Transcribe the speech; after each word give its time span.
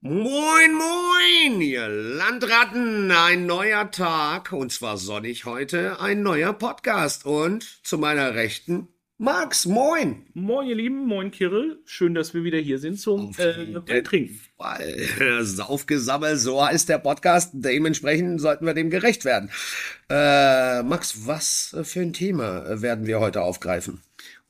Moin, 0.00 0.74
moin, 0.74 1.60
ihr 1.60 1.88
Landratten, 1.88 3.10
ein 3.10 3.46
neuer 3.46 3.90
Tag 3.90 4.52
und 4.52 4.70
zwar 4.70 4.96
sonnig 4.96 5.44
heute, 5.44 6.00
ein 6.00 6.22
neuer 6.22 6.52
Podcast 6.52 7.26
und 7.26 7.84
zu 7.84 7.98
meiner 7.98 8.36
Rechten 8.36 8.86
Max, 9.20 9.66
moin. 9.66 10.26
Moin, 10.34 10.68
ihr 10.68 10.76
Lieben, 10.76 11.04
moin, 11.04 11.32
Kirill. 11.32 11.82
Schön, 11.84 12.14
dass 12.14 12.32
wir 12.32 12.44
wieder 12.44 12.58
hier 12.58 12.78
sind 12.78 13.00
zum 13.00 13.34
äh, 13.36 14.02
Trinken. 14.02 14.40
Saufgesammelt, 15.40 16.38
so 16.38 16.64
heißt 16.64 16.88
der 16.88 16.98
Podcast. 16.98 17.50
Dementsprechend 17.54 18.40
sollten 18.40 18.66
wir 18.66 18.74
dem 18.74 18.90
gerecht 18.90 19.24
werden. 19.24 19.50
Äh, 20.08 20.84
Max, 20.84 21.26
was 21.26 21.76
für 21.82 22.02
ein 22.02 22.12
Thema 22.12 22.80
werden 22.80 23.08
wir 23.08 23.18
heute 23.18 23.42
aufgreifen? 23.42 24.00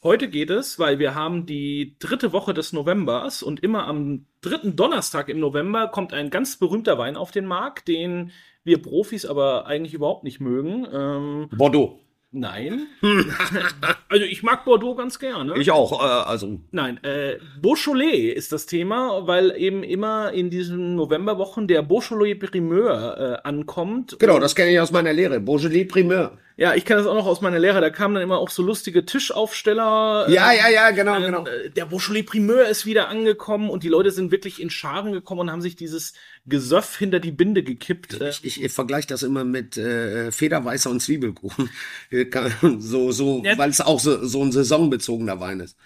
Heute 0.01 0.29
geht 0.29 0.51
es, 0.51 0.79
weil 0.79 1.01
wir 1.01 1.17
haben 1.17 1.45
die 1.45 1.97
dritte 1.99 2.33
Woche 2.33 2.55
des 2.55 2.73
Novembers 2.73 3.43
und 3.43 3.65
immer 3.65 3.89
am 3.89 4.27
dritten 4.43 4.77
Donnerstag 4.77 5.29
im 5.29 5.41
November 5.41 5.89
kommt 5.89 6.13
ein 6.15 6.31
ganz 6.31 6.57
berühmter 6.57 6.99
Wein 6.99 7.17
auf 7.17 7.33
den 7.33 7.47
Markt, 7.47 7.89
den 7.89 8.31
wir 8.63 8.81
Profis 8.81 9.27
aber 9.27 9.67
eigentlich 9.67 9.95
überhaupt 9.95 10.23
nicht 10.23 10.39
mögen. 10.39 10.87
Ähm, 10.93 11.49
Bordeaux. 11.51 11.99
Nein. 12.31 12.87
also 14.09 14.25
ich 14.25 14.45
mag 14.45 14.65
Bordeaux 14.65 14.95
ganz 14.95 15.19
gerne. 15.19 15.59
Ich 15.59 15.73
auch, 15.73 16.01
äh, 16.01 16.29
also. 16.29 16.61
Nein, 16.71 17.03
äh, 17.03 17.39
Beaujolais 17.61 18.33
ist 18.35 18.53
das 18.53 18.67
Thema, 18.67 19.27
weil 19.27 19.53
eben 19.57 19.83
immer 19.83 20.33
in 20.33 20.49
diesen 20.49 20.95
Novemberwochen 20.95 21.67
der 21.67 21.83
Beaujolais 21.83 22.37
Primeur 22.37 23.41
äh, 23.43 23.49
ankommt. 23.49 24.17
Genau, 24.21 24.39
das 24.39 24.55
kenne 24.55 24.71
ich 24.71 24.79
aus 24.79 24.93
meiner 24.93 25.13
Lehre. 25.13 25.41
Beaujolais 25.41 25.87
Primeur. 25.87 26.39
Ja, 26.59 26.75
ich 26.75 26.85
kenne 26.85 26.99
das 26.99 27.07
auch 27.07 27.15
noch 27.15 27.27
aus 27.27 27.41
meiner 27.41 27.61
Lehre. 27.61 27.81
Da 27.81 27.89
kamen 27.89 28.15
dann 28.15 28.23
immer 28.25 28.39
auch 28.39 28.51
so 28.51 28.65
lustige 28.65 29.07
Tischaufsteller. 29.07 30.27
Ja, 30.29 30.51
ja, 30.51 30.69
ja, 30.69 30.91
genau, 30.91 31.17
äh, 31.17 31.27
genau. 31.27 31.45
Der 31.77 31.87
Beaujolais 31.87 32.25
Primeur 32.25 32.67
ist 32.67 32.85
wieder 32.85 33.09
angekommen 33.09 33.71
und 33.71 33.85
die 33.85 33.89
Leute 33.89 34.11
sind 34.11 34.33
wirklich 34.33 34.61
in 34.61 34.69
Scharen 34.69 35.13
gekommen 35.13 35.43
und 35.43 35.53
haben 35.53 35.63
sich 35.63 35.77
dieses 35.77 36.15
Gesöff 36.47 36.99
hinter 36.99 37.21
die 37.21 37.31
Binde 37.31 37.63
gekippt. 37.63 38.21
Ich, 38.21 38.45
ich, 38.45 38.65
ich 38.65 38.73
vergleiche 38.73 39.07
das 39.07 39.23
immer 39.23 39.45
mit 39.45 39.77
äh, 39.77 40.33
Federweißer 40.33 40.91
und 40.91 40.99
Zwiebelkuchen. 40.99 41.71
so, 42.81 43.13
so, 43.13 43.41
ja. 43.45 43.57
weil 43.57 43.71
es 43.71 43.81
auch 43.81 44.01
so, 44.01 44.27
so 44.27 44.43
ein 44.43 44.51
saisonbezogener 44.51 45.39
Wein 45.39 45.61
ist. 45.61 45.77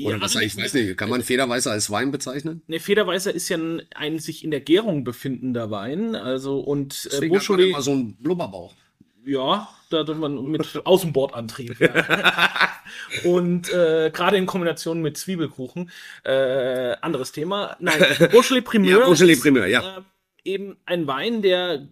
Oder 0.00 0.16
ja, 0.16 0.20
was 0.20 0.36
ich 0.36 0.56
weiß 0.56 0.74
nicht, 0.74 0.96
kann 0.96 1.10
man 1.10 1.22
Federweißer 1.22 1.72
als 1.72 1.90
Wein 1.90 2.12
bezeichnen? 2.12 2.62
Ne, 2.68 2.78
Federweißer 2.78 3.34
ist 3.34 3.48
ja 3.48 3.56
ein, 3.56 3.82
ein 3.96 4.20
sich 4.20 4.44
in 4.44 4.52
der 4.52 4.60
Gärung 4.60 5.02
befindender 5.02 5.72
Wein, 5.72 6.14
also 6.14 6.60
und 6.60 7.08
äh, 7.12 7.26
Beaujolais 7.26 7.70
immer 7.70 7.82
so 7.82 7.92
ein 7.92 8.14
Blubberbauch. 8.14 8.74
Ja, 9.24 9.68
da 10.02 10.14
man 10.14 10.42
mit 10.46 10.80
Außenbordantrieb. 10.84 11.78
Ja. 11.78 12.50
und 13.24 13.72
äh, 13.72 14.10
gerade 14.12 14.36
in 14.36 14.46
Kombination 14.46 15.00
mit 15.00 15.16
Zwiebelkuchen. 15.16 15.90
Äh, 16.24 16.96
anderes 17.00 17.30
Thema. 17.30 17.76
Nein, 17.78 18.00
Beaujolais 18.18 18.60
Primeur. 18.64 19.00
ja, 19.00 19.06
Beaujolais 19.06 19.40
Primeur, 19.40 19.66
ja. 19.66 19.98
Äh, 19.98 20.02
eben 20.44 20.76
ein 20.84 21.06
Wein, 21.06 21.42
der 21.42 21.86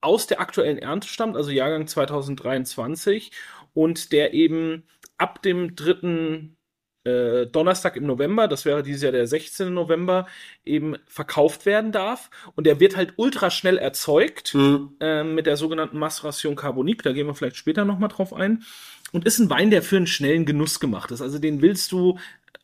aus 0.00 0.26
der 0.26 0.40
aktuellen 0.40 0.78
Ernte 0.78 1.08
stammt, 1.08 1.36
also 1.36 1.50
Jahrgang 1.50 1.86
2023 1.86 3.32
und 3.72 4.12
der 4.12 4.34
eben 4.34 4.84
ab 5.16 5.42
dem 5.42 5.74
dritten 5.74 6.57
äh, 7.04 7.46
Donnerstag 7.46 7.96
im 7.96 8.06
November, 8.06 8.48
das 8.48 8.64
wäre 8.64 8.82
dieses 8.82 9.02
Jahr 9.02 9.12
der 9.12 9.26
16. 9.26 9.72
November, 9.72 10.26
eben 10.64 10.96
verkauft 11.06 11.66
werden 11.66 11.92
darf. 11.92 12.30
Und 12.54 12.66
der 12.66 12.80
wird 12.80 12.96
halt 12.96 13.14
ultra 13.16 13.50
schnell 13.50 13.78
erzeugt 13.78 14.54
mhm. 14.54 14.96
äh, 15.00 15.24
mit 15.24 15.46
der 15.46 15.56
sogenannten 15.56 15.98
Maceration 15.98 16.56
Carbonique. 16.56 17.02
Da 17.02 17.12
gehen 17.12 17.26
wir 17.26 17.34
vielleicht 17.34 17.56
später 17.56 17.84
nochmal 17.84 18.08
drauf 18.08 18.32
ein. 18.32 18.62
Und 19.10 19.24
ist 19.24 19.38
ein 19.38 19.48
Wein, 19.48 19.70
der 19.70 19.82
für 19.82 19.96
einen 19.96 20.06
schnellen 20.06 20.44
Genuss 20.44 20.80
gemacht 20.80 21.10
ist. 21.10 21.22
Also 21.22 21.38
den 21.38 21.62
willst 21.62 21.92
du 21.92 22.18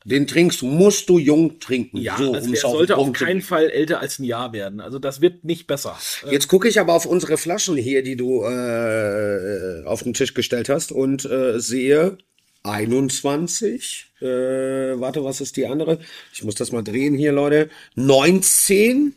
den 0.07 0.27
trinkst 0.27 0.61
du, 0.61 0.67
musst 0.67 1.09
du 1.09 1.19
jung 1.19 1.61
trinken. 1.61 1.97
Ja, 1.97 2.19
so, 2.19 2.35
also 2.35 2.51
der 2.51 2.61
sollte 2.61 2.97
auf 2.99 3.13
keinen 3.13 3.41
Fall 3.41 3.71
älter 3.71 4.01
als 4.01 4.19
ein 4.19 4.25
Jahr 4.25 4.53
werden. 4.53 4.81
Also 4.81 4.99
das 4.99 5.23
wird 5.23 5.45
nicht 5.45 5.67
besser. 5.67 5.99
Jetzt 6.31 6.49
gucke 6.49 6.69
ich 6.69 6.79
aber 6.79 6.93
auf 6.93 7.07
unsere 7.07 7.39
Flaschen 7.39 7.77
hier, 7.77 8.03
die 8.03 8.17
du 8.17 8.43
äh, 8.43 9.83
auf 9.87 10.03
den 10.03 10.13
Tisch 10.13 10.35
gestellt 10.35 10.69
hast 10.69 10.93
und 10.93 11.25
äh, 11.25 11.59
sehe 11.59 12.19
21. 12.65 14.13
Äh, 14.21 14.25
warte, 14.25 15.23
was 15.23 15.41
ist 15.41 15.57
die 15.57 15.67
andere? 15.67 16.01
Ich 16.33 16.43
muss 16.43 16.57
das 16.57 16.73
mal 16.73 16.83
drehen 16.83 17.15
hier, 17.15 17.33
Leute. 17.33 17.71
19 17.95 19.15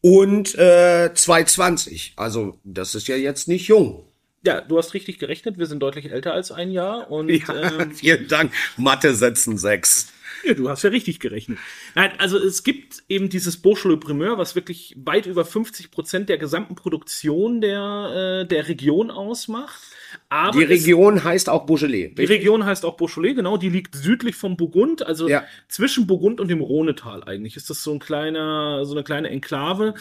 und 0.00 0.54
äh, 0.54 1.12
220. 1.12 2.14
Also 2.16 2.58
das 2.64 2.94
ist 2.94 3.08
ja 3.08 3.16
jetzt 3.16 3.48
nicht 3.48 3.68
jung. 3.68 4.04
Ja, 4.46 4.60
du 4.60 4.78
hast 4.78 4.94
richtig 4.94 5.18
gerechnet. 5.18 5.58
Wir 5.58 5.66
sind 5.66 5.80
deutlich 5.80 6.10
älter 6.10 6.34
als 6.34 6.52
ein 6.52 6.70
Jahr. 6.70 7.10
Und, 7.10 7.30
ja, 7.48 7.80
ähm, 7.80 7.92
vielen 7.92 8.28
Dank. 8.28 8.52
Mathe 8.76 9.14
setzen 9.14 9.58
sechs. 9.58 10.13
Ja, 10.44 10.54
du 10.54 10.68
hast 10.68 10.82
ja 10.82 10.90
richtig 10.90 11.20
gerechnet. 11.20 11.58
Nein, 11.94 12.12
also 12.18 12.38
es 12.38 12.62
gibt 12.64 13.02
eben 13.08 13.28
dieses 13.28 13.56
Beaujolais 13.56 13.98
Primeur, 13.98 14.38
was 14.38 14.54
wirklich 14.54 14.94
weit 14.98 15.26
über 15.26 15.44
50 15.44 15.90
Prozent 15.90 16.28
der 16.28 16.38
gesamten 16.38 16.74
Produktion 16.74 17.60
der, 17.60 18.42
äh, 18.42 18.46
der 18.46 18.68
Region 18.68 19.10
ausmacht. 19.10 19.80
Aber 20.28 20.58
die 20.58 20.64
Region 20.64 21.16
es, 21.16 21.24
heißt 21.24 21.48
auch 21.48 21.66
Beaujolais. 21.66 22.14
Die 22.16 22.24
Region 22.24 22.64
heißt 22.64 22.84
auch 22.84 22.96
Beaujolais, 22.96 23.34
genau. 23.34 23.56
Die 23.56 23.70
liegt 23.70 23.94
südlich 23.94 24.36
vom 24.36 24.56
Burgund, 24.56 25.04
also 25.04 25.28
ja. 25.28 25.44
zwischen 25.68 26.06
Burgund 26.06 26.40
und 26.40 26.48
dem 26.48 26.60
Rhonetal 26.60 27.24
eigentlich. 27.24 27.56
Ist 27.56 27.70
das 27.70 27.82
so 27.82 27.92
ein 27.92 27.98
kleiner, 27.98 28.84
so 28.84 28.92
eine 28.92 29.04
kleine 29.04 29.30
Enklave, 29.30 29.94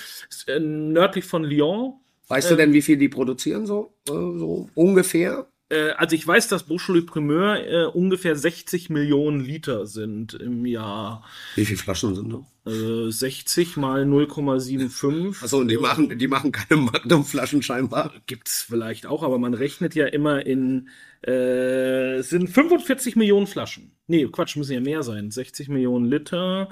äh, 0.47 0.59
nördlich 0.59 1.25
von 1.25 1.43
Lyon. 1.43 1.93
Weißt 2.27 2.49
ähm, 2.49 2.57
du 2.57 2.63
denn, 2.63 2.73
wie 2.73 2.81
viel 2.81 2.97
die 2.97 3.09
produzieren 3.09 3.65
so, 3.65 3.93
äh, 4.07 4.11
so 4.11 4.69
ungefähr? 4.75 5.47
Äh, 5.73 5.91
also 5.97 6.15
ich 6.15 6.25
weiß, 6.25 6.47
dass 6.47 6.63
Beaujolais 6.63 7.05
Primeur 7.05 7.65
äh, 7.65 7.85
ungefähr 7.85 8.35
60 8.35 8.89
Millionen 8.89 9.39
Liter 9.39 9.87
sind 9.87 10.33
im 10.35 10.65
Jahr. 10.65 11.23
Wie 11.55 11.65
viele 11.65 11.79
Flaschen 11.79 12.15
sind 12.15 12.33
das? 12.33 12.73
Äh, 12.73 13.11
60 13.11 13.77
mal 13.77 14.03
0,75. 14.03 15.43
Achso, 15.43 15.57
und 15.57 15.67
die 15.69 15.77
machen, 15.77 16.17
die 16.17 16.27
machen 16.27 16.51
keine 16.51 16.81
Magnum-Flaschen 16.81 17.63
scheinbar. 17.63 18.13
Gibt's 18.27 18.61
vielleicht 18.61 19.05
auch, 19.05 19.23
aber 19.23 19.39
man 19.39 19.53
rechnet 19.53 19.95
ja 19.95 20.05
immer 20.05 20.45
in, 20.45 20.89
äh, 21.23 22.21
sind 22.21 22.49
45 22.49 23.15
Millionen 23.15 23.47
Flaschen. 23.47 23.91
Nee, 24.07 24.27
Quatsch, 24.27 24.55
müssen 24.55 24.73
ja 24.73 24.81
mehr 24.81 25.03
sein. 25.03 25.31
60 25.31 25.69
Millionen 25.69 26.05
Liter 26.05 26.69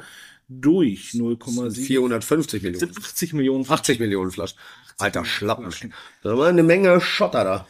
durch 0.47 1.11
0,7. 1.13 1.85
450 1.85 2.61
Millionen. 2.61 2.79
Sind 2.79 2.97
80 2.97 3.33
Millionen 3.33 3.65
Flaschen. 3.65 3.81
80 3.81 3.99
Millionen 3.99 4.31
Flaschen. 4.31 4.57
Alter 4.97 5.25
Schlappen. 5.25 5.93
Da 6.21 6.37
war 6.37 6.49
eine 6.49 6.63
Menge 6.63 7.01
Schotter 7.01 7.43
da. 7.43 7.67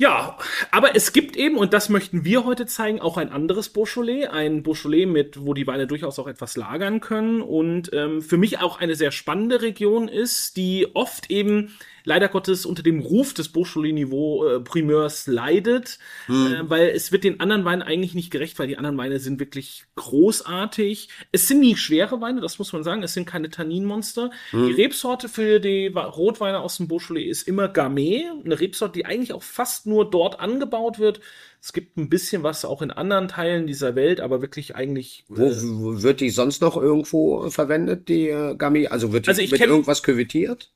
Ja, 0.00 0.38
aber 0.70 0.96
es 0.96 1.12
gibt 1.12 1.36
eben, 1.36 1.58
und 1.58 1.74
das 1.74 1.90
möchten 1.90 2.24
wir 2.24 2.46
heute 2.46 2.64
zeigen, 2.64 3.02
auch 3.02 3.18
ein 3.18 3.30
anderes 3.30 3.68
Beaujolais. 3.68 4.28
Ein 4.28 4.62
Beaujolais, 4.62 5.04
mit, 5.04 5.44
wo 5.44 5.52
die 5.52 5.66
Weine 5.66 5.86
durchaus 5.86 6.18
auch 6.18 6.26
etwas 6.26 6.56
lagern 6.56 7.00
können. 7.00 7.42
Und 7.42 7.92
ähm, 7.92 8.22
für 8.22 8.38
mich 8.38 8.60
auch 8.60 8.80
eine 8.80 8.94
sehr 8.94 9.10
spannende 9.10 9.60
Region 9.60 10.08
ist, 10.08 10.56
die 10.56 10.88
oft 10.94 11.30
eben 11.30 11.76
leider 12.04 12.28
Gottes 12.28 12.66
unter 12.66 12.82
dem 12.82 13.00
Ruf 13.00 13.34
des 13.34 13.50
Beaujolais-Niveau 13.50 14.46
äh, 14.46 14.60
Primeurs 14.60 15.26
leidet, 15.26 15.98
hm. 16.26 16.46
äh, 16.46 16.70
weil 16.70 16.88
es 16.88 17.12
wird 17.12 17.24
den 17.24 17.40
anderen 17.40 17.64
Weinen 17.64 17.82
eigentlich 17.82 18.14
nicht 18.14 18.30
gerecht, 18.30 18.58
weil 18.58 18.68
die 18.68 18.78
anderen 18.78 18.96
Weine 18.98 19.18
sind 19.18 19.40
wirklich 19.40 19.84
großartig. 19.96 21.08
Es 21.32 21.48
sind 21.48 21.60
nie 21.60 21.76
schwere 21.76 22.20
Weine, 22.20 22.40
das 22.40 22.58
muss 22.58 22.72
man 22.72 22.84
sagen, 22.84 23.02
es 23.02 23.14
sind 23.14 23.26
keine 23.26 23.50
Tanninmonster. 23.50 24.30
Hm. 24.50 24.66
Die 24.66 24.72
Rebsorte 24.72 25.28
für 25.28 25.60
die 25.60 25.88
Rotweine 25.88 26.60
aus 26.60 26.76
dem 26.76 26.88
Beaujolais 26.88 27.28
ist 27.28 27.48
immer 27.48 27.68
Gamay, 27.68 28.26
eine 28.44 28.60
Rebsorte, 28.60 28.94
die 28.94 29.06
eigentlich 29.06 29.32
auch 29.32 29.42
fast 29.42 29.86
nur 29.86 30.08
dort 30.08 30.40
angebaut 30.40 30.98
wird. 30.98 31.20
Es 31.62 31.74
gibt 31.74 31.98
ein 31.98 32.08
bisschen 32.08 32.42
was 32.42 32.64
auch 32.64 32.80
in 32.80 32.90
anderen 32.90 33.28
Teilen 33.28 33.66
dieser 33.66 33.94
Welt, 33.94 34.20
aber 34.20 34.40
wirklich 34.40 34.74
eigentlich. 34.74 35.24
Wo, 35.28 35.44
äh, 35.44 35.54
wo 35.62 36.02
wird 36.02 36.20
die 36.20 36.30
sonst 36.30 36.62
noch 36.62 36.76
irgendwo 36.76 37.50
verwendet, 37.50 38.08
die 38.08 38.28
äh, 38.28 38.56
Gamay? 38.56 38.86
Also 38.86 39.12
wird, 39.12 39.26
die, 39.26 39.30
also 39.30 39.42
wird 39.42 39.60
irgendwas 39.60 40.02
küvettiert? 40.02 40.72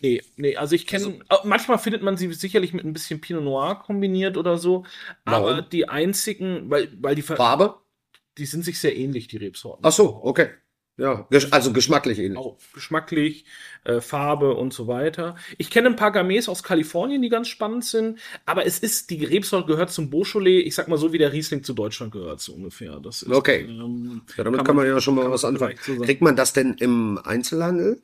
Nee, 0.00 0.22
nee, 0.36 0.56
also 0.56 0.74
ich 0.74 0.86
kenne, 0.86 1.20
also, 1.28 1.48
manchmal 1.48 1.78
findet 1.78 2.02
man 2.02 2.16
sie 2.16 2.32
sicherlich 2.32 2.72
mit 2.72 2.84
ein 2.84 2.92
bisschen 2.92 3.20
Pinot 3.20 3.44
Noir 3.44 3.80
kombiniert 3.80 4.36
oder 4.36 4.58
so, 4.58 4.84
warum? 5.24 5.48
aber 5.48 5.62
die 5.62 5.88
einzigen, 5.88 6.70
weil, 6.70 6.90
weil 7.00 7.14
die 7.14 7.22
Farbe? 7.22 7.76
Die 8.36 8.46
sind 8.46 8.64
sich 8.64 8.78
sehr 8.78 8.96
ähnlich, 8.96 9.26
die 9.26 9.36
Rebsorten. 9.36 9.84
Ach 9.84 9.92
so, 9.92 10.20
okay. 10.22 10.50
Ja, 10.98 11.28
also 11.52 11.72
geschmacklich 11.72 12.18
ähnlich. 12.18 12.36
Auch 12.36 12.58
geschmacklich, 12.74 13.44
äh, 13.84 14.00
Farbe 14.00 14.54
und 14.54 14.74
so 14.74 14.88
weiter. 14.88 15.36
Ich 15.56 15.70
kenne 15.70 15.88
ein 15.88 15.94
paar 15.94 16.12
Gamés 16.12 16.48
aus 16.48 16.64
Kalifornien, 16.64 17.22
die 17.22 17.28
ganz 17.28 17.46
spannend 17.46 17.84
sind, 17.84 18.18
aber 18.46 18.66
es 18.66 18.80
ist, 18.80 19.10
die 19.10 19.24
Rebsorte 19.24 19.68
gehört 19.68 19.92
zum 19.92 20.10
Beaujolais, 20.10 20.62
ich 20.62 20.74
sag 20.74 20.88
mal 20.88 20.98
so, 20.98 21.12
wie 21.12 21.18
der 21.18 21.32
Riesling 21.32 21.62
zu 21.62 21.72
Deutschland 21.72 22.10
gehört, 22.10 22.40
so 22.40 22.52
ungefähr. 22.52 22.98
Das 22.98 23.22
ist, 23.22 23.30
okay. 23.30 23.60
Ähm, 23.60 24.22
ja, 24.36 24.42
damit 24.42 24.44
kann 24.44 24.52
man, 24.52 24.66
kann 24.66 24.76
man, 24.76 24.86
ja 24.88 25.00
schon 25.00 25.14
mal 25.14 25.30
was 25.30 25.44
anfangen. 25.44 25.76
So 25.80 26.00
Kriegt 26.00 26.20
man 26.20 26.34
das 26.34 26.52
denn 26.52 26.74
im 26.80 27.20
Einzelhandel? 27.22 28.02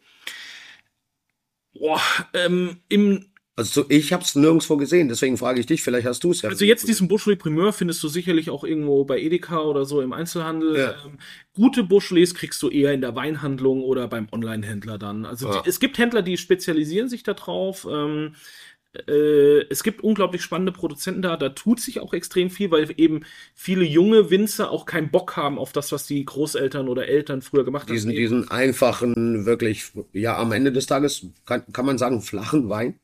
Boah, 1.75 2.00
ähm, 2.32 2.79
im 2.88 3.26
also 3.56 3.85
ich 3.88 4.12
habe 4.12 4.25
es 4.25 4.35
nirgendwo 4.35 4.76
gesehen, 4.76 5.09
deswegen 5.09 5.37
frage 5.37 5.61
ich 5.61 5.67
dich, 5.67 5.81
vielleicht 5.81 6.09
hast 6.09 6.25
du 6.25 6.32
es 6.32 6.43
ja. 6.43 6.49
Also 6.49 6.65
jetzt 6.65 6.88
diesen 6.88 7.06
Beaujolais 7.06 7.38
Primeur 7.38 7.73
findest 7.73 8.03
du 8.03 8.09
sicherlich 8.09 8.50
auch 8.50 8.65
irgendwo 8.65 9.05
bei 9.05 9.21
Edeka 9.21 9.61
oder 9.61 9.85
so 9.85 10.00
im 10.00 10.12
Einzelhandel. 10.12 10.76
Ja. 10.76 10.91
Ähm, 11.05 11.19
gute 11.55 11.85
Beaujolais 11.85 12.35
kriegst 12.35 12.61
du 12.65 12.69
eher 12.69 12.93
in 12.93 13.00
der 13.00 13.15
Weinhandlung 13.15 13.82
oder 13.82 14.09
beim 14.09 14.26
Online-Händler 14.32 14.99
dann. 14.99 15.25
Also 15.25 15.49
ja. 15.49 15.62
die, 15.62 15.69
es 15.69 15.79
gibt 15.79 15.99
Händler, 15.99 16.23
die 16.23 16.37
spezialisieren 16.37 17.09
sich 17.09 17.23
darauf. 17.23 17.87
Ähm, 17.88 18.35
Äh, 19.08 19.62
es 19.70 19.82
gibt 19.82 20.02
unglaublich 20.02 20.43
spannende 20.43 20.73
Produzenten 20.73 21.23
da, 21.23 21.37
da 21.37 21.49
tut 21.49 21.81
sich 21.81 22.00
auch 22.00 22.12
extrem 22.14 22.50
viel, 22.50 22.70
weil 22.70 22.88
eben 22.96 23.25
viele 23.55 23.85
junge 23.85 24.31
Winzer 24.31 24.70
auch 24.70 24.87
keinen 24.87 25.11
Bock 25.11 25.37
haben 25.37 25.58
auf 25.58 25.73
das, 25.73 25.91
was 25.93 26.06
die 26.06 26.25
Großeltern 26.25 26.88
oder 26.88 27.08
Eltern 27.08 27.43
früher 27.43 27.64
gemacht 27.64 27.88
Diesen, 27.91 28.11
haben. 28.11 28.17
diesen 28.17 28.50
einfachen, 28.50 29.46
wirklich, 29.46 29.93
ja, 30.12 30.37
am 30.37 30.52
Ende 30.52 30.73
des 30.73 30.87
Tages 30.87 31.26
kann, 31.44 31.64
kann 31.73 31.87
man 31.87 31.99
sagen, 31.99 32.20
flachen 32.23 32.69
Wein. 32.69 32.99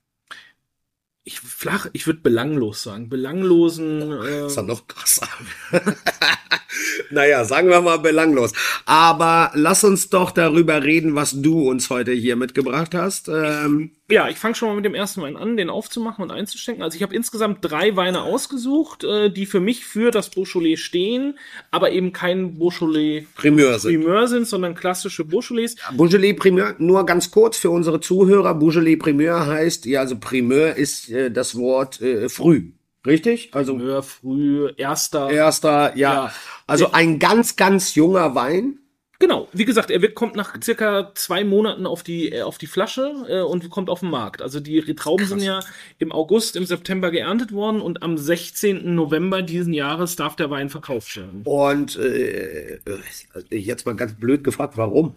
Ich 1.23 1.39
flach, 1.39 1.87
ich 1.93 2.07
würde 2.07 2.21
belanglos 2.21 2.83
sagen. 2.83 3.09
Belanglosen. 3.11 4.11
Äh, 4.23 4.47
Ist 4.47 4.57
dann 4.57 4.67
noch 4.67 4.89
krasser. 4.89 5.29
naja, 7.11 7.45
sagen 7.45 7.69
wir 7.69 7.81
mal 7.83 7.99
belanglos. 7.99 8.53
Aber 8.87 9.51
lass 9.55 9.85
uns 9.85 10.09
doch 10.09 10.31
darüber 10.31 10.83
reden, 10.83 11.15
was 11.15 11.41
du 11.41 11.69
uns 11.69 11.91
heute 11.91 12.13
hier 12.13 12.37
mitgebracht 12.37 12.95
hast. 12.95 13.29
Ähm, 13.29 13.93
Ja, 14.11 14.29
ich 14.29 14.37
fange 14.37 14.55
schon 14.55 14.69
mal 14.69 14.75
mit 14.75 14.85
dem 14.85 14.95
ersten 14.95 15.23
Wein 15.23 15.37
an, 15.37 15.57
den 15.57 15.71
aufzumachen 15.71 16.23
und 16.23 16.31
einzuschenken. 16.31 16.83
Also 16.83 16.97
ich 16.97 17.03
habe 17.03 17.15
insgesamt 17.15 17.59
drei 17.62 17.97
Weine 17.97 18.23
ausgesucht, 18.23 19.05
äh, 19.05 19.31
die 19.31 19.47
für 19.47 19.61
mich 19.61 19.85
für 19.85 20.11
das 20.11 20.31
Beaujolais 20.31 20.77
stehen, 20.77 21.39
aber 21.71 21.93
eben 21.93 22.12
kein 22.12 22.59
Beaujolais 22.59 23.27
Primeur 23.35 23.79
sind. 23.79 24.01
Primeur 24.01 24.29
sind, 24.29 24.47
sondern 24.47 24.75
klassische 24.75 25.25
Beaujolais. 25.25 25.77
Beaujolais 25.97 26.35
Primeur, 26.35 26.75
nur 26.79 27.07
ganz 27.07 27.31
kurz 27.31 27.57
für 27.57 27.71
unsere 27.71 28.01
Zuhörer. 28.01 28.55
Beaujolais 28.55 28.97
Primeur 28.97 29.47
heißt, 29.47 29.87
ja, 29.87 30.01
also 30.01 30.19
Primeur 30.19 30.75
ist 30.75 31.11
äh, 31.11 31.31
das 31.31 31.57
Wort 31.57 32.01
äh, 32.01 32.29
früh. 32.29 32.73
Richtig? 33.07 33.51
Also 33.53 33.77
Primeur, 33.77 34.03
früh, 34.03 34.71
erster. 34.77 35.31
erster, 35.31 35.97
ja. 35.97 36.15
Ja. 36.15 36.35
Also 36.67 36.93
ein 36.93 37.19
ganz, 37.19 37.57
ganz 37.57 37.95
junger 37.95 38.35
Wein. 38.35 38.79
Genau, 39.21 39.49
wie 39.53 39.67
gesagt, 39.67 39.91
er 39.91 40.01
wird, 40.01 40.15
kommt 40.15 40.35
nach 40.35 40.57
circa 40.65 41.13
zwei 41.15 41.45
Monaten 41.45 41.87
auf 41.87 42.03
die, 42.03 42.33
äh, 42.33 42.41
auf 42.41 42.57
die 42.57 42.67
Flasche 42.67 43.27
äh, 43.29 43.41
und 43.43 43.69
kommt 43.69 43.91
auf 43.91 44.01
den 44.01 44.09
Markt. 44.09 44.41
Also 44.41 44.61
die 44.61 44.83
Trauben 44.95 45.27
sind 45.27 45.43
ja 45.43 45.61
im 45.99 46.11
August, 46.11 46.57
im 46.57 46.65
September 46.65 47.11
geerntet 47.11 47.53
worden 47.53 47.83
und 47.83 48.03
am 48.03 48.17
16. 48.17 48.95
November 48.95 49.43
diesen 49.43 49.75
Jahres 49.75 50.17
darf 50.17 50.37
der 50.37 50.49
Wein 50.49 50.71
verkauft 50.71 51.15
werden. 51.19 51.43
Und 51.45 51.97
äh, 51.99 52.79
jetzt 53.51 53.85
mal 53.85 53.95
ganz 53.95 54.15
blöd 54.15 54.43
gefragt, 54.43 54.79
warum? 54.79 55.15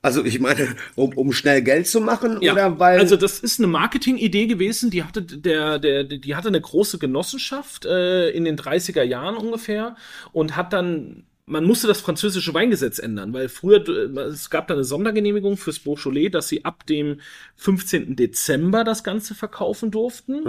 Also 0.00 0.24
ich 0.24 0.40
meine, 0.40 0.74
um, 0.94 1.12
um 1.12 1.32
schnell 1.32 1.60
Geld 1.60 1.86
zu 1.88 2.00
machen 2.00 2.38
oder 2.38 2.78
weil 2.80 2.98
also 2.98 3.16
das 3.16 3.38
ist 3.38 3.60
eine 3.60 3.68
Marketingidee 3.68 4.46
gewesen, 4.46 4.90
die 4.90 5.04
hatte 5.04 5.22
der, 5.22 5.78
der, 5.78 6.04
die 6.04 6.34
hatte 6.34 6.48
eine 6.48 6.60
große 6.60 6.98
Genossenschaft 6.98 7.84
äh, 7.84 8.30
in 8.30 8.44
den 8.44 8.58
30er 8.58 9.02
Jahren 9.02 9.36
ungefähr 9.36 9.96
und 10.32 10.56
hat 10.56 10.72
dann 10.72 11.24
man 11.52 11.64
musste 11.64 11.86
das 11.86 12.00
französische 12.00 12.54
Weingesetz 12.54 12.98
ändern, 12.98 13.32
weil 13.32 13.48
früher, 13.48 13.86
äh, 13.86 14.20
es 14.22 14.50
gab 14.50 14.66
da 14.68 14.74
eine 14.74 14.84
Sondergenehmigung 14.84 15.56
fürs 15.56 15.78
Beaujolais, 15.78 16.30
dass 16.30 16.48
sie 16.48 16.64
ab 16.64 16.86
dem 16.86 17.20
15. 17.56 18.16
Dezember 18.16 18.82
das 18.82 19.04
Ganze 19.04 19.34
verkaufen 19.34 19.90
durften. 19.90 20.42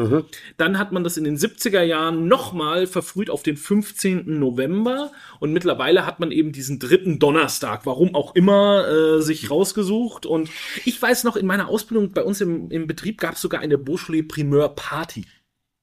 Dann 0.57 0.79
hat 0.79 0.91
man 0.91 1.03
das 1.03 1.17
in 1.17 1.25
den 1.25 1.37
70er 1.37 1.83
Jahren 1.83 2.27
nochmal 2.27 2.87
verfrüht 2.87 3.29
auf 3.29 3.43
den 3.43 3.57
15. 3.57 4.39
November 4.39 5.11
und 5.39 5.53
mittlerweile 5.53 6.05
hat 6.05 6.19
man 6.19 6.31
eben 6.31 6.51
diesen 6.53 6.79
dritten 6.79 7.19
Donnerstag, 7.19 7.85
warum 7.85 8.15
auch 8.15 8.33
immer, 8.33 8.87
äh, 8.87 9.21
sich 9.21 9.51
rausgesucht. 9.51 10.25
Und 10.25 10.49
ich 10.85 10.99
weiß 10.99 11.25
noch, 11.25 11.35
in 11.35 11.45
meiner 11.45 11.67
Ausbildung 11.67 12.13
bei 12.13 12.23
uns 12.23 12.41
im, 12.41 12.71
im 12.71 12.87
Betrieb 12.87 13.19
gab 13.19 13.35
es 13.35 13.41
sogar 13.41 13.61
eine 13.61 13.77
Beaujolais 13.77 14.23
Primeur 14.23 14.69
Party. 14.69 15.25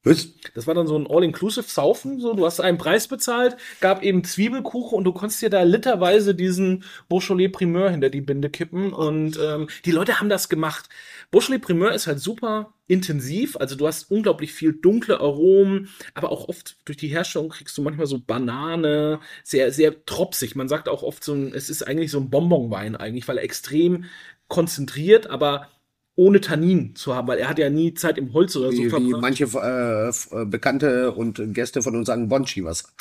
Was? 0.03 0.29
Das 0.55 0.65
war 0.65 0.73
dann 0.73 0.87
so 0.87 0.97
ein 0.97 1.05
All-Inclusive-Saufen. 1.07 2.19
So, 2.19 2.33
du 2.33 2.45
hast 2.45 2.59
einen 2.59 2.79
Preis 2.79 3.07
bezahlt, 3.07 3.55
gab 3.81 4.01
eben 4.01 4.23
Zwiebelkuchen 4.23 4.97
und 4.97 5.03
du 5.03 5.13
konntest 5.13 5.41
dir 5.43 5.51
da 5.51 5.61
literweise 5.61 6.33
diesen 6.33 6.83
Beaujolais 7.07 7.49
Primeur 7.49 7.91
hinter 7.91 8.09
die 8.09 8.21
Binde 8.21 8.49
kippen. 8.49 8.93
Und 8.93 9.37
ähm, 9.39 9.67
die 9.85 9.91
Leute 9.91 10.19
haben 10.19 10.29
das 10.29 10.49
gemacht. 10.49 10.89
Beaujolais 11.29 11.59
Primeur 11.59 11.93
ist 11.93 12.07
halt 12.07 12.19
super 12.19 12.73
intensiv. 12.87 13.57
Also 13.57 13.75
du 13.75 13.85
hast 13.85 14.09
unglaublich 14.09 14.53
viel 14.53 14.73
dunkle 14.73 15.19
Aromen, 15.19 15.89
aber 16.15 16.31
auch 16.31 16.49
oft 16.49 16.77
durch 16.85 16.97
die 16.97 17.07
Herstellung 17.07 17.49
kriegst 17.49 17.77
du 17.77 17.83
manchmal 17.83 18.07
so 18.07 18.19
Banane, 18.19 19.19
sehr, 19.43 19.71
sehr 19.71 20.03
tropsig. 20.05 20.55
Man 20.55 20.67
sagt 20.67 20.89
auch 20.89 21.03
oft 21.03 21.23
so 21.23 21.33
ein, 21.33 21.53
es 21.53 21.69
ist 21.69 21.83
eigentlich 21.83 22.09
so 22.09 22.19
ein 22.19 22.31
Bonbonwein 22.31 22.95
eigentlich, 22.95 23.27
weil 23.27 23.37
er 23.37 23.43
extrem 23.43 24.05
konzentriert, 24.47 25.27
aber 25.27 25.69
ohne 26.15 26.41
Tannin 26.41 26.95
zu 26.95 27.15
haben, 27.15 27.27
weil 27.27 27.39
er 27.39 27.49
hat 27.49 27.57
ja 27.59 27.69
nie 27.69 27.93
Zeit 27.93 28.17
im 28.17 28.33
Holz 28.33 28.55
oder 28.55 28.71
so 28.71 28.77
Wie, 28.77 28.91
wie 28.91 29.13
manche 29.13 29.45
äh, 29.45 30.09
äh, 30.09 30.45
Bekannte 30.45 31.11
und 31.11 31.41
Gäste 31.53 31.81
von 31.81 31.95
uns 31.95 32.07
sagen 32.07 32.27
Bonchi 32.27 32.63
was. 32.63 32.93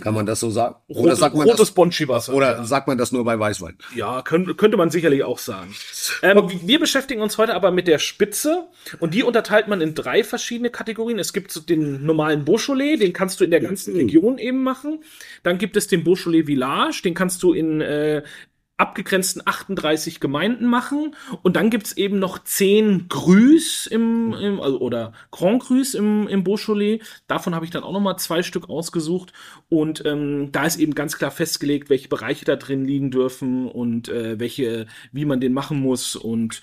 Kann 0.00 0.14
man 0.14 0.26
das 0.26 0.38
so 0.38 0.48
sagen? 0.48 0.76
Oder 0.86 1.00
Rote- 1.10 1.16
sagt 1.16 1.34
man 1.34 1.42
rotes 1.44 1.58
das, 1.58 1.70
Bonchi-Wasser. 1.72 2.34
oder 2.34 2.64
sagt 2.64 2.86
man 2.86 2.98
das 2.98 3.10
nur 3.10 3.24
bei 3.24 3.36
Weißwein? 3.36 3.76
Ja, 3.96 4.22
könnte, 4.22 4.54
könnte 4.54 4.76
man 4.76 4.90
sicherlich 4.90 5.24
auch 5.24 5.38
sagen. 5.38 5.74
Ähm, 6.22 6.48
wir 6.62 6.78
beschäftigen 6.78 7.20
uns 7.20 7.36
heute 7.36 7.52
aber 7.54 7.72
mit 7.72 7.88
der 7.88 7.98
Spitze 7.98 8.68
und 9.00 9.12
die 9.12 9.24
unterteilt 9.24 9.66
man 9.66 9.80
in 9.80 9.96
drei 9.96 10.22
verschiedene 10.22 10.70
Kategorien. 10.70 11.18
Es 11.18 11.32
gibt 11.32 11.68
den 11.68 12.06
normalen 12.06 12.44
Beaujolais, 12.44 12.96
den 12.96 13.12
kannst 13.12 13.40
du 13.40 13.44
in 13.44 13.50
der 13.50 13.58
ganzen 13.58 13.96
Region 13.96 14.38
eben 14.38 14.62
machen. 14.62 15.02
Dann 15.42 15.58
gibt 15.58 15.76
es 15.76 15.88
den 15.88 16.04
Beaujolais 16.04 16.44
Village, 16.46 17.00
den 17.02 17.14
kannst 17.14 17.42
du 17.42 17.52
in 17.52 17.80
äh, 17.80 18.22
abgegrenzten 18.76 19.42
38 19.44 20.20
Gemeinden 20.20 20.66
machen. 20.66 21.14
Und 21.42 21.56
dann 21.56 21.70
gibt's 21.70 21.92
eben 21.92 22.18
noch 22.18 22.38
10 22.38 23.08
Grüß 23.08 23.86
im, 23.86 24.32
im 24.34 24.60
also, 24.60 24.80
oder 24.80 25.12
Grand 25.30 25.62
Grüß 25.62 25.94
im, 25.94 26.26
im 26.28 26.42
Beaujolais. 26.44 27.00
Davon 27.26 27.54
habe 27.54 27.64
ich 27.64 27.70
dann 27.70 27.84
auch 27.84 27.92
noch 27.92 28.00
mal 28.00 28.16
zwei 28.16 28.42
Stück 28.42 28.68
ausgesucht. 28.68 29.32
Und 29.68 30.04
ähm, 30.04 30.50
da 30.52 30.64
ist 30.64 30.78
eben 30.78 30.94
ganz 30.94 31.16
klar 31.16 31.30
festgelegt, 31.30 31.90
welche 31.90 32.08
Bereiche 32.08 32.44
da 32.44 32.56
drin 32.56 32.84
liegen 32.84 33.10
dürfen 33.10 33.68
und 33.68 34.08
äh, 34.08 34.40
welche, 34.40 34.86
wie 35.12 35.24
man 35.24 35.40
den 35.40 35.52
machen 35.52 35.80
muss. 35.80 36.16
Und 36.16 36.62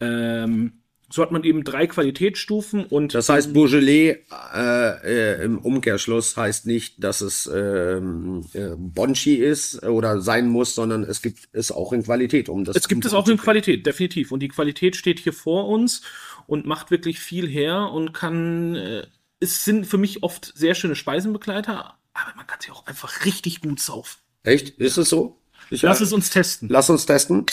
ähm, 0.00 0.77
so 1.10 1.22
hat 1.22 1.30
man 1.30 1.42
eben 1.44 1.64
drei 1.64 1.86
Qualitätsstufen 1.86 2.84
und 2.84 3.14
Das 3.14 3.28
heißt, 3.28 3.54
Beaujolais 3.54 4.18
äh, 4.54 5.38
äh, 5.38 5.44
im 5.44 5.58
Umkehrschluss 5.58 6.36
heißt 6.36 6.66
nicht, 6.66 7.02
dass 7.02 7.22
es 7.22 7.50
ähm, 7.52 8.44
äh, 8.52 8.70
Bonchi 8.76 9.36
ist 9.36 9.82
oder 9.84 10.20
sein 10.20 10.48
muss, 10.48 10.74
sondern 10.74 11.04
es 11.04 11.22
gibt 11.22 11.48
es 11.52 11.72
auch 11.72 11.92
in 11.92 12.02
Qualität. 12.02 12.48
Um 12.48 12.64
das 12.64 12.76
Es 12.76 12.88
gibt 12.88 13.06
es 13.06 13.14
auch 13.14 13.26
in 13.28 13.38
Qualität, 13.38 13.86
definitiv. 13.86 14.32
Und 14.32 14.40
die 14.40 14.48
Qualität 14.48 14.96
steht 14.96 15.20
hier 15.20 15.32
vor 15.32 15.68
uns 15.68 16.02
und 16.46 16.66
macht 16.66 16.90
wirklich 16.90 17.20
viel 17.20 17.48
her 17.48 17.90
und 17.92 18.12
kann, 18.12 18.74
äh, 18.74 19.06
es 19.40 19.64
sind 19.64 19.86
für 19.86 19.98
mich 19.98 20.22
oft 20.22 20.52
sehr 20.54 20.74
schöne 20.74 20.96
Speisenbegleiter, 20.96 21.94
aber 22.12 22.36
man 22.36 22.46
kann 22.46 22.58
sie 22.60 22.70
auch 22.70 22.86
einfach 22.86 23.24
richtig 23.24 23.62
gut 23.62 23.80
saufen. 23.80 24.18
Echt? 24.42 24.70
Ist 24.78 24.98
es 24.98 25.08
so? 25.08 25.40
Ich 25.70 25.82
Lass 25.82 26.00
es 26.00 26.12
uns 26.12 26.30
testen. 26.30 26.68
Lass 26.68 26.90
uns 26.90 27.06
testen. 27.06 27.46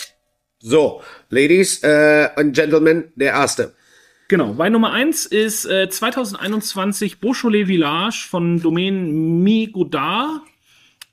So, 0.60 1.02
Ladies 1.30 1.84
äh, 1.84 2.30
and 2.36 2.56
Gentlemen, 2.56 3.12
der 3.16 3.34
erste. 3.34 3.74
Genau, 4.28 4.58
Wein 4.58 4.72
Nummer 4.72 4.92
eins 4.92 5.26
ist 5.28 5.66
äh, 5.66 5.88
2021 5.90 7.20
Beaujolais 7.20 7.66
Village 7.66 8.26
von 8.28 8.60
Domaine 8.62 8.98
Mi 9.00 9.68
Godard. 9.72 10.42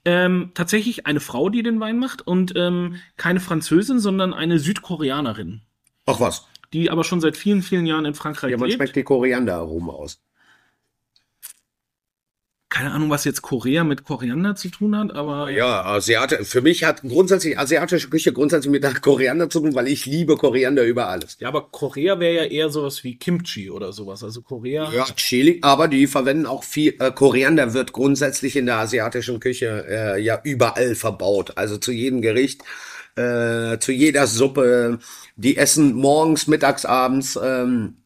Ähm, 0.04 0.50
tatsächlich 0.54 1.06
eine 1.06 1.20
Frau, 1.20 1.48
die 1.48 1.62
den 1.62 1.78
Wein 1.78 1.98
macht 1.98 2.26
und 2.26 2.54
ähm, 2.56 2.96
keine 3.16 3.38
Französin, 3.38 4.00
sondern 4.00 4.34
eine 4.34 4.58
Südkoreanerin, 4.58 5.60
Ach 6.06 6.18
was. 6.18 6.48
die 6.72 6.90
aber 6.90 7.04
schon 7.04 7.20
seit 7.20 7.36
vielen, 7.36 7.62
vielen 7.62 7.86
Jahren 7.86 8.04
in 8.06 8.14
Frankreich 8.14 8.50
Ja, 8.50 8.56
man 8.56 8.68
lebt. 8.68 8.78
schmeckt 8.78 8.96
die 8.96 9.04
Korianderaromen 9.04 9.90
aus. 9.90 10.20
Keine 12.72 12.92
Ahnung, 12.92 13.10
was 13.10 13.24
jetzt 13.24 13.42
Korea 13.42 13.84
mit 13.84 14.04
Koriander 14.04 14.56
zu 14.56 14.70
tun 14.70 14.96
hat, 14.96 15.14
aber 15.14 15.50
Ja, 15.50 15.84
Asiate, 15.84 16.42
für 16.46 16.62
mich 16.62 16.84
hat 16.84 17.02
grundsätzlich 17.02 17.58
asiatische 17.58 18.08
Küche 18.08 18.32
grundsätzlich 18.32 18.72
mit 18.72 18.82
der 18.82 18.94
Koriander 18.94 19.50
zu 19.50 19.60
tun, 19.60 19.74
weil 19.74 19.88
ich 19.88 20.06
liebe 20.06 20.38
Koriander 20.38 20.82
über 20.82 21.08
alles. 21.08 21.36
Ja, 21.38 21.48
aber 21.48 21.68
Korea 21.70 22.18
wäre 22.18 22.34
ja 22.34 22.44
eher 22.44 22.70
sowas 22.70 23.04
wie 23.04 23.18
Kimchi 23.18 23.68
oder 23.70 23.92
sowas. 23.92 24.24
Also 24.24 24.40
Korea. 24.40 24.90
Ja, 24.90 25.04
Chili, 25.16 25.58
aber 25.60 25.86
die 25.86 26.06
verwenden 26.06 26.46
auch 26.46 26.64
viel, 26.64 26.94
äh, 26.98 27.10
Koriander 27.10 27.74
wird 27.74 27.92
grundsätzlich 27.92 28.56
in 28.56 28.64
der 28.64 28.78
asiatischen 28.78 29.38
Küche 29.38 29.84
äh, 29.86 30.22
ja 30.22 30.40
überall 30.42 30.94
verbaut. 30.94 31.58
Also 31.58 31.76
zu 31.76 31.92
jedem 31.92 32.22
Gericht, 32.22 32.62
äh, 33.16 33.76
zu 33.80 33.92
jeder 33.92 34.26
Suppe. 34.26 34.98
Die 35.36 35.58
essen 35.58 35.92
morgens, 35.92 36.46
mittags, 36.46 36.86
abends. 36.86 37.38
Ähm, 37.42 37.96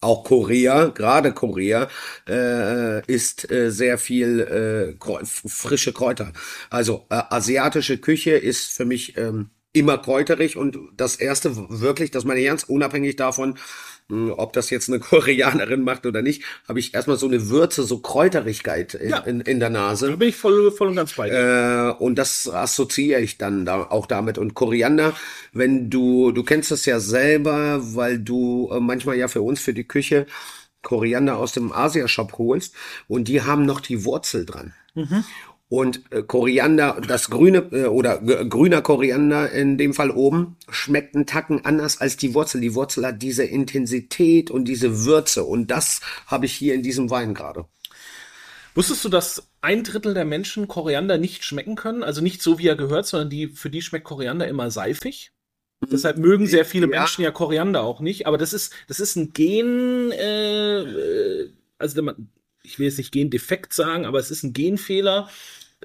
auch 0.00 0.24
Korea, 0.24 0.86
gerade 0.86 1.32
Korea, 1.32 1.88
äh, 2.28 3.04
ist 3.06 3.50
äh, 3.50 3.70
sehr 3.70 3.98
viel 3.98 4.40
äh, 4.40 4.96
Kräu- 4.98 5.24
frische 5.48 5.92
Kräuter. 5.92 6.32
Also 6.70 7.06
äh, 7.10 7.22
asiatische 7.30 7.98
Küche 7.98 8.32
ist 8.32 8.68
für 8.72 8.84
mich 8.84 9.16
ähm, 9.16 9.50
immer 9.72 9.98
kräuterig 9.98 10.56
und 10.56 10.78
das 10.96 11.16
erste 11.16 11.54
wirklich, 11.70 12.10
das 12.10 12.24
meine 12.24 12.40
ich 12.40 12.46
ernst, 12.46 12.68
unabhängig 12.68 13.16
davon, 13.16 13.56
ob 14.36 14.52
das 14.52 14.70
jetzt 14.70 14.88
eine 14.88 14.98
Koreanerin 15.00 15.82
macht 15.82 16.06
oder 16.06 16.22
nicht, 16.22 16.42
habe 16.68 16.78
ich 16.78 16.94
erstmal 16.94 17.16
so 17.16 17.26
eine 17.26 17.48
Würze, 17.50 17.82
so 17.84 17.98
Kräuterigkeit 17.98 18.94
in, 18.94 19.10
Ja. 19.10 19.18
in, 19.18 19.40
in 19.40 19.60
der 19.60 19.70
Nase. 19.70 20.08
Da 20.10 20.16
bin 20.16 20.28
ich 20.28 20.36
voll, 20.36 20.70
voll 20.72 20.88
und 20.88 20.96
ganz 20.96 21.14
bei 21.14 21.30
dir. 21.30 21.96
Äh, 21.98 22.02
und 22.02 22.16
das 22.16 22.48
assoziiere 22.48 23.20
ich 23.20 23.38
dann 23.38 23.64
da 23.64 23.82
auch 23.84 24.06
damit. 24.06 24.38
Und 24.38 24.54
Koriander, 24.54 25.14
wenn 25.52 25.90
du, 25.90 26.32
du 26.32 26.42
kennst 26.42 26.70
das 26.70 26.86
ja 26.86 27.00
selber, 27.00 27.80
weil 27.94 28.18
du 28.18 28.70
äh, 28.72 28.80
manchmal 28.80 29.16
ja 29.16 29.28
für 29.28 29.42
uns, 29.42 29.60
für 29.60 29.74
die 29.74 29.84
Küche, 29.84 30.26
Koriander 30.82 31.36
aus 31.36 31.52
dem 31.52 31.72
Asia-Shop 31.72 32.38
holst 32.38 32.74
und 33.06 33.28
die 33.28 33.42
haben 33.42 33.66
noch 33.66 33.80
die 33.80 34.04
Wurzel 34.04 34.46
dran. 34.46 34.72
Und 35.70 36.02
äh, 36.10 36.24
Koriander, 36.24 37.00
das 37.06 37.30
grüne 37.30 37.58
äh, 37.70 37.86
oder 37.86 38.18
g- 38.18 38.44
grüner 38.48 38.82
Koriander 38.82 39.52
in 39.52 39.78
dem 39.78 39.94
Fall 39.94 40.10
oben, 40.10 40.56
schmeckt 40.68 41.14
einen 41.14 41.26
Tacken 41.26 41.64
anders 41.64 42.00
als 42.00 42.16
die 42.16 42.34
Wurzel. 42.34 42.60
Die 42.60 42.74
Wurzel 42.74 43.06
hat 43.06 43.22
diese 43.22 43.44
Intensität 43.44 44.50
und 44.50 44.64
diese 44.64 45.04
Würze. 45.04 45.44
Und 45.44 45.70
das 45.70 46.00
habe 46.26 46.46
ich 46.46 46.52
hier 46.52 46.74
in 46.74 46.82
diesem 46.82 47.08
Wein 47.08 47.34
gerade. 47.34 47.66
Wusstest 48.74 49.04
du, 49.04 49.08
dass 49.08 49.48
ein 49.60 49.84
Drittel 49.84 50.12
der 50.12 50.24
Menschen 50.24 50.66
Koriander 50.66 51.18
nicht 51.18 51.44
schmecken 51.44 51.76
können? 51.76 52.02
Also 52.02 52.20
nicht 52.20 52.42
so, 52.42 52.58
wie 52.58 52.66
er 52.66 52.76
gehört, 52.76 53.06
sondern 53.06 53.30
die, 53.30 53.46
für 53.46 53.70
die 53.70 53.82
schmeckt 53.82 54.06
Koriander 54.06 54.48
immer 54.48 54.72
seifig. 54.72 55.30
Deshalb 55.88 56.18
mögen 56.18 56.48
sehr 56.48 56.64
viele 56.64 56.90
Ja. 56.90 56.98
Menschen 56.98 57.22
ja 57.22 57.30
Koriander 57.30 57.82
auch 57.84 58.00
nicht. 58.00 58.26
Aber 58.26 58.38
das 58.38 58.52
ist, 58.52 58.72
das 58.88 58.98
ist 58.98 59.14
ein 59.14 59.32
Gen, 59.32 60.10
äh, 60.10 60.80
äh, 60.80 61.50
also 61.78 62.02
man, 62.02 62.28
ich 62.64 62.80
will 62.80 62.86
jetzt 62.86 62.98
nicht 62.98 63.12
Gendefekt 63.12 63.72
sagen, 63.72 64.04
aber 64.04 64.18
es 64.18 64.32
ist 64.32 64.42
ein 64.42 64.52
Genfehler, 64.52 65.30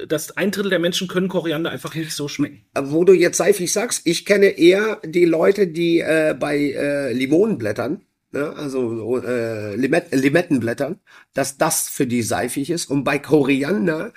dass 0.07 0.35
ein 0.35 0.51
Drittel 0.51 0.69
der 0.69 0.79
Menschen 0.79 1.07
können 1.07 1.29
Koriander 1.29 1.71
einfach 1.71 1.95
nicht 1.95 2.11
so 2.11 2.27
schmecken. 2.27 2.65
Wo 2.77 3.03
du 3.03 3.13
jetzt 3.13 3.37
seifig 3.37 3.71
sagst, 3.71 4.01
ich 4.05 4.25
kenne 4.25 4.47
eher 4.47 4.99
die 5.05 5.25
Leute, 5.25 5.67
die 5.67 5.99
äh, 5.99 6.35
bei 6.37 6.57
äh, 6.57 7.13
Limonenblättern, 7.13 8.01
ne, 8.31 8.53
also 8.57 8.95
so, 8.95 9.17
äh, 9.19 9.75
Limet 9.75 10.11
Limettenblättern, 10.11 10.99
dass 11.33 11.57
das 11.57 11.87
für 11.87 12.07
die 12.07 12.23
seifig 12.23 12.69
ist. 12.69 12.87
Und 12.87 13.05
bei 13.05 13.19
Koriander, 13.19 14.11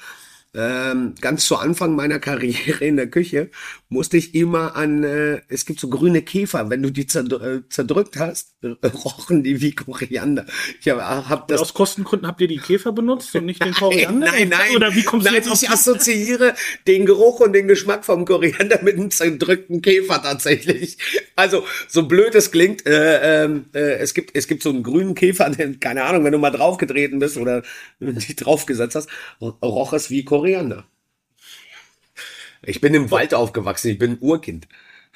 ähm, 0.55 1.15
ganz 1.21 1.47
zu 1.47 1.57
Anfang 1.57 1.95
meiner 1.95 2.19
Karriere 2.19 2.85
in 2.85 2.97
der 2.97 3.09
Küche, 3.09 3.51
musste 3.89 4.17
ich 4.17 4.35
immer 4.35 4.75
an, 4.75 5.05
äh, 5.05 5.43
es 5.49 5.65
gibt 5.65 5.79
so 5.79 5.89
grüne 5.89 6.23
Käfer, 6.23 6.71
wenn 6.71 6.83
du 6.83 6.91
die 6.91 7.03
äh, 7.03 7.63
zerdrückt 7.69 8.17
hast, 8.19 8.57
rochen 8.65 9.45
die 9.45 9.61
wie 9.61 9.73
Koriander. 9.73 10.45
Ich 10.81 10.89
hab 10.89 11.43
Und 11.43 11.51
das 11.51 11.61
aus 11.61 11.75
Kostengründen 11.75 12.27
habt 12.27 12.41
ihr 12.41 12.49
die 12.49 12.59
Käfer 12.59 12.91
benutzt 12.91 13.35
und 13.37 13.47
nicht 13.47 13.65
den 13.65 13.73
Koriander? 13.75 14.33
Nein, 14.33 14.49
nein. 14.49 14.75
Oder 14.75 14.95
wie 14.95 15.05
kommst 15.05 15.25
nein, 15.25 15.35
du 15.35 15.39
jetzt 15.39 15.51
auf 15.51 15.63
ich 15.63 15.71
assoziiere 15.71 16.55
den 16.87 17.07
Geruch 17.07 17.41
und 17.41 17.53
den 17.53 17.69
Geschmack 17.69 18.05
vom 18.05 18.25
Koriander 18.25 18.83
mit 18.83 18.97
einem 18.97 19.11
zerdrückten 19.13 19.81
Käfer 19.81 20.21
tatsächlich. 20.23 20.99
Also, 21.37 21.65
so 21.87 22.09
blöd 22.09 22.35
es 22.35 22.51
klingt, 22.51 22.85
äh, 22.85 23.45
ähm, 23.45 23.67
äh, 23.75 23.99
es 23.99 24.13
gibt, 24.13 24.35
es 24.35 24.49
gibt 24.49 24.65
so 24.65 24.71
einen 24.71 24.83
grünen 24.83 25.15
Käfer, 25.15 25.49
den, 25.51 25.79
keine 25.79 26.05
Ahnung, 26.05 26.25
wenn 26.25 26.33
du 26.33 26.39
mal 26.39 26.51
draufgetreten 26.51 27.21
bist 27.21 27.37
oder 27.37 27.63
dich 28.01 28.35
draufgesetzt 28.35 28.97
hast, 28.97 29.09
roch 29.41 29.93
es 29.93 30.11
wie 30.11 30.25
Koriander. 30.25 30.85
Ich 32.63 32.81
bin 32.81 32.93
im 32.93 33.13
Wald 33.13 33.35
aufgewachsen, 33.35 33.93
ich 33.93 33.99
bin 33.99 34.13
ein 34.13 34.19
Urkind. 34.21 34.67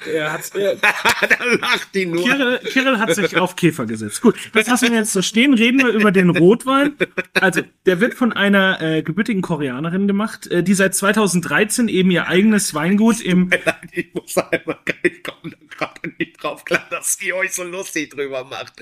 Er 0.07 0.33
hat's, 0.33 0.49
er, 0.51 0.75
da 1.21 1.43
lacht 1.59 1.93
die 1.93 2.05
nur. 2.05 2.23
Kirill, 2.23 2.59
Kirill 2.59 2.99
hat 2.99 3.15
sich 3.15 3.37
auf 3.37 3.55
Käfer 3.55 3.85
gesetzt. 3.85 4.21
Gut, 4.21 4.35
das 4.53 4.67
lassen 4.67 4.91
wir 4.91 4.99
jetzt 4.99 5.13
so 5.13 5.21
stehen. 5.21 5.53
Reden 5.53 5.79
wir 5.79 5.89
über 5.89 6.11
den 6.11 6.29
Rotwein. 6.29 6.95
Also, 7.33 7.61
der 7.85 7.99
wird 7.99 8.13
von 8.13 8.33
einer 8.33 8.81
äh, 8.81 9.03
gebürtigen 9.03 9.41
Koreanerin 9.41 10.07
gemacht, 10.07 10.47
äh, 10.47 10.63
die 10.63 10.73
seit 10.73 10.95
2013 10.95 11.87
eben 11.87 12.11
ihr 12.11 12.27
eigenes 12.27 12.73
Weingut 12.73 13.21
im 13.21 13.49
Ich 13.91 14.13
muss 14.13 14.37
einmal, 14.37 14.79
ich 15.03 15.23
komme 15.23 15.51
da 15.51 15.57
gerade 15.77 16.13
nicht 16.17 16.41
drauf 16.41 16.65
klar, 16.65 16.85
dass 16.89 17.21
ihr 17.21 17.35
euch 17.35 17.53
so 17.53 17.63
lustig 17.63 18.11
drüber 18.11 18.43
macht. 18.45 18.73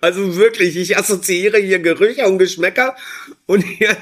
Also 0.00 0.36
wirklich, 0.36 0.76
ich 0.76 0.96
assoziiere 0.96 1.58
hier 1.58 1.78
Gerüche 1.78 2.26
und 2.26 2.38
Geschmäcker 2.38 2.96
und 3.46 3.62
hier. 3.62 3.96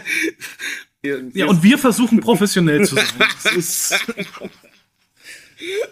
hier 1.02 1.24
Ja, 1.34 1.46
und 1.46 1.62
wir 1.62 1.78
versuchen 1.78 2.20
professionell 2.20 2.86
zu 2.86 2.96
sein. 2.96 3.04
Das 3.18 3.52
ist, 3.52 4.06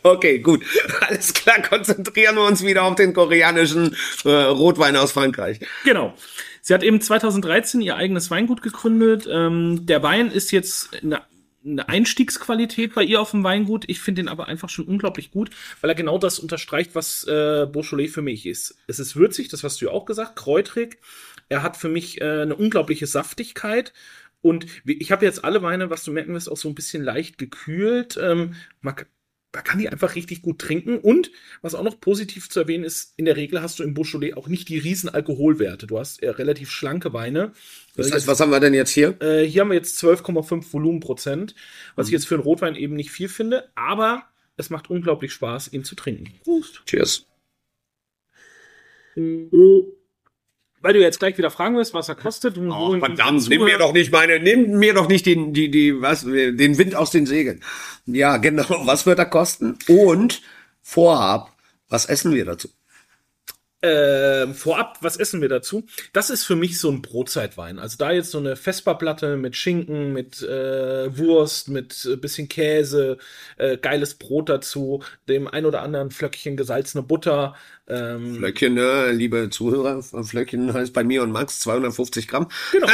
okay, 0.03 0.39
gut. 0.39 0.65
Alles 1.01 1.35
klar, 1.35 1.63
konzentrieren 1.63 2.37
wir 2.37 2.45
uns 2.45 2.65
wieder 2.65 2.85
auf 2.85 2.95
den 2.95 3.13
koreanischen 3.13 3.97
äh, 4.25 4.29
Rotwein 4.29 4.97
aus 4.97 5.13
Frankreich. 5.13 5.61
Genau. 5.85 6.15
Sie 6.61 6.75
hat 6.75 6.85
eben 6.85 7.01
2013 7.01 7.81
ihr 7.81 7.97
eigenes 7.97 8.31
Weingut 8.31 8.63
gegründet. 8.63 9.29
Ähm, 9.29 9.85
der 9.85 10.03
Wein 10.05 10.31
ist 10.31 10.53
jetzt 10.53 10.95
eine, 11.03 11.23
eine 11.65 11.89
Einstiegsqualität 11.89 12.95
bei 12.95 13.03
ihr 13.03 13.21
auf 13.21 13.33
dem 13.33 13.43
Weingut. 13.43 13.85
Ich 13.89 14.01
finde 14.01 14.23
ihn 14.23 14.29
aber 14.29 14.47
einfach 14.47 14.69
schon 14.69 14.87
unglaublich 14.87 15.33
gut, 15.33 15.51
weil 15.81 15.91
er 15.91 15.97
genau 15.97 16.19
das 16.19 16.39
unterstreicht, 16.39 16.95
was 16.95 17.25
äh, 17.25 17.67
Beaujolais 17.67 18.09
für 18.09 18.23
mich 18.23 18.47
ist. 18.47 18.77
Es 18.87 19.01
ist 19.01 19.17
würzig, 19.17 19.49
das 19.49 19.65
hast 19.65 19.81
du 19.81 19.87
ja 19.87 19.91
auch 19.91 20.05
gesagt, 20.05 20.37
kräutrig. 20.37 20.99
Er 21.49 21.65
hat 21.65 21.77
für 21.77 21.89
mich 21.89 22.21
äh, 22.21 22.43
eine 22.43 22.55
unglaubliche 22.55 23.09
Saftigkeit. 23.09 23.93
Und 24.41 24.67
ich 24.85 25.13
habe 25.13 25.25
jetzt 25.25 25.45
alle 25.45 25.63
Weine, 25.63 25.91
was 25.91 26.05
du 26.05 26.13
merken 26.13 26.35
wirst, 26.35 26.51
auch 26.51 26.57
so 26.57 26.69
ein 26.69 26.75
bisschen 26.75 27.03
leicht 27.03 27.39
gekühlt. 27.39 28.19
Ähm, 28.21 28.55
man, 28.81 28.95
man 29.53 29.65
kann 29.65 29.79
die 29.79 29.89
einfach 29.89 30.15
richtig 30.15 30.43
gut 30.43 30.59
trinken. 30.59 30.99
Und 30.99 31.31
was 31.61 31.75
auch 31.75 31.83
noch 31.83 32.01
positiv 32.01 32.49
zu 32.49 32.61
erwähnen 32.61 32.85
ist, 32.85 33.13
in 33.17 33.25
der 33.25 33.37
Regel 33.37 33.61
hast 33.63 33.79
du 33.79 33.83
im 33.83 33.95
Beaujolais 33.95 34.35
auch 34.35 34.49
nicht 34.49 34.69
die 34.69 34.79
riesen 34.79 35.09
Alkoholwerte. 35.11 35.87
Du 35.87 35.99
hast 35.99 36.23
eher 36.23 36.39
relativ 36.39 36.71
schlanke 36.71 37.13
Weine. 37.13 37.53
Das 37.97 38.13
heißt, 38.13 38.27
was 38.27 38.41
haben 38.41 38.51
wir 38.51 38.61
denn 38.61 38.75
jetzt 38.75 38.91
hier? 38.91 39.21
Äh, 39.21 39.45
hier 39.45 39.63
haben 39.63 39.69
wir 39.69 39.77
jetzt 39.77 40.03
12,5 40.03 40.73
Volumenprozent, 40.73 41.55
was 41.97 42.07
ich 42.07 42.13
jetzt 42.13 42.27
für 42.27 42.35
einen 42.35 42.45
Rotwein 42.45 42.75
eben 42.77 42.95
nicht 42.95 43.11
viel 43.11 43.29
finde, 43.29 43.71
aber 43.75 44.25
es 44.57 44.71
macht 44.71 44.91
unglaublich 44.91 45.33
Spaß, 45.33 45.73
ihn 45.73 45.85
zu 45.85 45.95
trinken. 45.95 46.33
Prost. 46.43 46.83
Cheers. 46.87 47.27
Weil 50.83 50.95
du 50.95 51.01
jetzt 51.01 51.21
gleich 51.21 51.39
wieder 51.39 51.51
fragen 51.51 51.77
wirst, 51.77 51.95
was 51.95 52.09
er 52.09 52.17
kostet. 52.17 52.59
Oh, 52.59 52.99
verdammt, 52.99 53.49
nimm 53.49 53.65
mir 53.65 53.79
doch 53.79 53.93
nicht 53.93 54.13
meine, 54.13 54.41
nimm 54.41 54.79
mir 54.79 54.95
doch 54.95 55.09
nicht 55.09 55.27
den, 55.27 55.55
die, 55.55 55.71
die, 55.71 56.03
was, 56.03 56.23
den 56.23 56.77
Wind 56.77 56.95
aus 56.97 57.11
den 57.11 57.25
Segeln. 57.27 57.63
Ja, 58.07 58.37
genau. 58.37 58.65
Was 58.87 59.07
wird 59.07 59.19
er 59.21 59.27
kosten? 59.27 59.79
Und 59.87 60.43
vorab, 60.83 61.53
was 61.89 62.07
essen 62.07 62.35
wir 62.35 62.45
dazu? 62.45 62.69
Ähm, 63.85 64.55
vorab, 64.55 64.99
was 65.01 65.17
essen 65.17 65.41
wir 65.41 65.49
dazu? 65.49 65.85
Das 66.13 66.31
ist 66.31 66.45
für 66.45 66.55
mich 66.55 66.79
so 66.79 66.89
ein 66.89 67.03
Brotzeitwein. 67.03 67.81
Also 67.81 67.97
da 67.99 68.13
jetzt 68.13 68.31
so 68.31 68.39
eine 68.39 68.55
Vesperplatte 68.55 69.37
mit 69.37 69.57
Schinken, 69.57 70.13
mit 70.13 70.41
äh, 70.41 71.19
Wurst, 71.19 71.69
mit 71.69 72.07
äh, 72.07 72.15
bisschen 72.15 72.49
Käse, 72.49 73.19
äh, 73.57 73.77
geiles 73.77 74.15
Brot 74.15 74.49
dazu, 74.49 75.03
dem 75.29 75.49
ein 75.49 75.67
oder 75.67 75.83
anderen 75.83 76.13
Flöckchen 76.13 76.57
gesalzene 76.57 77.03
Butter. 77.03 77.57
Ähm, 77.89 78.37
Flöckchen, 78.37 78.75
ne, 78.75 79.11
liebe 79.11 79.51
Zuhörer, 79.51 80.03
Flöckchen 80.03 80.73
heißt 80.73 80.93
bei 80.93 81.03
mir 81.03 81.25
und 81.25 81.33
Max 81.33 81.59
250 81.61 82.29
Gramm. 82.29 82.49
Genau. 82.71 82.87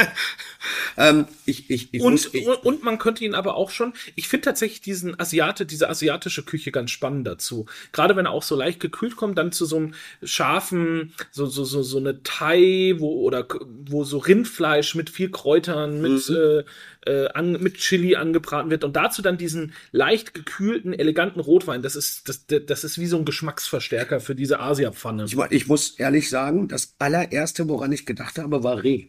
ähm, 0.96 1.26
ich, 1.44 1.68
ich, 1.68 1.92
ich 1.92 2.00
Und, 2.00 2.12
muss, 2.12 2.32
ich, 2.32 2.46
und, 2.46 2.82
man 2.82 2.98
könnte 2.98 3.22
ihn 3.22 3.34
aber 3.34 3.56
auch 3.56 3.70
schon, 3.70 3.92
ich 4.16 4.28
finde 4.28 4.46
tatsächlich 4.46 4.80
diesen 4.80 5.20
Asiate, 5.20 5.66
diese 5.66 5.90
asiatische 5.90 6.42
Küche 6.42 6.72
ganz 6.72 6.90
spannend 6.90 7.26
dazu. 7.26 7.66
Gerade 7.92 8.16
wenn 8.16 8.24
er 8.24 8.32
auch 8.32 8.42
so 8.42 8.56
leicht 8.56 8.80
gekühlt 8.80 9.16
kommt, 9.16 9.36
dann 9.36 9.52
zu 9.52 9.66
so 9.66 9.76
einem 9.76 9.94
scharfen, 10.22 11.12
so, 11.32 11.44
so, 11.44 11.64
so, 11.64 11.82
so 11.82 11.98
eine 11.98 12.22
Thai, 12.22 12.94
wo, 12.96 13.20
oder 13.22 13.46
wo 13.84 14.04
so 14.04 14.16
Rindfleisch 14.16 14.94
mit 14.94 15.10
viel 15.10 15.30
Kräutern, 15.30 16.00
mit, 16.00 16.30
äh, 16.30 16.64
äh, 17.06 17.28
an, 17.28 17.52
mit 17.52 17.78
Chili 17.78 18.16
angebraten 18.16 18.70
wird 18.70 18.84
und 18.84 18.96
dazu 18.96 19.22
dann 19.22 19.38
diesen 19.38 19.72
leicht 19.92 20.34
gekühlten, 20.34 20.92
eleganten 20.92 21.40
Rotwein. 21.40 21.82
Das 21.82 21.96
ist, 21.96 22.28
das, 22.28 22.46
das 22.46 22.84
ist 22.84 22.98
wie 22.98 23.06
so 23.06 23.18
ein 23.18 23.24
Geschmacksverstärker 23.24 24.20
für 24.20 24.34
diese 24.34 24.60
Asia-Pfanne. 24.60 25.24
ich, 25.24 25.36
ich 25.50 25.66
muss 25.66 25.98
ehrlich 25.98 26.28
sagen, 26.30 26.68
das 26.68 26.94
allererste, 26.98 27.68
woran 27.68 27.92
ich 27.92 28.06
gedacht 28.06 28.38
habe, 28.38 28.62
war 28.62 28.82
Reh. 28.82 29.08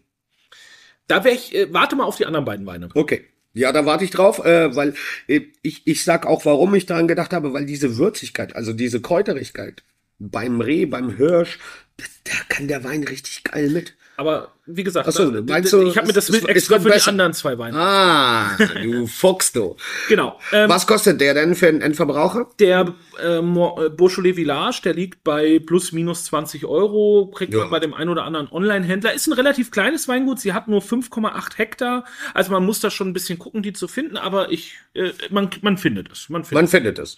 Da 1.08 1.24
wäre 1.24 1.36
ich, 1.36 1.56
äh, 1.56 1.74
warte 1.74 1.96
mal 1.96 2.06
auf 2.06 2.18
die 2.18 2.26
anderen 2.26 2.46
beiden 2.46 2.66
Weine. 2.66 2.90
Okay. 2.94 3.26
Ja, 3.54 3.72
da 3.72 3.86
warte 3.86 4.06
ich 4.06 4.12
drauf, 4.12 4.46
äh, 4.46 4.76
weil 4.76 4.94
äh, 5.28 5.42
ich, 5.64 5.88
ich 5.88 6.04
sag 6.04 6.28
auch, 6.28 6.46
warum 6.46 6.76
ich 6.76 6.86
daran 6.86 7.08
gedacht 7.08 7.34
habe, 7.34 7.52
weil 7.52 7.66
diese 7.66 7.98
Würzigkeit, 7.98 8.56
also 8.56 8.74
diese 8.74 9.02
Kräuterigkeit 9.02 9.84
beim 10.20 10.62
Reh, 10.62 10.86
beim 10.86 11.18
Hirsch, 11.18 11.58
da, 11.98 12.06
da 12.26 12.34
kann 12.48 12.68
der 12.68 12.84
Wein 12.84 13.04
richtig 13.04 13.44
geil 13.44 13.70
mit. 13.72 13.96
Aber 14.20 14.50
wie 14.66 14.84
gesagt, 14.84 15.08
Ach 15.08 15.14
so, 15.14 15.32
da- 15.32 15.42
meinst 15.42 15.72
du, 15.72 15.82
ich 15.88 15.96
habe 15.96 16.08
mir 16.08 16.12
das 16.14 16.26
es- 16.28 16.34
Wild 16.34 16.44
es 16.44 16.50
extra 16.50 16.76
für 16.78 16.84
die 16.84 16.90
besser? 16.90 17.12
anderen 17.12 17.32
zwei 17.34 17.58
Weine. 17.58 17.78
Ah, 17.78 18.58
du 18.84 19.08
Fuchs, 19.08 19.54
du. 19.54 19.78
Genau. 20.10 20.38
Ähm, 20.52 20.70
Was 20.70 20.86
kostet 20.86 21.22
der 21.22 21.34
denn 21.34 21.56
für 21.56 21.70
einen 21.70 21.80
Endverbraucher? 21.82 22.50
Der 22.60 22.94
äh, 23.24 23.38
äh, 23.38 23.42
Beaujolais 23.42 24.34
Village, 24.34 24.82
der 24.84 24.94
liegt 24.94 25.24
bei 25.24 25.60
plus 25.66 25.94
minus 25.94 26.26
20 26.26 26.66
Euro, 26.66 27.32
kriegt 27.34 27.54
Ja. 27.54 27.62
man 27.62 27.70
bei 27.70 27.80
dem 27.80 27.94
ein 27.94 28.10
oder 28.10 28.26
anderen 28.26 28.52
Online-Händler. 28.52 29.14
Ist 29.14 29.28
ein 29.28 29.34
relativ 29.34 29.72
kleines 29.72 30.10
Weingut, 30.10 30.42
sie 30.42 30.52
hat 30.52 30.68
nur 30.68 30.82
5,8 30.82 31.58
Hektar. 31.58 32.04
Also 32.34 32.52
man 32.52 32.66
muss 32.66 32.82
da 32.82 32.92
schon 32.92 33.08
ein 33.08 33.14
bisschen 33.14 33.40
gucken, 33.40 33.64
die 33.64 33.72
zu 33.72 33.88
finden, 33.88 34.18
aber 34.18 34.52
ich, 34.52 34.74
äh, 34.96 35.12
man, 35.30 35.50
man 35.62 35.78
findet 35.78 36.12
es. 36.12 36.28
Man 36.28 36.44
findet 36.44 36.62
Man 36.62 36.68
findet 36.68 37.00
es. 37.00 37.18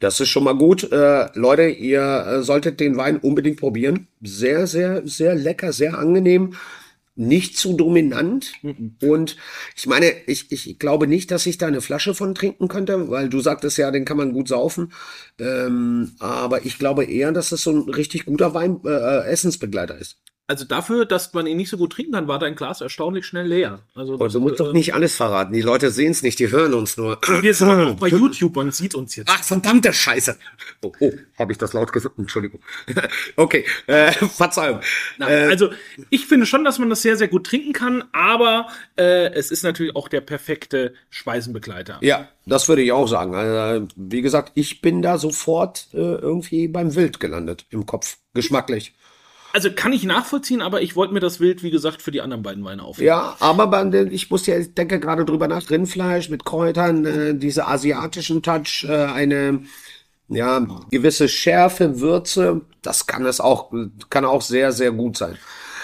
Das 0.00 0.18
ist 0.18 0.30
schon 0.30 0.44
mal 0.44 0.56
gut. 0.56 0.90
Äh, 0.90 1.28
Leute, 1.38 1.68
ihr 1.68 2.00
äh, 2.00 2.42
solltet 2.42 2.80
den 2.80 2.96
Wein 2.96 3.18
unbedingt 3.18 3.60
probieren. 3.60 4.08
Sehr, 4.22 4.66
sehr, 4.66 5.06
sehr 5.06 5.34
lecker, 5.34 5.72
sehr 5.72 5.98
angenehm. 5.98 6.54
Nicht 7.16 7.58
zu 7.58 7.74
dominant. 7.74 8.54
Und 9.02 9.36
ich 9.76 9.86
meine, 9.86 10.10
ich, 10.26 10.50
ich 10.52 10.78
glaube 10.78 11.06
nicht, 11.06 11.30
dass 11.30 11.44
ich 11.44 11.58
da 11.58 11.66
eine 11.66 11.82
Flasche 11.82 12.14
von 12.14 12.34
trinken 12.34 12.68
könnte, 12.68 13.10
weil 13.10 13.28
du 13.28 13.40
sagtest 13.40 13.76
ja, 13.76 13.90
den 13.90 14.06
kann 14.06 14.16
man 14.16 14.32
gut 14.32 14.48
saufen. 14.48 14.92
Ähm, 15.38 16.12
aber 16.18 16.64
ich 16.64 16.78
glaube 16.78 17.04
eher, 17.04 17.32
dass 17.32 17.52
es 17.52 17.62
so 17.62 17.72
ein 17.72 17.90
richtig 17.90 18.24
guter 18.24 18.54
Wein, 18.54 18.80
äh, 18.86 19.24
Essensbegleiter 19.26 19.98
ist. 19.98 20.16
Also 20.50 20.64
dafür, 20.64 21.06
dass 21.06 21.32
man 21.32 21.46
ihn 21.46 21.58
nicht 21.58 21.70
so 21.70 21.76
gut 21.76 21.92
trinken 21.92 22.10
kann, 22.10 22.26
war 22.26 22.40
dein 22.40 22.56
Glas 22.56 22.80
erstaunlich 22.80 23.24
schnell 23.24 23.46
leer. 23.46 23.78
Also 23.94 24.14
Und 24.14 24.34
du 24.34 24.40
musst 24.40 24.58
doch 24.58 24.72
nicht 24.72 24.94
alles 24.94 25.14
verraten. 25.14 25.52
Die 25.52 25.62
Leute 25.62 25.92
sehen 25.92 26.10
es 26.10 26.24
nicht, 26.24 26.40
die 26.40 26.50
hören 26.50 26.74
uns 26.74 26.96
nur. 26.96 27.20
wir 27.40 27.54
sind 27.54 27.70
auch 27.70 27.94
bei 27.94 28.08
YouTube, 28.08 28.56
man 28.56 28.72
sieht 28.72 28.96
uns 28.96 29.14
jetzt. 29.14 29.30
Ach, 29.32 29.44
verdammte 29.44 29.92
Scheiße. 29.92 30.36
Oh, 30.82 30.92
oh 30.98 31.12
habe 31.38 31.52
ich 31.52 31.58
das 31.58 31.72
laut 31.72 31.92
gesagt? 31.92 32.18
Entschuldigung. 32.18 32.60
okay, 33.36 33.64
äh, 33.86 34.10
Verzeihung. 34.10 34.80
Na, 35.18 35.30
Äh, 35.30 35.46
also 35.46 35.70
ich 36.10 36.26
finde 36.26 36.46
schon, 36.46 36.64
dass 36.64 36.80
man 36.80 36.90
das 36.90 37.02
sehr, 37.02 37.16
sehr 37.16 37.28
gut 37.28 37.46
trinken 37.46 37.72
kann, 37.72 38.02
aber 38.10 38.66
äh, 38.96 39.32
es 39.32 39.52
ist 39.52 39.62
natürlich 39.62 39.94
auch 39.94 40.08
der 40.08 40.20
perfekte 40.20 40.94
Speisenbegleiter. 41.10 41.98
ja, 42.00 42.28
das 42.44 42.68
würde 42.68 42.82
ich 42.82 42.90
auch 42.90 43.06
sagen. 43.06 43.36
Also, 43.36 43.86
wie 43.94 44.22
gesagt, 44.22 44.50
ich 44.56 44.80
bin 44.80 45.00
da 45.00 45.16
sofort 45.16 45.86
äh, 45.92 45.98
irgendwie 45.98 46.66
beim 46.66 46.96
Wild 46.96 47.20
gelandet 47.20 47.66
im 47.70 47.86
Kopf. 47.86 48.16
Geschmacklich. 48.34 48.94
Also 49.52 49.70
kann 49.72 49.92
ich 49.92 50.04
nachvollziehen, 50.04 50.62
aber 50.62 50.82
ich 50.82 50.96
wollte 50.96 51.12
mir 51.12 51.20
das 51.20 51.40
Wild, 51.40 51.62
wie 51.62 51.70
gesagt, 51.70 52.02
für 52.02 52.10
die 52.10 52.20
anderen 52.20 52.42
beiden 52.42 52.64
Weine 52.64 52.82
aufheben. 52.82 53.06
Ja, 53.06 53.36
aber 53.40 53.92
ich 54.10 54.30
muss 54.30 54.46
ja, 54.46 54.58
ich 54.58 54.74
denke 54.74 55.00
gerade 55.00 55.24
drüber 55.24 55.48
nach, 55.48 55.68
Rindfleisch 55.70 56.28
mit 56.28 56.44
Kräutern, 56.44 57.04
äh, 57.04 57.34
diese 57.34 57.66
asiatischen 57.66 58.42
Touch, 58.42 58.86
äh, 58.88 58.92
eine 59.06 59.62
ja, 60.28 60.64
gewisse 60.90 61.28
Schärfe, 61.28 62.00
Würze, 62.00 62.60
das 62.82 63.06
kann 63.06 63.26
es 63.26 63.40
auch, 63.40 63.72
kann 64.10 64.24
auch 64.24 64.42
sehr, 64.42 64.70
sehr 64.70 64.92
gut 64.92 65.16
sein. 65.16 65.36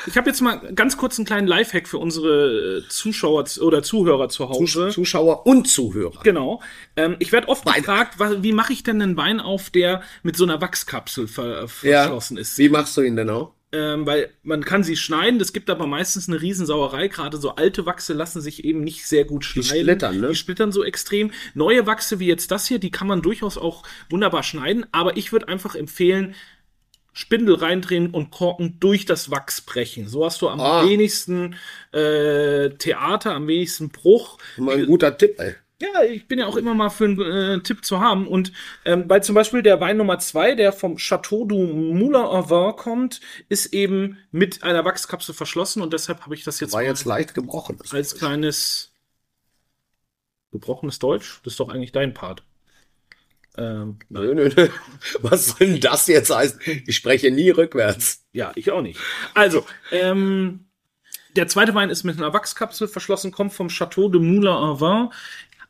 Ich 0.08 0.16
habe 0.16 0.28
jetzt 0.30 0.40
mal 0.40 0.61
ganz 0.73 0.96
kurz 0.96 1.18
einen 1.18 1.26
kleinen 1.26 1.49
Lifehack 1.49 1.88
für 1.88 1.99
unsere 1.99 2.78
äh, 2.78 2.88
Zuschauer 2.88 3.44
oder 3.61 3.82
Zuhörer 3.82 4.28
zu 4.28 4.49
Hause. 4.49 4.90
Zuschauer 4.90 5.46
und 5.46 5.66
Zuhörer. 5.66 6.20
Genau. 6.23 6.62
Ähm, 6.94 7.16
ich 7.18 7.32
werde 7.32 7.49
oft 7.49 7.66
gefragt, 7.66 8.20
wa- 8.20 8.37
wie 8.40 8.52
mache 8.52 8.73
ich 8.73 8.85
denn 8.85 9.02
einen 9.02 9.16
Wein 9.16 9.40
auf, 9.40 9.70
der 9.70 10.02
mit 10.23 10.37
so 10.37 10.44
einer 10.44 10.61
Wachskapsel 10.61 11.26
ver 11.26 11.66
verschlossen 11.66 12.37
ist? 12.37 12.56
Wie 12.56 12.68
machst 12.68 12.96
du 12.96 13.00
ihn 13.00 13.16
denn 13.16 13.30
auch? 13.30 13.55
Ähm, 13.76 14.06
weil 14.06 14.30
man 14.42 14.64
kann 14.64 14.83
sie 14.83 14.97
schneiden, 14.97 15.40
es 15.40 15.52
gibt 15.52 15.68
aber 15.68 15.87
meistens 15.87 16.28
eine 16.28 16.40
Riesensauerei, 16.40 17.09
gerade 17.09 17.37
so 17.37 17.50
alte 17.56 17.85
Wachse 17.85 18.12
lassen 18.14 18.40
sich 18.40 18.64
eben 18.64 18.80
nicht 18.83 19.06
sehr 19.06 19.25
gut 19.25 19.45
schneiden. 19.45 19.80
splittern, 19.83 20.21
ne? 20.21 20.28
Die 20.28 20.35
splittern 20.35 20.73
so 20.73 20.83
extrem. 20.85 21.30
Neue 21.54 21.87
Wachse 21.87 22.18
wie 22.18 22.26
jetzt 22.26 22.50
das 22.50 22.66
hier, 22.66 22.78
die 22.78 22.90
kann 22.90 23.06
man 23.06 23.23
durchaus 23.23 23.59
auch 23.59 23.83
wunderbar 24.09 24.42
schneiden, 24.42 24.87
aber 24.92 25.16
ich 25.16 25.33
würde 25.33 25.49
einfach 25.49 25.75
empfehlen, 25.75 26.35
Spindel 27.12 27.54
reindrehen 27.54 28.11
und 28.11 28.30
Korken 28.30 28.78
durch 28.78 29.06
das 29.06 29.30
Wachs 29.30 29.62
brechen. 29.62 30.06
So 30.06 30.25
hast 30.26 30.42
du 30.42 30.49
am 30.50 30.61
Ah. 30.61 30.85
wenigsten 30.87 31.54
äh, 31.92 32.68
Theater, 32.71 33.35
am 33.35 33.47
wenigsten 33.49 33.88
Bruch. 33.88 34.37
Mal 34.59 34.76
ein 34.76 34.87
guter 34.87 35.16
Tipp, 35.16 35.37
ey. 35.38 35.54
Ja, 35.80 36.02
ich 36.04 36.26
bin 36.26 36.38
ja 36.38 36.47
auch 36.47 36.56
immer 36.56 36.73
mal 36.73 36.88
für 36.88 37.04
einen 37.04 37.21
äh, 37.21 37.62
Tipp 37.62 37.85
zu 37.85 38.00
haben. 38.00 38.26
Und 38.26 38.50
ähm, 38.87 39.06
bei 39.06 39.21
zum 39.21 39.35
Beispiel 39.35 39.62
der 39.62 39.78
Wein 39.78 39.99
Nummer 39.99 40.18
zwei, 40.18 40.54
der 40.54 40.73
vom 40.73 40.97
Chateau 40.97 41.45
du 41.45 41.59
Moulin 41.66 42.14
Vin 42.49 42.76
kommt, 42.76 43.21
ist 43.50 43.75
eben 43.75 44.16
mit 44.30 44.62
einer 44.62 44.87
Wachskapsel 44.87 45.35
verschlossen 45.35 45.83
und 45.83 45.92
deshalb 45.92 46.23
habe 46.23 46.35
ich 46.35 46.45
das 46.45 46.61
jetzt 46.61 46.73
War 46.73 46.83
jetzt 46.83 47.04
leicht 47.04 47.35
gebrochen. 47.35 47.78
als 47.90 48.14
kleines 48.16 48.92
gebrochenes 50.50 50.99
Deutsch. 50.99 51.40
Das 51.45 51.52
ist 51.54 51.61
doch 51.61 51.68
eigentlich 51.68 51.92
dein 51.92 52.14
Part. 52.14 52.42
Ähm, 53.59 53.99
Nö, 54.09 54.35
nö, 54.35 54.50
nö. 54.56 54.68
Was 55.21 55.47
soll 55.49 55.66
denn 55.66 55.80
das 55.80 56.06
jetzt 56.06 56.35
heißen? 56.35 56.59
Ich 56.87 56.97
spreche 56.97 57.30
nie 57.30 57.50
rückwärts. 57.50 58.25
Ja, 58.33 58.52
ich 58.54 58.71
auch 58.71 58.83
nicht. 58.83 58.99
Also, 59.35 59.66
ähm, 59.92 60.66
der 61.37 61.49
zweite 61.49 61.75
Wein 61.75 61.90
ist 61.90 62.04
mit 62.04 62.16
einer 62.16 62.33
Wachskapsel 62.33 62.88
verschlossen, 62.88 63.30
kommt 63.33 63.52
vom 63.52 63.68
Chateau 63.68 64.09
de 64.09 64.21
Moulin 64.21 64.49
à 64.52 64.80
Vin, 64.80 65.11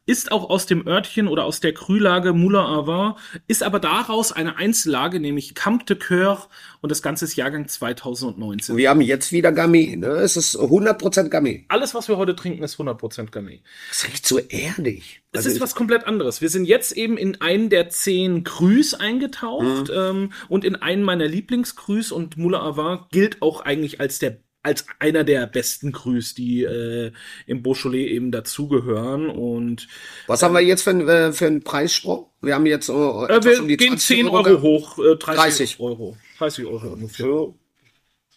ist 0.06 0.30
auch 0.30 0.48
aus 0.48 0.66
dem 0.66 0.86
Örtchen 0.86 1.26
oder 1.26 1.44
aus 1.44 1.58
der 1.58 1.74
Krühlage 1.74 2.32
Moulin 2.32 2.60
à 2.60 2.86
Vin, 2.86 3.14
ist 3.48 3.64
aber 3.64 3.80
daraus 3.80 4.30
eine 4.30 4.56
Einzellage, 4.56 5.18
nämlich 5.18 5.54
Camp 5.56 5.84
de 5.86 5.98
Coeur 5.98 6.48
und 6.80 6.90
das 6.90 7.02
Ganze 7.02 7.24
ist 7.24 7.34
Jahrgang 7.34 7.66
2019. 7.66 8.76
Wir 8.76 8.88
haben 8.90 9.00
jetzt 9.00 9.32
wieder 9.32 9.50
Gamay, 9.50 9.96
ne? 9.96 10.06
Es 10.06 10.36
ist 10.36 10.56
100% 10.56 11.28
Gamay. 11.28 11.64
Alles, 11.68 11.94
was 11.94 12.08
wir 12.08 12.16
heute 12.16 12.36
trinken, 12.36 12.62
ist 12.62 12.78
100% 12.78 13.30
Gamay. 13.32 13.62
Das 13.88 14.06
riecht 14.06 14.26
so 14.26 14.38
erdig. 14.38 15.22
Es 15.32 15.38
Also 15.38 15.50
ist 15.50 15.60
was 15.60 15.74
komplett 15.74 16.06
anderes. 16.06 16.40
Wir 16.40 16.50
sind 16.50 16.66
jetzt 16.66 16.92
eben 16.92 17.18
in 17.18 17.40
einen 17.40 17.68
der 17.68 17.88
zehn 17.88 18.44
Crus 18.44 18.94
eingetaucht 18.94 19.90
ähm, 19.92 20.32
und 20.48 20.64
in 20.64 20.76
einen 20.76 21.02
meiner 21.02 21.26
Lieblingscrus 21.26 22.12
und 22.12 22.36
Moulin 22.36 22.60
à 22.60 22.76
Vin 22.76 23.04
gilt 23.10 23.42
auch 23.42 23.62
eigentlich 23.62 24.00
als 24.00 24.20
der 24.20 24.38
als 24.66 24.84
einer 24.98 25.22
der 25.22 25.46
besten 25.46 25.92
Crus, 25.92 26.34
die 26.34 26.64
äh, 26.64 27.12
im 27.46 27.62
Beaujolais 27.62 28.08
eben 28.08 28.32
dazugehören. 28.32 29.30
Und 29.30 29.86
Was 30.26 30.42
haben 30.42 30.54
wir 30.54 30.60
jetzt 30.60 30.82
für, 30.82 30.90
äh, 30.90 31.32
für 31.32 31.46
einen 31.46 31.62
Preissprung? 31.62 32.26
Wir 32.40 32.56
haben 32.56 32.66
jetzt 32.66 32.88
äh, 32.88 32.92
äh, 32.92 33.44
wir 33.44 33.60
um 33.60 33.68
gehen 33.68 33.96
20 33.96 34.06
10 34.06 34.28
Euro 34.28 34.42
gehabt. 34.42 34.62
hoch, 34.62 34.98
äh, 34.98 35.16
30, 35.16 35.36
30. 35.36 35.80
Euro. 35.80 36.16
30 36.38 36.66
Euro 36.66 36.88
ungefähr. 36.94 37.26
Ja. 37.26 37.46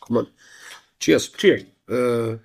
Komm 0.01 0.15
mal. 0.15 0.27
Cheers. 0.99 1.33
Cheers. 1.33 1.63
Äh, 1.89 2.37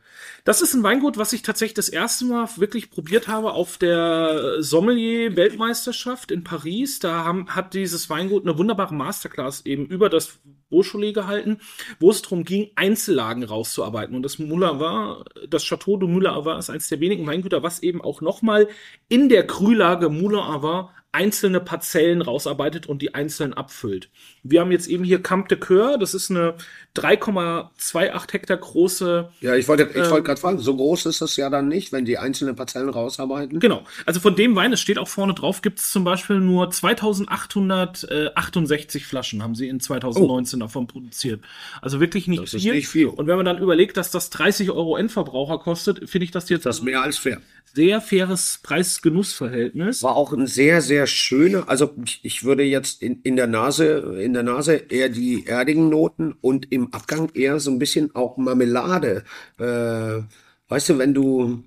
Das 0.45 0.61
ist 0.61 0.75
ein 0.75 0.83
Weingut, 0.83 1.17
was 1.17 1.33
ich 1.33 1.41
tatsächlich 1.41 1.73
das 1.73 1.89
erste 1.89 2.27
Mal 2.27 2.47
wirklich 2.57 2.91
probiert 2.91 3.29
habe 3.29 3.53
auf 3.53 3.79
der 3.79 4.63
Sommelier-Weltmeisterschaft 4.63 6.31
in 6.31 6.45
Paris. 6.45 6.99
Da 6.99 7.25
haben, 7.25 7.49
hat 7.49 7.73
dieses 7.73 8.11
Weingut 8.11 8.45
eine 8.45 8.59
wunderbare 8.59 8.95
Masterclass 8.95 9.65
eben 9.65 9.87
über 9.87 10.11
das 10.11 10.39
Beaujolais 10.69 11.13
gehalten, 11.15 11.61
wo 11.99 12.11
es 12.11 12.21
darum 12.21 12.45
ging, 12.45 12.71
Einzellagen 12.75 13.43
rauszuarbeiten. 13.43 14.15
Und 14.15 14.23
das 14.23 14.39
Moulin 14.39 14.81
war, 14.81 15.25
das 15.49 15.65
Chateau 15.65 15.97
de 15.97 16.11
Moulin 16.11 16.45
Vin 16.45 16.59
ist 16.59 16.69
eines 16.69 16.89
der 16.89 17.01
wenigen 17.01 17.27
Weingüter, 17.27 17.63
was 17.63 17.83
eben 17.83 18.03
auch 18.03 18.21
nochmal 18.21 18.69
in 19.09 19.31
der 19.31 19.47
Krühlage 19.47 20.11
Moulin 20.11 20.63
Vin 20.63 20.89
einzelne 21.15 21.61
Parzellen 21.61 22.23
rausarbeitet 22.23 22.87
und 22.87 23.01
die 23.01 23.15
einzeln 23.15 23.55
abfüllt. 23.55 24.11
Wir 24.43 24.61
haben 24.61 24.73
jetzt 24.73 24.89
eben 24.89 25.05
hier 25.05 25.23
Camp 25.23 25.49
de 25.49 25.57
Coeur, 25.57 25.97
das 25.97 26.13
ist 26.13 26.29
eine 26.29 26.55
3,28 26.97 28.33
Hektar 28.33 28.57
große 28.57 29.29
ja, 29.41 29.55
ich 29.55 29.69
wollte, 29.69 29.85
ich 29.85 29.97
Ähm. 29.97 30.11
wollte 30.11 30.25
gerade 30.25 30.34
fragen, 30.39 30.59
so 30.59 30.77
groß 30.77 31.07
ist 31.07 31.21
es 31.21 31.37
ja 31.37 31.51
dann 31.51 31.69
nicht, 31.69 31.93
wenn 31.93 32.05
die 32.05 32.19
einzelnen 32.19 32.57
Parzellen 32.57 32.89
rausarbeiten. 32.89 33.61
Genau. 33.61 33.85
Also 34.07 34.19
von 34.21 34.35
dem 34.37 34.57
Wein, 34.57 34.73
es 34.73 34.81
steht 34.81 34.99
auch 34.99 35.09
vorne 35.09 35.35
drauf, 35.35 35.61
gibt 35.63 35.81
es 35.81 35.91
zum 35.91 36.05
Beispiel 36.05 36.41
nur 36.41 36.71
2868 36.71 39.07
Flaschen, 39.07 39.43
haben 39.43 39.55
sie 39.55 39.69
in 39.69 39.81
2019 39.81 40.61
davon 40.61 40.87
produziert. 40.87 41.43
Also 41.83 42.01
wirklich 42.01 42.29
nicht, 42.29 42.43
Das 42.43 42.55
ist 42.55 42.65
nicht 42.65 42.89
viel. 42.89 43.07
Und 43.07 43.27
wenn 43.27 43.37
man 43.37 43.47
dann 43.47 43.59
überlegt, 43.59 43.97
dass 43.97 44.11
das 44.11 44.31
30 44.31 44.71
Euro 44.71 44.97
Endverbraucher 44.97 45.59
kostet, 45.59 46.09
finde 46.09 46.25
ich 46.25 46.31
das 46.31 46.49
jetzt 46.49 46.67
Das 46.67 46.79
ist 46.79 46.83
mehr 46.83 47.03
als 47.03 47.19
fair. 47.19 47.41
Sehr 47.73 48.01
faires 48.01 48.61
Preis-Genuss-Verhältnis. 48.63 50.03
War 50.03 50.17
auch 50.17 50.33
ein 50.33 50.47
sehr, 50.47 50.81
sehr 50.81 51.07
schöner, 51.07 51.69
also 51.69 51.95
ich- 52.23 52.45
würde 52.45 52.63
jetzt 52.63 53.03
in, 53.03 53.21
in 53.23 53.37
der 53.37 53.47
Nase, 53.47 54.21
in 54.23 54.33
der 54.33 54.43
Nase 54.43 54.75
eher 54.77 55.09
die 55.09 55.47
erdigen 55.47 55.89
Noten 55.89 56.35
und 56.41 56.71
im 56.73 56.93
Abgang 56.93 57.31
eher 57.35 57.59
so 57.61 57.71
ein 57.71 57.79
bisschen 57.79 58.15
auch 58.15 58.37
Marmelade. 58.37 59.25
Äh, 59.59 60.23
weißt 60.69 60.91
du, 60.91 60.99
wenn 60.99 61.15
du, 61.15 61.65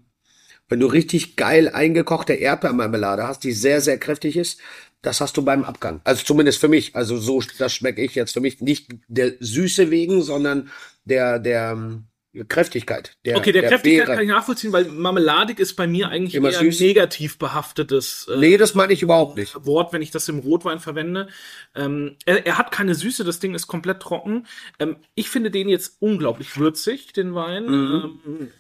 wenn 0.69 0.79
du 0.79 0.87
richtig 0.87 1.35
geil 1.35 1.69
eingekochte 1.69 2.33
Erdbeermarmelade 2.33 3.27
hast, 3.27 3.43
die 3.43 3.53
sehr, 3.53 3.81
sehr 3.81 3.97
kräftig 3.97 4.37
ist, 4.37 4.59
das 5.01 5.21
hast 5.21 5.37
du 5.37 5.43
beim 5.43 5.63
Abgang. 5.63 6.01
Also 6.03 6.23
zumindest 6.23 6.59
für 6.59 6.67
mich. 6.67 6.95
Also 6.95 7.17
so, 7.17 7.41
das 7.57 7.73
schmecke 7.73 8.01
ich 8.03 8.15
jetzt 8.15 8.33
für 8.33 8.41
mich 8.41 8.61
nicht 8.61 8.89
der 9.07 9.33
Süße 9.39 9.91
wegen, 9.91 10.21
sondern 10.21 10.69
der, 11.05 11.39
der 11.39 12.01
Kräftigkeit. 12.45 13.17
Der, 13.25 13.37
Okay, 13.37 13.51
der, 13.51 13.63
Kräftigkeit 13.63 14.05
Beere. 14.05 14.15
kann 14.17 14.23
ich 14.25 14.29
nachvollziehen, 14.29 14.71
weil 14.73 14.85
Marmeladig 14.85 15.59
ist 15.59 15.75
bei 15.75 15.87
mir 15.87 16.09
eigentlich 16.09 16.35
Immer 16.35 16.51
eher 16.51 16.59
süß? 16.59 16.79
negativ 16.79 17.37
behaftetes 17.37 18.27
äh, 18.31 18.37
Nee, 18.37 18.57
das 18.57 18.75
meine 18.75 18.93
ich 18.93 19.01
überhaupt 19.01 19.37
nicht. 19.37 19.55
Wort, 19.65 19.93
wenn 19.93 20.01
ich 20.01 20.11
das 20.11 20.27
im 20.29 20.39
Rotwein 20.39 20.79
verwende. 20.79 21.27
Ähm, 21.75 22.15
er, 22.25 22.45
er 22.45 22.57
hat 22.57 22.71
keine 22.71 22.95
Süße, 22.95 23.23
das 23.23 23.39
Ding 23.39 23.55
ist 23.55 23.67
komplett 23.67 24.01
trocken. 24.01 24.45
Ähm, 24.79 24.97
ich 25.15 25.29
finde 25.29 25.51
den 25.51 25.69
jetzt 25.69 25.97
unglaublich 25.99 26.57
würzig, 26.57 27.13
den 27.13 27.35
Wein. 27.35 27.65
Ähm, 27.65 28.51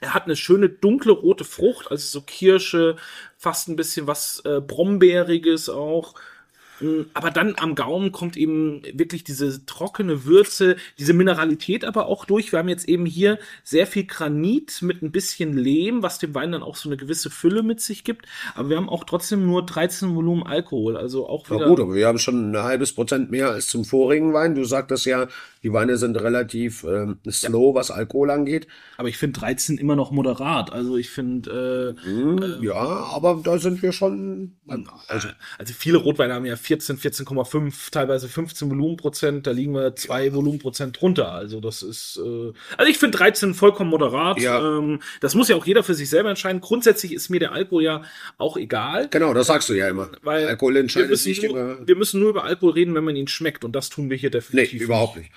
er 0.00 0.14
hat 0.14 0.24
eine 0.24 0.36
schöne 0.36 0.68
dunkle 0.68 1.12
rote 1.12 1.44
Frucht, 1.44 1.90
also 1.90 2.06
so 2.06 2.20
Kirsche, 2.20 2.96
fast 3.38 3.68
ein 3.68 3.76
bisschen 3.76 4.06
was 4.06 4.40
äh, 4.44 4.60
Brombeeriges 4.60 5.68
auch. 5.68 6.14
Aber 7.14 7.30
dann 7.30 7.54
am 7.56 7.74
Gaumen 7.74 8.12
kommt 8.12 8.36
eben 8.36 8.82
wirklich 8.92 9.24
diese 9.24 9.64
trockene 9.66 10.24
Würze, 10.24 10.76
diese 10.98 11.12
Mineralität 11.12 11.84
aber 11.84 12.06
auch 12.06 12.24
durch. 12.24 12.52
Wir 12.52 12.58
haben 12.58 12.68
jetzt 12.68 12.88
eben 12.88 13.06
hier 13.06 13.38
sehr 13.64 13.86
viel 13.86 14.04
Granit 14.04 14.82
mit 14.82 15.02
ein 15.02 15.10
bisschen 15.10 15.56
Lehm, 15.56 16.02
was 16.02 16.18
dem 16.18 16.34
Wein 16.34 16.52
dann 16.52 16.62
auch 16.62 16.76
so 16.76 16.88
eine 16.88 16.96
gewisse 16.96 17.30
Fülle 17.30 17.62
mit 17.62 17.80
sich 17.80 18.04
gibt. 18.04 18.26
Aber 18.54 18.68
wir 18.68 18.76
haben 18.76 18.88
auch 18.88 19.04
trotzdem 19.04 19.46
nur 19.46 19.64
13 19.64 20.14
Volumen 20.14 20.42
Alkohol, 20.42 20.96
also 20.96 21.28
auch 21.28 21.48
wieder. 21.50 21.68
gut, 21.68 21.80
aber 21.80 21.94
wir 21.94 22.06
haben 22.06 22.18
schon 22.18 22.52
ein 22.52 22.62
halbes 22.62 22.92
Prozent 22.92 23.30
mehr 23.30 23.50
als 23.50 23.68
zum 23.68 23.84
vorigen 23.84 24.32
Wein. 24.32 24.54
Du 24.54 24.64
sagtest 24.64 25.06
ja, 25.06 25.28
die 25.62 25.72
Weine 25.72 25.96
sind 25.96 26.16
relativ 26.20 26.84
ähm, 26.84 27.18
slow, 27.28 27.74
was 27.74 27.90
Alkohol 27.90 28.30
angeht. 28.30 28.66
Aber 28.98 29.08
ich 29.08 29.18
finde 29.18 29.40
13 29.40 29.78
immer 29.78 29.96
noch 29.96 30.10
moderat. 30.10 30.72
Also 30.72 30.96
ich 30.96 31.10
finde, 31.10 31.50
äh, 31.50 32.06
Hm, 32.06 32.62
ja, 32.62 32.74
aber 32.74 33.40
da 33.42 33.58
sind 33.58 33.82
wir 33.82 33.92
schon. 33.92 34.56
Also, 35.08 35.28
also 35.58 35.74
viele 35.76 35.98
Rotweine 35.98 36.34
haben 36.34 36.46
ja 36.46 36.56
14, 36.66 36.98
14,5, 36.98 37.90
teilweise 37.92 38.28
15 38.28 38.68
Volumenprozent. 38.70 39.46
Da 39.46 39.52
liegen 39.52 39.72
wir 39.72 39.94
zwei 39.94 40.32
Volumenprozent 40.34 41.00
drunter. 41.00 41.30
Also 41.32 41.60
das 41.60 41.82
ist, 41.82 42.18
äh, 42.24 42.52
also 42.76 42.90
ich 42.90 42.98
finde 42.98 43.16
13 43.18 43.54
vollkommen 43.54 43.90
moderat. 43.90 44.40
Ja. 44.40 44.78
Ähm, 44.78 45.00
das 45.20 45.34
muss 45.36 45.48
ja 45.48 45.54
auch 45.56 45.64
jeder 45.64 45.84
für 45.84 45.94
sich 45.94 46.10
selber 46.10 46.28
entscheiden. 46.30 46.60
Grundsätzlich 46.60 47.12
ist 47.12 47.28
mir 47.28 47.38
der 47.38 47.52
Alkohol 47.52 47.84
ja 47.84 48.02
auch 48.36 48.56
egal. 48.56 49.08
genau, 49.08 49.32
das 49.32 49.46
sagst 49.46 49.68
du 49.68 49.74
ja 49.74 49.88
immer. 49.88 50.10
Weil 50.22 50.46
Alkohol 50.48 50.74
wir 50.74 50.80
entscheidet 50.80 51.10
müssen, 51.10 51.22
sich 51.24 51.42
nur, 51.42 51.86
wir 51.86 51.96
müssen 51.96 52.18
nur 52.20 52.30
über 52.30 52.42
Alkohol 52.44 52.72
reden, 52.72 52.94
wenn 52.94 53.04
man 53.04 53.14
ihn 53.14 53.28
schmeckt. 53.28 53.64
Und 53.64 53.72
das 53.76 53.88
tun 53.88 54.10
wir 54.10 54.16
hier 54.16 54.30
Nee, 54.30 54.38
definitiv. 54.38 54.82
überhaupt 54.82 55.16
nicht. 55.16 55.30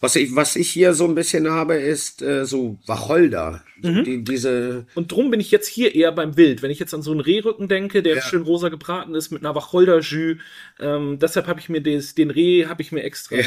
Was 0.00 0.14
ich, 0.14 0.36
was 0.36 0.56
ich 0.56 0.70
hier 0.70 0.92
so 0.92 1.06
ein 1.06 1.14
bisschen 1.14 1.50
habe, 1.50 1.76
ist 1.76 2.20
äh, 2.20 2.44
so 2.44 2.78
Wacholder. 2.86 3.62
Mhm. 3.82 4.04
Die, 4.04 4.24
diese, 4.24 4.86
Und 4.94 5.10
drum 5.12 5.30
bin 5.30 5.40
ich 5.40 5.50
jetzt 5.50 5.68
hier 5.68 5.94
eher 5.94 6.12
beim 6.12 6.36
Wild. 6.36 6.62
Wenn 6.62 6.70
ich 6.70 6.78
jetzt 6.78 6.92
an 6.94 7.02
so 7.02 7.10
einen 7.12 7.20
Rehrücken 7.20 7.68
denke, 7.68 8.02
der 8.02 8.16
Ja. 8.16 8.22
schön 8.22 8.42
rosa 8.42 8.68
gebraten 8.68 9.14
ist 9.14 9.30
mit 9.30 9.42
einer 9.42 9.54
Wacholder-Jus, 9.54 10.36
ähm, 10.80 11.18
deshalb 11.18 11.46
habe 11.46 11.60
ich 11.60 11.68
mir 11.70 11.80
des, 11.80 12.14
den 12.14 12.30
Reh 12.30 12.66
habe 12.66 12.82
ich 12.82 12.92
mir 12.92 13.02
extra, 13.04 13.36
äh, 13.36 13.44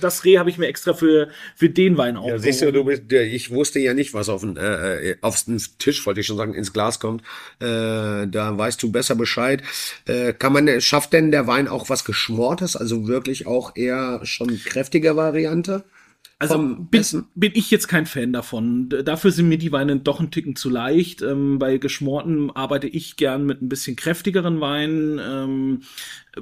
das 0.00 0.24
Reh 0.24 0.38
habe 0.38 0.50
ich 0.50 0.58
mir 0.58 0.66
extra 0.66 0.92
für, 0.92 1.28
für 1.56 1.70
den 1.70 1.96
Wein 1.96 2.16
auch. 2.16 2.28
ja, 2.28 2.38
siehst 2.38 2.62
du, 2.62 2.70
du 2.70 2.84
bist, 2.84 3.10
ich 3.10 3.50
wusste 3.50 3.80
ja 3.80 3.94
nicht, 3.94 4.12
was 4.12 4.28
auf 4.28 4.42
den, 4.42 4.56
äh, 4.56 5.10
äh, 5.10 5.16
aufs 5.22 5.46
den 5.46 5.62
Tisch, 5.78 6.04
wollte 6.06 6.20
ich 6.20 6.26
schon 6.26 6.36
sagen, 6.36 6.54
ins 6.54 6.72
Glas 6.72 7.00
kommt. 7.00 7.22
Äh, 7.60 8.26
da 8.28 8.56
weißt 8.56 8.82
du 8.82 8.92
besser 8.92 9.14
Bescheid. 9.14 9.62
Äh, 10.06 10.34
kann 10.34 10.52
man, 10.52 10.80
schafft 10.80 11.12
denn 11.14 11.30
der 11.30 11.46
Wein 11.46 11.68
auch 11.68 11.88
was 11.88 12.04
Geschmortes, 12.04 12.76
also 12.76 13.08
wirklich 13.08 13.46
auch 13.46 13.76
eher 13.76 14.20
schon 14.24 14.58
kräftige 14.64 15.16
Variante? 15.16 15.53
Also 16.38 16.54
vom 16.54 16.88
bin, 16.88 17.04
bin 17.34 17.52
ich 17.54 17.70
jetzt 17.70 17.86
kein 17.86 18.06
Fan 18.06 18.32
davon. 18.32 18.88
Dafür 18.88 19.30
sind 19.30 19.48
mir 19.48 19.58
die 19.58 19.72
Weine 19.72 19.96
doch 20.00 20.20
ein 20.20 20.30
Ticken 20.30 20.56
zu 20.56 20.68
leicht. 20.68 21.22
Ähm, 21.22 21.58
bei 21.58 21.78
Geschmorten 21.78 22.50
arbeite 22.50 22.88
ich 22.88 23.16
gern 23.16 23.46
mit 23.46 23.62
ein 23.62 23.68
bisschen 23.68 23.96
kräftigeren 23.96 24.60
Weinen. 24.60 25.20
Ähm, 25.22 25.82
äh, 26.36 26.40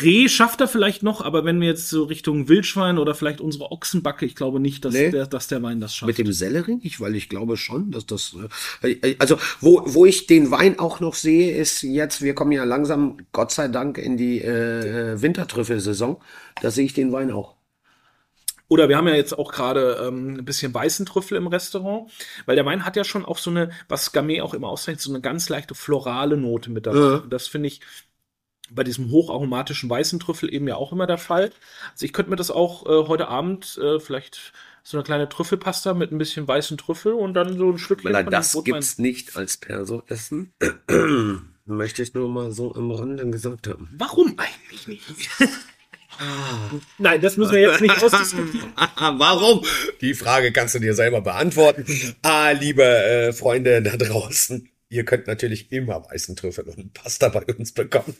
Reh 0.00 0.28
schafft 0.28 0.60
er 0.60 0.68
vielleicht 0.68 1.02
noch, 1.02 1.22
aber 1.22 1.44
wenn 1.44 1.60
wir 1.60 1.66
jetzt 1.66 1.88
so 1.88 2.04
Richtung 2.04 2.48
Wildschwein 2.48 2.98
oder 2.98 3.16
vielleicht 3.16 3.40
unsere 3.40 3.72
Ochsenbacke, 3.72 4.24
ich 4.24 4.36
glaube 4.36 4.60
nicht, 4.60 4.84
dass, 4.84 4.94
Nee. 4.94 5.10
der, 5.10 5.26
dass 5.26 5.48
der 5.48 5.60
Wein 5.62 5.80
das 5.80 5.96
schafft. 5.96 6.06
Mit 6.06 6.18
dem 6.18 6.32
Sellerie 6.32 6.76
nicht, 6.76 7.00
weil 7.00 7.16
ich 7.16 7.28
glaube 7.28 7.56
schon, 7.56 7.90
dass 7.90 8.06
das, 8.06 8.36
äh, 8.82 9.16
also 9.18 9.38
wo, 9.60 9.82
wo 9.86 10.06
ich 10.06 10.28
den 10.28 10.52
Wein 10.52 10.78
auch 10.78 11.00
noch 11.00 11.14
sehe, 11.14 11.56
ist 11.56 11.82
jetzt, 11.82 12.22
wir 12.22 12.34
kommen 12.34 12.52
ja 12.52 12.62
langsam, 12.62 13.16
Gott 13.32 13.50
sei 13.50 13.66
Dank, 13.66 13.98
in 13.98 14.16
die 14.16 14.40
äh, 14.40 15.20
Wintertrüffelsaison. 15.20 16.18
Da 16.60 16.70
sehe 16.70 16.84
ich 16.84 16.94
den 16.94 17.10
Wein 17.10 17.32
auch. 17.32 17.56
Oder 18.72 18.88
wir 18.88 18.96
haben 18.96 19.06
ja 19.06 19.14
jetzt 19.14 19.38
auch 19.38 19.52
gerade 19.52 20.02
ähm, 20.02 20.36
ein 20.36 20.44
bisschen 20.46 20.72
weißen 20.72 21.04
Trüffel 21.04 21.36
im 21.36 21.46
Restaurant, 21.46 22.10
weil 22.46 22.56
der 22.56 22.64
Wein 22.64 22.86
hat 22.86 22.96
ja 22.96 23.04
schon 23.04 23.26
auch 23.26 23.36
so 23.36 23.50
eine, 23.50 23.68
was 23.86 24.12
Gamay 24.12 24.40
auch 24.40 24.54
immer 24.54 24.68
auszeichnet, 24.68 25.02
so 25.02 25.10
eine 25.10 25.20
ganz 25.20 25.50
leichte 25.50 25.74
florale 25.74 26.38
Note 26.38 26.70
mit 26.70 26.86
dabei. 26.86 26.98
Ja. 26.98 27.22
Das 27.28 27.48
finde 27.48 27.66
ich 27.68 27.82
bei 28.70 28.82
diesem 28.82 29.10
hocharomatischen 29.10 29.90
weißen 29.90 30.20
Trüffel 30.20 30.50
eben 30.54 30.66
ja 30.66 30.76
auch 30.76 30.90
immer 30.90 31.06
der 31.06 31.18
Fall. 31.18 31.52
Also 31.92 32.06
ich 32.06 32.14
könnte 32.14 32.30
mir 32.30 32.36
das 32.36 32.50
auch 32.50 32.86
äh, 32.86 33.08
heute 33.08 33.28
Abend 33.28 33.76
äh, 33.76 34.00
vielleicht 34.00 34.54
so 34.82 34.96
eine 34.96 35.04
kleine 35.04 35.28
Trüffelpasta 35.28 35.92
mit 35.92 36.10
ein 36.10 36.16
bisschen 36.16 36.48
weißen 36.48 36.78
Trüffel 36.78 37.12
und 37.12 37.34
dann 37.34 37.58
so 37.58 37.72
ein 37.72 37.78
Stückchen 37.78 38.10
dem 38.10 38.30
das 38.30 38.54
Rotwein. 38.54 38.72
gibt's 38.72 38.96
nicht 38.96 39.36
als 39.36 39.58
Perso-Essen. 39.58 40.54
Möchte 41.66 42.02
ich 42.02 42.14
nur 42.14 42.30
mal 42.30 42.52
so 42.52 42.74
am 42.74 42.90
Rande 42.90 43.28
gesagt 43.28 43.68
haben. 43.68 43.90
Warum 43.98 44.34
eigentlich 44.38 44.88
nicht? 44.88 45.28
Nein, 46.98 47.20
das 47.20 47.36
müssen 47.36 47.52
wir 47.52 47.60
jetzt 47.60 47.80
nicht 47.80 47.94
ausdiskutieren. 48.02 48.72
Warum? 48.98 49.64
Die 50.00 50.14
Frage 50.14 50.52
kannst 50.52 50.74
du 50.74 50.78
dir 50.78 50.94
selber 50.94 51.20
beantworten. 51.20 51.84
Ah, 52.22 52.50
liebe 52.50 52.82
äh, 52.84 53.32
Freunde 53.32 53.82
da 53.82 53.96
draußen, 53.96 54.68
ihr 54.92 55.04
könnt 55.06 55.26
natürlich 55.26 55.72
immer 55.72 56.04
weißen 56.10 56.36
Trüffel 56.36 56.68
und 56.68 56.92
Pasta 56.92 57.30
bei 57.30 57.42
uns 57.56 57.72
bekommen. 57.72 58.14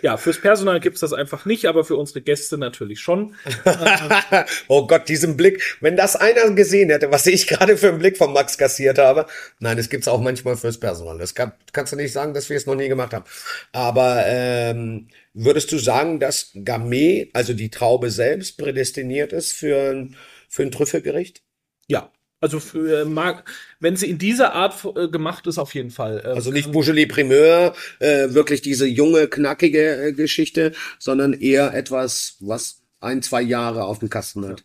Ja, 0.00 0.16
fürs 0.16 0.40
Personal 0.40 0.78
gibt's 0.78 1.00
das 1.00 1.12
einfach 1.12 1.44
nicht, 1.44 1.66
aber 1.66 1.84
für 1.84 1.96
unsere 1.96 2.20
Gäste 2.20 2.56
natürlich 2.56 3.00
schon. 3.00 3.34
oh 4.68 4.86
Gott, 4.86 5.08
diesen 5.08 5.36
Blick. 5.36 5.76
Wenn 5.80 5.96
das 5.96 6.14
einer 6.14 6.48
gesehen 6.52 6.90
hätte, 6.90 7.10
was 7.10 7.26
ich 7.26 7.48
gerade 7.48 7.76
für 7.76 7.88
einen 7.88 7.98
Blick 7.98 8.16
von 8.16 8.32
Max 8.32 8.56
kassiert 8.56 8.98
habe. 8.98 9.26
Nein, 9.58 9.76
das 9.76 9.88
gibt's 9.88 10.06
auch 10.06 10.20
manchmal 10.20 10.56
fürs 10.56 10.78
Personal. 10.78 11.18
Das 11.18 11.34
kann, 11.34 11.52
kannst 11.72 11.92
du 11.92 11.96
nicht 11.96 12.12
sagen, 12.12 12.32
dass 12.32 12.48
wir 12.48 12.56
es 12.56 12.66
noch 12.66 12.76
nie 12.76 12.88
gemacht 12.88 13.12
haben. 13.12 13.24
Aber 13.72 14.22
ähm, 14.26 15.08
würdest 15.32 15.72
du 15.72 15.78
sagen, 15.78 16.20
dass 16.20 16.52
Gamay, 16.54 17.30
also 17.32 17.54
die 17.54 17.70
Traube 17.70 18.12
selbst, 18.12 18.56
prädestiniert 18.56 19.32
ist 19.32 19.52
für 19.52 19.90
ein, 19.90 20.16
für 20.48 20.62
ein 20.62 20.70
Trüffelgericht? 20.70 21.42
Ja, 21.88 22.12
also 22.44 22.60
für, 22.60 23.00
äh, 23.00 23.04
mag, 23.06 23.50
wenn 23.80 23.96
sie 23.96 24.10
in 24.10 24.18
dieser 24.18 24.52
Art 24.52 24.74
äh, 24.96 25.08
gemacht 25.08 25.46
ist, 25.46 25.56
auf 25.56 25.74
jeden 25.74 25.90
Fall. 25.90 26.22
Ähm, 26.26 26.34
Also 26.34 26.50
nicht 26.50 26.70
Beaujolais 26.72 27.06
Primeur, 27.06 27.74
äh, 28.00 28.34
wirklich 28.34 28.60
diese 28.60 28.86
junge, 28.86 29.28
knackige 29.28 30.08
äh, 30.08 30.12
Geschichte, 30.12 30.72
sondern 30.98 31.32
eher 31.32 31.72
etwas, 31.72 32.36
was 32.40 32.82
ein, 33.00 33.22
zwei 33.22 33.40
Jahre 33.40 33.84
auf 33.84 33.98
dem 33.98 34.10
Kasten 34.10 34.46
hat. 34.46 34.62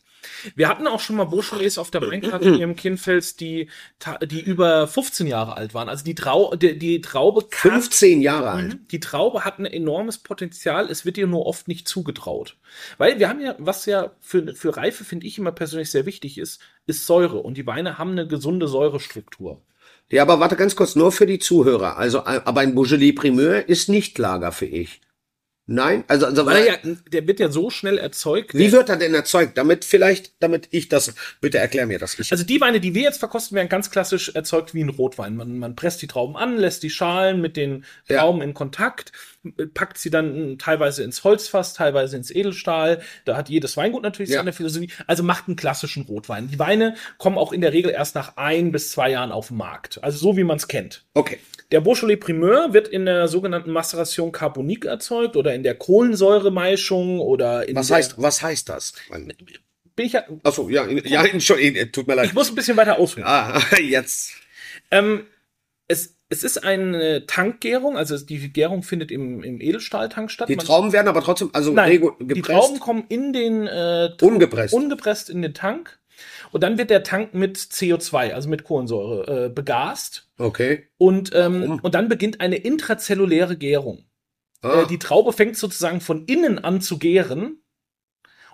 Wir 0.55 0.67
hatten 0.67 0.87
auch 0.87 0.99
schon 0.99 1.15
mal 1.15 1.25
Beaujolais 1.25 1.77
auf 1.77 1.91
der 1.91 2.01
Weinkarte 2.01 2.55
hier 2.55 2.63
im 2.63 2.75
Kienfels, 2.75 3.35
die, 3.35 3.69
die 4.23 4.41
über 4.41 4.87
15 4.87 5.27
Jahre 5.27 5.55
alt 5.57 5.73
waren. 5.73 5.89
Also 5.89 6.03
die, 6.03 6.15
Trau 6.15 6.55
die, 6.55 6.77
die 6.77 7.01
Traube 7.01 7.47
kam, 7.49 7.71
15 7.71 8.21
Jahre 8.21 8.51
alt. 8.51 8.77
die 8.91 8.99
Traube 8.99 9.45
hat 9.45 9.59
ein 9.59 9.65
enormes 9.65 10.17
Potenzial, 10.17 10.89
es 10.89 11.05
wird 11.05 11.17
ihr 11.17 11.27
nur 11.27 11.45
oft 11.45 11.67
nicht 11.67 11.87
zugetraut. 11.87 12.57
Weil 12.97 13.19
wir 13.19 13.29
haben 13.29 13.41
ja, 13.41 13.55
was 13.57 13.85
ja 13.85 14.11
für, 14.19 14.55
für 14.55 14.75
Reife, 14.75 15.03
finde 15.03 15.27
ich 15.27 15.37
immer 15.37 15.51
persönlich 15.51 15.91
sehr 15.91 16.05
wichtig 16.05 16.37
ist, 16.37 16.61
ist 16.85 17.05
Säure. 17.05 17.39
Und 17.39 17.57
die 17.57 17.67
Weine 17.67 17.97
haben 17.97 18.11
eine 18.11 18.27
gesunde 18.27 18.67
Säurestruktur. 18.67 19.61
Ja, 20.11 20.23
aber 20.23 20.39
warte 20.39 20.55
ganz 20.55 20.75
kurz, 20.75 20.95
nur 20.95 21.11
für 21.11 21.27
die 21.27 21.39
Zuhörer. 21.39 21.97
Also, 21.97 22.25
aber 22.25 22.61
ein 22.61 22.73
Beaujolais 22.73 23.13
Primeur 23.13 23.69
ist 23.69 23.89
nicht 23.89 24.17
lagerfähig. 24.17 25.01
Nein, 25.71 26.03
also, 26.07 26.25
also 26.25 26.45
Weil 26.47 26.65
er 26.65 26.79
ja, 26.83 26.95
der 27.11 27.27
wird 27.27 27.39
ja 27.39 27.49
so 27.49 27.69
schnell 27.69 27.99
erzeugt. 27.99 28.55
wie 28.55 28.71
wird 28.71 28.89
er 28.89 28.97
denn 28.97 29.13
erzeugt? 29.13 29.55
Damit 29.55 29.85
vielleicht, 29.85 30.33
damit 30.41 30.67
ich 30.71 30.89
das, 30.89 31.13
bitte 31.41 31.59
erklär 31.59 31.85
mir 31.85 31.99
das. 31.99 32.17
Ich, 32.17 32.31
Also 32.31 32.43
die 32.43 32.59
Weine, 32.59 32.79
die 32.79 32.95
wir 32.95 33.03
jetzt 33.03 33.19
verkosten, 33.19 33.55
werden 33.55 33.69
ganz 33.69 33.91
klassisch 33.91 34.29
erzeugt 34.29 34.73
wie 34.73 34.81
ein 34.83 34.89
Rotwein. 34.89 35.35
Man, 35.35 35.59
man 35.59 35.75
presst 35.75 36.01
die 36.01 36.07
Trauben 36.07 36.35
an, 36.35 36.57
lässt 36.57 36.81
die 36.81 36.89
Schalen 36.89 37.39
mit 37.39 37.55
den 37.55 37.85
Ja. 38.07 38.19
Trauben 38.21 38.41
in 38.41 38.55
Kontakt, 38.55 39.11
packt 39.75 39.99
sie 39.99 40.09
dann 40.09 40.57
teilweise 40.57 41.03
ins 41.03 41.23
Holzfass, 41.23 41.75
teilweise 41.75 42.17
ins 42.17 42.31
Edelstahl. 42.31 43.01
Da 43.25 43.37
hat 43.37 43.47
jedes 43.49 43.77
Weingut 43.77 44.01
natürlich 44.01 44.31
Ja. 44.31 44.39
seine 44.39 44.53
Philosophie. 44.53 44.89
Also 45.05 45.21
macht 45.21 45.47
einen 45.47 45.55
klassischen 45.55 46.03
Rotwein. 46.03 46.47
Die 46.49 46.57
Weine 46.57 46.95
kommen 47.19 47.37
auch 47.37 47.53
in 47.53 47.61
der 47.61 47.73
Regel 47.73 47.91
erst 47.91 48.15
nach 48.15 48.37
ein 48.37 48.71
bis 48.71 48.89
zwei 48.89 49.11
Jahren 49.11 49.31
auf 49.31 49.49
den 49.49 49.57
Markt. 49.57 50.03
Also 50.03 50.17
so 50.17 50.35
wie 50.35 50.43
man 50.43 50.57
es 50.57 50.67
kennt. 50.67 51.05
okay. 51.13 51.37
Der 51.71 51.81
Beaujolais 51.81 52.17
Primeur 52.17 52.73
wird 52.73 52.87
in 52.87 53.05
der 53.05 53.27
sogenannten 53.27 53.71
Maceration 53.71 54.31
Carbonique 54.31 54.85
erzeugt 54.85 55.35
oder 55.35 55.53
in 55.53 55.61
der 55.63 55.75
Kohlensäuremeischung 55.75 57.19
oder 57.19 57.67
in 57.67 57.75
Was 57.75 57.87
der, 57.87 57.97
heißt, 57.97 58.15
was 58.17 58.41
heißt 58.41 58.69
das? 58.69 58.93
Bin 59.95 60.05
ich, 60.05 60.13
ja, 60.13 60.23
Achso, 60.43 60.69
ja, 60.69 60.87
ja, 60.87 61.23
Entschuldigung, 61.25 61.91
tut 61.91 62.07
mir 62.07 62.15
leid. 62.15 62.27
ich 62.27 62.33
muss 62.33 62.49
ein 62.49 62.55
bisschen 62.55 62.77
weiter 62.77 62.97
ausholen. 62.97 63.27
Ah, 63.27 63.61
jetzt. 63.81 64.33
Ähm, 64.91 65.25
es, 65.87 66.15
es 66.29 66.43
ist 66.43 66.63
eine 66.63 67.25
Tankgärung, 67.27 67.97
also 67.97 68.17
die 68.17 68.51
Gärung 68.51 68.81
findet 68.81 69.11
im, 69.11 69.43
im 69.43 69.59
Edelstahltank 69.61 70.31
statt. 70.31 70.49
Die 70.49 70.55
Man- 70.55 70.65
Trauben 70.65 70.91
werden 70.93 71.07
aber 71.07 71.21
trotzdem, 71.21 71.49
also 71.53 71.71
Nein, 71.73 71.91
regu- 71.91 72.13
die 72.19 72.27
gepresst, 72.35 72.59
Trauben 72.59 72.79
kommen 72.79 73.03
in 73.09 73.33
den 73.33 73.67
äh, 73.67 74.09
ungepresst. 74.21 74.73
ungepresst 74.73 75.29
in 75.29 75.41
den 75.41 75.53
Tank 75.53 75.99
und 76.51 76.63
dann 76.63 76.77
wird 76.77 76.89
der 76.89 77.03
Tank 77.03 77.33
mit 77.33 77.57
CO2, 77.57 78.33
also 78.33 78.49
mit 78.49 78.63
Kohlensäure, 78.63 79.45
äh, 79.45 79.49
begast 79.49 80.29
okay. 80.37 80.87
und, 80.97 81.31
ähm, 81.33 81.79
und 81.81 81.95
dann 81.95 82.07
beginnt 82.09 82.41
eine 82.41 82.57
intrazelluläre 82.57 83.57
Gärung. 83.57 84.05
Ah, 84.61 84.81
Äh, 84.81 84.87
die 84.87 84.99
Traube 84.99 85.33
fängt 85.33 85.57
sozusagen 85.57 86.01
von 86.01 86.25
innen 86.25 86.59
an 86.59 86.81
zu 86.81 86.99
gären 86.99 87.61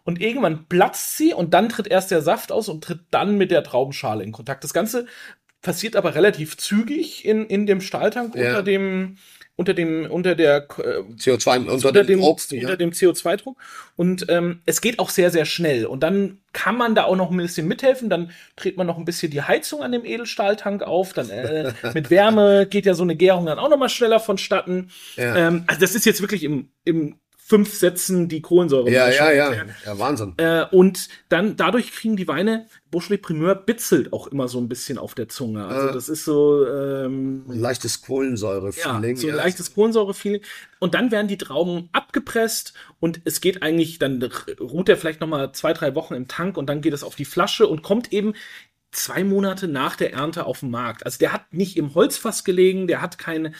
und 0.03 0.21
irgendwann 0.21 0.67
platzt 0.67 1.17
sie 1.17 1.33
und 1.33 1.53
dann 1.53 1.69
tritt 1.69 1.87
erst 1.87 2.11
der 2.11 2.21
Saft 2.21 2.51
aus 2.51 2.69
und 2.69 2.83
tritt 2.83 3.01
dann 3.11 3.37
mit 3.37 3.49
der 3.51 3.63
Traubenschale 3.63 4.23
in 4.23 4.31
Kontakt. 4.31 4.63
Das 4.63 4.73
Ganze 4.73 5.07
passiert 5.61 5.95
aber 5.95 6.13
relativ 6.13 6.57
zügig 6.57 7.25
in, 7.25 7.47
in 7.47 7.65
dem 7.65 7.81
Stahltank 7.81 8.35
Ja. 8.35 8.49
unter 8.49 8.63
dem 8.63 9.17
unter 9.57 9.73
dem 9.73 10.09
unter 10.11 10.35
der 10.35 10.67
äh, 10.79 10.99
CO2 11.17 11.67
unter, 11.67 11.87
unter 11.87 12.03
dem 12.03 12.21
Obst. 12.21 12.51
unter 12.51 12.69
Ja. 12.71 12.75
dem 12.75 12.91
CO2-Druck. 12.91 13.57
Und 13.95 14.25
ähm, 14.29 14.59
es 14.65 14.81
geht 14.81 14.99
auch 14.99 15.09
sehr, 15.09 15.31
sehr 15.31 15.45
schnell. 15.45 15.85
Und 15.85 16.01
dann 16.03 16.39
kann 16.51 16.77
man 16.77 16.95
da 16.95 17.05
auch 17.05 17.15
noch 17.15 17.31
ein 17.31 17.37
bisschen 17.37 17.67
mithelfen. 17.67 18.09
Dann 18.09 18.31
dreht 18.57 18.75
man 18.77 18.85
noch 18.85 18.97
ein 18.97 19.05
bisschen 19.05 19.31
die 19.31 19.41
Heizung 19.41 19.81
an 19.81 19.91
dem 19.93 20.03
Edelstahltank 20.05 20.83
auf. 20.83 21.13
Dann 21.13 21.29
äh, 21.29 21.71
mit 21.93 22.09
Wärme 22.09 22.67
geht 22.67 22.85
ja 22.85 22.93
so 22.93 23.03
eine 23.03 23.15
Gärung 23.15 23.45
dann 23.45 23.59
auch 23.59 23.69
noch 23.69 23.77
mal 23.77 23.89
schneller 23.89 24.19
vonstatten. 24.19 24.89
Ja. 25.15 25.35
Ähm, 25.47 25.63
also 25.67 25.79
das 25.79 25.95
ist 25.95 26.05
jetzt 26.05 26.21
wirklich 26.21 26.43
im, 26.43 26.69
im 26.83 27.15
fünf 27.47 27.75
Sätzen 27.77 28.27
die 28.27 28.41
Kohlensäure. 28.41 28.89
ja, 28.89 29.07
ja, 29.07 29.31
ja, 29.31 29.53
ja, 29.85 29.99
Wahnsinn. 29.99 30.33
Äh, 30.37 30.65
und 30.71 31.09
dann 31.29 31.55
dadurch 31.55 31.91
kriegen 31.91 32.15
die 32.17 32.27
Weine, 32.27 32.65
Beaujolais 32.89 33.19
Primeur 33.21 33.53
bitzelt 33.53 34.11
auch 34.13 34.25
immer 34.25 34.47
so 34.47 34.57
ein 34.57 34.67
bisschen 34.67 34.97
auf 34.97 35.13
der 35.13 35.29
Zunge. 35.29 35.63
Also 35.67 35.89
Äh. 35.89 35.93
das 35.93 36.09
ist 36.09 36.25
so 36.25 36.65
ähm, 36.65 37.45
Ein 37.47 37.59
leichtes 37.59 37.99
ja, 38.01 38.07
Kohlensäure-Feeling. 38.07 39.15
so 39.15 39.27
ein 39.27 39.35
leichtes 39.35 39.75
Kohlensäure-Feeling. 39.75 40.41
Und 40.79 40.95
dann 40.95 41.11
werden 41.11 41.27
die 41.27 41.37
Trauben 41.37 41.87
abgepresst 41.91 42.73
und 42.99 43.21
es 43.25 43.41
geht 43.41 43.61
eigentlich, 43.61 43.99
dann 43.99 44.27
ruht 44.59 44.89
er 44.89 44.97
vielleicht 44.97 45.21
noch 45.21 45.27
mal 45.27 45.51
zwei, 45.53 45.73
drei 45.73 45.93
Wochen 45.93 46.15
im 46.15 46.27
Tank 46.27 46.57
und 46.57 46.65
dann 46.67 46.81
geht 46.81 46.93
es 46.93 47.03
auf 47.03 47.13
die 47.15 47.25
Flasche 47.25 47.67
und 47.67 47.83
kommt 47.83 48.11
eben 48.11 48.33
zwei 48.91 49.23
Monate 49.23 49.67
nach 49.67 49.97
der 49.97 50.13
Ernte 50.13 50.45
auf 50.45 50.61
den 50.61 50.71
Markt. 50.71 51.05
Also 51.05 51.19
der 51.19 51.33
hat 51.33 51.53
nicht 51.53 51.77
im 51.77 51.93
Holzfass 51.93 52.43
gelegen, 52.43 52.87
der 52.87 53.01
hat 53.01 53.17
keine, 53.17 53.51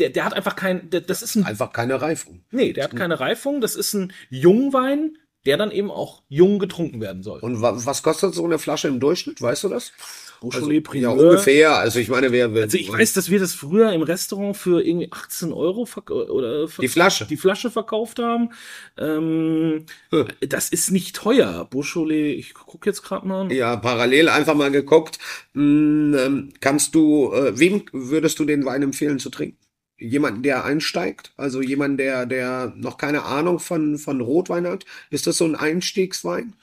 der, 0.00 0.10
der 0.10 0.24
hat 0.24 0.34
einfach 0.34 0.56
kein, 0.56 0.90
der, 0.90 1.02
das 1.02 1.22
ist 1.22 1.36
ein, 1.36 1.44
Einfach 1.44 1.72
keine 1.72 2.00
Reifung. 2.00 2.42
nee, 2.50 2.72
der 2.72 2.84
hat 2.84 2.96
keine 2.96 3.20
Reifung, 3.20 3.60
das 3.60 3.76
ist 3.76 3.94
ein 3.94 4.12
Jungwein, 4.30 5.16
der 5.46 5.56
dann 5.56 5.70
eben 5.70 5.90
auch 5.90 6.22
jung 6.28 6.58
getrunken 6.58 7.00
werden 7.00 7.22
soll. 7.22 7.40
Und 7.40 7.62
wa 7.62 7.72
was 7.84 8.02
kostet 8.02 8.34
so 8.34 8.44
eine 8.44 8.58
Flasche 8.58 8.88
im 8.88 9.00
Durchschnitt? 9.00 9.40
Weißt 9.40 9.64
du 9.64 9.68
das? 9.68 9.92
Beaujolais 10.40 10.82
ja, 10.94 11.10
ungefähr. 11.10 11.76
Also 11.76 11.98
ich 11.98 12.08
meine, 12.08 12.32
wer 12.32 12.54
will. 12.54 12.62
Also 12.62 12.78
ich 12.78 12.90
weiß, 12.90 13.12
dass 13.12 13.30
wir 13.30 13.38
das 13.38 13.52
früher 13.54 13.92
im 13.92 14.00
Restaurant 14.02 14.56
für 14.56 14.82
irgendwie 14.82 15.12
18 15.12 15.52
Euro 15.52 15.86
oder 16.08 16.66
Die 16.66 16.88
Flasche. 16.88 17.26
die 17.26 17.36
Flasche 17.36 17.70
verkauft 17.70 18.18
haben. 18.18 18.50
Ähm, 18.96 19.84
Hm. 20.10 20.26
Das 20.48 20.70
ist 20.70 20.90
nicht 20.90 21.14
teuer. 21.16 21.66
Beaujolais, 21.70 22.34
ich 22.38 22.54
gucke 22.54 22.88
jetzt 22.88 23.02
gerade 23.02 23.26
mal. 23.28 23.52
Ja, 23.52 23.76
parallel 23.76 24.28
einfach 24.28 24.54
mal 24.54 24.70
geguckt. 24.70 25.18
Hm, 25.52 26.14
ähm, 26.18 26.52
kannst 26.60 26.94
du, 26.94 27.32
äh, 27.34 27.58
wem 27.58 27.82
würdest 27.92 28.38
du 28.38 28.44
den 28.44 28.64
Wein 28.64 28.82
empfehlen 28.82 29.18
zu 29.18 29.28
trinken? 29.30 29.58
Jemanden, 30.00 30.42
der 30.42 30.64
einsteigt? 30.64 31.32
Also 31.36 31.62
jemand, 31.62 32.00
der, 32.00 32.26
der 32.26 32.72
noch 32.76 32.98
keine 32.98 33.24
Ahnung 33.24 33.58
von, 33.60 33.98
von 33.98 34.20
Rotwein 34.20 34.66
hat? 34.66 34.84
Ist 35.10 35.26
das 35.26 35.38
so 35.38 35.44
ein 35.46 35.56
Einstiegswein? 35.56 36.54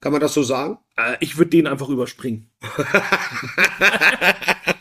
Kann 0.00 0.12
man 0.12 0.20
das 0.20 0.34
so 0.34 0.42
sagen? 0.42 0.78
Äh, 0.96 1.16
Ich 1.20 1.38
würde 1.38 1.50
den 1.50 1.66
einfach 1.66 1.88
überspringen. 1.88 2.50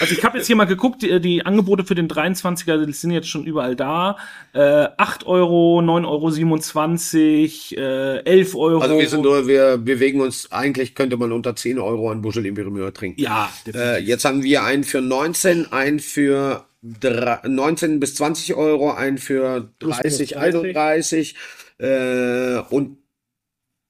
also 0.00 0.14
ich 0.14 0.24
habe 0.24 0.38
jetzt 0.38 0.46
hier 0.46 0.56
mal 0.56 0.64
geguckt, 0.66 1.02
die, 1.02 1.20
die 1.20 1.44
Angebote 1.46 1.84
für 1.84 1.94
den 1.94 2.08
23er 2.08 2.84
die 2.86 2.92
sind 2.92 3.10
jetzt 3.10 3.28
schon 3.28 3.44
überall 3.44 3.76
da. 3.76 4.16
Äh, 4.52 4.88
8 4.96 5.26
Euro, 5.26 5.80
9,27 5.80 7.78
Euro, 7.78 8.18
äh, 8.18 8.24
11 8.24 8.54
Euro. 8.54 8.80
Also 8.80 8.98
wir 8.98 9.08
sind 9.08 9.22
nur, 9.22 9.46
wir 9.46 9.78
bewegen 9.78 10.20
uns, 10.20 10.50
eigentlich 10.52 10.94
könnte 10.94 11.16
man 11.16 11.32
unter 11.32 11.54
10 11.56 11.78
Euro 11.78 12.10
an 12.10 12.22
Beaujolais 12.22 12.52
Primeur 12.52 12.92
trinken. 12.92 13.20
ja, 13.20 13.50
Äh, 13.74 14.00
jetzt 14.02 14.24
haben 14.24 14.42
wir 14.42 14.62
einen 14.64 14.84
für 14.84 15.00
19, 15.00 15.72
einen 15.72 16.00
für 16.00 16.64
dre- 16.82 17.46
19 17.46 18.00
bis 18.00 18.14
20 18.16 18.54
Euro, 18.54 18.92
einen 18.92 19.18
für 19.18 19.70
Plus, 19.78 19.96
30, 19.98 20.34
minus 20.36 20.52
30. 20.62 20.76
31. 20.76 21.34
Äh, 21.78 22.58
und 22.70 22.98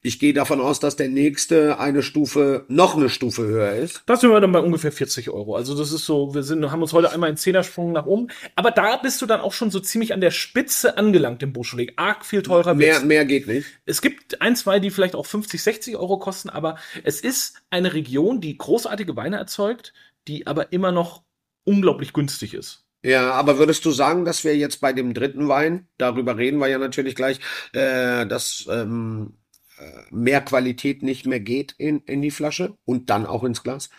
ich 0.05 0.19
gehe 0.19 0.35
davon 0.35 0.61
aus, 0.61 0.81
dass 0.81 0.97
der 0.97 1.09
nächste 1.09 1.79
eine 1.79 2.03
Stufe, 2.03 2.67
noch 2.69 2.95
eine 2.95 3.09
Stufe 3.09 3.43
höher 3.43 3.73
ist. 3.73 4.03
Da 4.05 4.17
sind 4.17 4.31
wir 4.31 4.39
dann 4.39 4.53
bei 4.53 4.61
ungefähr 4.61 4.93
40 4.93 5.31
Euro. 5.31 5.57
Also 5.57 5.75
das 5.75 5.93
ist 5.93 6.05
so, 6.05 6.35
wir 6.35 6.43
sind, 6.43 6.71
haben 6.71 6.83
uns 6.83 6.93
heute 6.93 7.11
einmal 7.11 7.29
einen 7.29 7.39
Zehnersprung 7.39 7.93
nach 7.93 8.05
oben. 8.05 8.29
Aber 8.55 8.71
da 8.71 8.99
bist 8.99 9.23
du 9.23 9.27
dann 9.27 9.41
auch 9.41 9.55
schon 9.55 9.71
so 9.71 9.81
ziemlich 9.81 10.13
an 10.13 10.21
der 10.21 10.31
Spitze 10.31 10.99
angelangt 10.99 11.43
im 11.43 11.55
Beaujolais. 11.55 11.95
Arg 11.97 12.27
viel 12.27 12.43
teurer 12.43 12.75
Mehr, 12.75 12.97
wird's. 12.97 13.05
mehr 13.07 13.25
geht 13.25 13.47
nicht. 13.47 13.67
Es 13.87 14.03
gibt 14.03 14.43
ein, 14.43 14.57
zwei, 14.57 14.79
die 14.79 14.91
vielleicht 14.91 15.15
auch 15.15 15.25
50, 15.25 15.63
60 15.63 15.97
Euro 15.97 16.19
kosten, 16.19 16.51
aber 16.51 16.77
es 17.03 17.23
ist 17.23 17.63
eine 17.71 17.95
Region, 17.95 18.43
die 18.43 18.59
großartige 18.59 19.17
Weine 19.17 19.39
erzeugt, 19.39 19.95
die 20.29 20.47
aber 20.47 20.71
immer 20.71 20.93
noch 20.93 21.23
unglaublich 21.65 22.13
günstig 22.13 22.53
ist. 22.53 22.85
Ja, 23.03 23.33
aber 23.33 23.59
würdest 23.59 23.87
du 23.87 23.91
sagen, 23.91 24.27
dass 24.27 24.45
wir 24.45 24.55
jetzt 24.55 24.83
bei 24.83 24.93
dem 24.93 25.15
dritten 25.15 25.49
Wein, 25.49 25.89
darüber 25.97 26.37
reden 26.37 26.59
wir 26.59 26.69
ja 26.69 26.79
natürlich 26.79 27.15
gleich, 27.15 27.39
äh, 27.73 28.27
dass 28.27 28.67
ähm, 28.71 29.35
äh, 29.35 29.44
mehr 30.11 30.41
Qualität 30.41 31.03
nicht 31.03 31.27
mehr 31.27 31.41
geht 31.41 31.75
in, 31.79 32.01
in 32.01 32.23
die 32.23 32.31
Flasche 32.31 32.75
und 32.85 33.11
dann 33.11 33.27
auch 33.27 33.45
ins 33.45 33.63
Glas? 33.63 33.91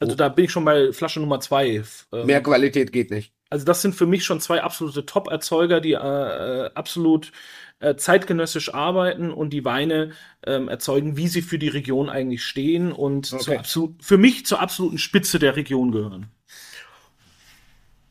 Also 0.00 0.16
da 0.16 0.28
bin 0.28 0.46
ich 0.46 0.52
schon 0.52 0.64
bei 0.64 0.92
Flasche 0.92 1.20
Nummer 1.20 1.40
zwei. 1.40 1.82
Ähm, 2.12 2.26
Mehr 2.26 2.42
Qualität 2.42 2.92
geht 2.92 3.10
nicht. 3.10 3.32
Also 3.50 3.64
das 3.64 3.82
sind 3.82 3.94
für 3.94 4.06
mich 4.06 4.24
schon 4.24 4.40
zwei 4.40 4.62
absolute 4.62 5.06
Top-Erzeuger, 5.06 5.80
die 5.80 5.92
äh, 5.92 5.96
äh, 5.96 6.70
absolut 6.74 7.30
äh, 7.78 7.94
zeitgenössisch 7.94 8.74
arbeiten 8.74 9.30
und 9.30 9.50
die 9.50 9.64
Weine 9.64 10.10
ähm, 10.44 10.68
erzeugen, 10.68 11.16
wie 11.16 11.28
sie 11.28 11.42
für 11.42 11.58
die 11.58 11.68
Region 11.68 12.08
eigentlich 12.10 12.44
stehen 12.44 12.92
und 12.92 13.32
Okay. 13.32 13.58
absolut, 13.58 14.02
für 14.02 14.18
mich 14.18 14.44
zur 14.46 14.60
absoluten 14.60 14.98
Spitze 14.98 15.38
der 15.38 15.56
Region 15.56 15.92
gehören. 15.92 16.26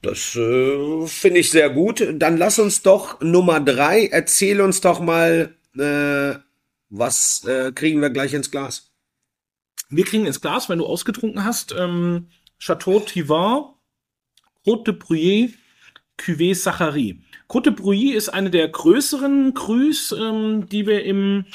Das 0.01 0.35
äh, 0.35 1.07
finde 1.07 1.39
ich 1.39 1.49
sehr 1.49 1.69
gut. 1.69 2.05
Dann 2.13 2.37
lass 2.37 2.59
uns 2.59 2.81
doch 2.81 3.21
Nummer 3.21 3.59
drei, 3.59 4.07
erzähl 4.11 4.61
uns 4.61 4.81
doch 4.81 4.99
mal, 4.99 5.55
äh, 5.77 6.35
was 6.93 7.43
äh, 7.45 7.71
kriegen 7.71 8.01
wir 8.01 8.11
gleich 8.11 8.33
ins 8.33 8.51
Glas? 8.51 8.91
Wir 9.89 10.05
kriegen 10.05 10.25
ins 10.25 10.41
Glas, 10.41 10.69
wenn 10.69 10.77
du 10.77 10.85
ausgetrunken 10.85 11.43
hast, 11.43 11.73
ähm, 11.77 12.29
Chateau 12.59 12.99
Tivin, 12.99 13.73
Côte 14.65 14.85
de 14.85 14.91
Bruyère, 14.91 15.49
Cuvée 16.17 16.53
Sachary. 16.53 17.19
Côte 17.47 17.65
de 17.65 17.71
Bruyère 17.71 18.15
ist 18.15 18.29
eine 18.29 18.51
der 18.51 18.67
größeren 18.69 19.53
Crus, 19.53 20.13
ähm, 20.17 20.69
die 20.69 20.85
wir 20.85 21.03
im 21.03 21.45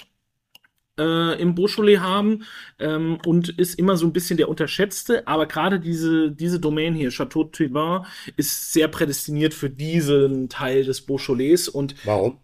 äh, 0.98 1.40
im 1.40 1.54
Beaujolais 1.54 1.98
haben 1.98 2.44
ähm, 2.80 3.18
und 3.24 3.50
ist 3.50 3.78
immer 3.78 3.96
so 3.96 4.06
ein 4.06 4.12
bisschen 4.12 4.36
der 4.36 4.48
unterschätzte, 4.48 5.28
aber 5.28 5.46
gerade 5.46 5.78
diese, 5.78 6.32
diese 6.32 6.58
Domain 6.58 6.94
hier, 6.94 7.10
Chateau 7.10 7.44
Tivin, 7.44 8.00
ist 8.36 8.72
sehr 8.72 8.88
prädestiniert 8.88 9.54
für 9.54 9.70
diesen 9.70 10.48
Teil 10.48 10.84
des 10.84 11.02
Beaujolais 11.02 11.68
und 11.68 11.94
Warum? 12.04 12.38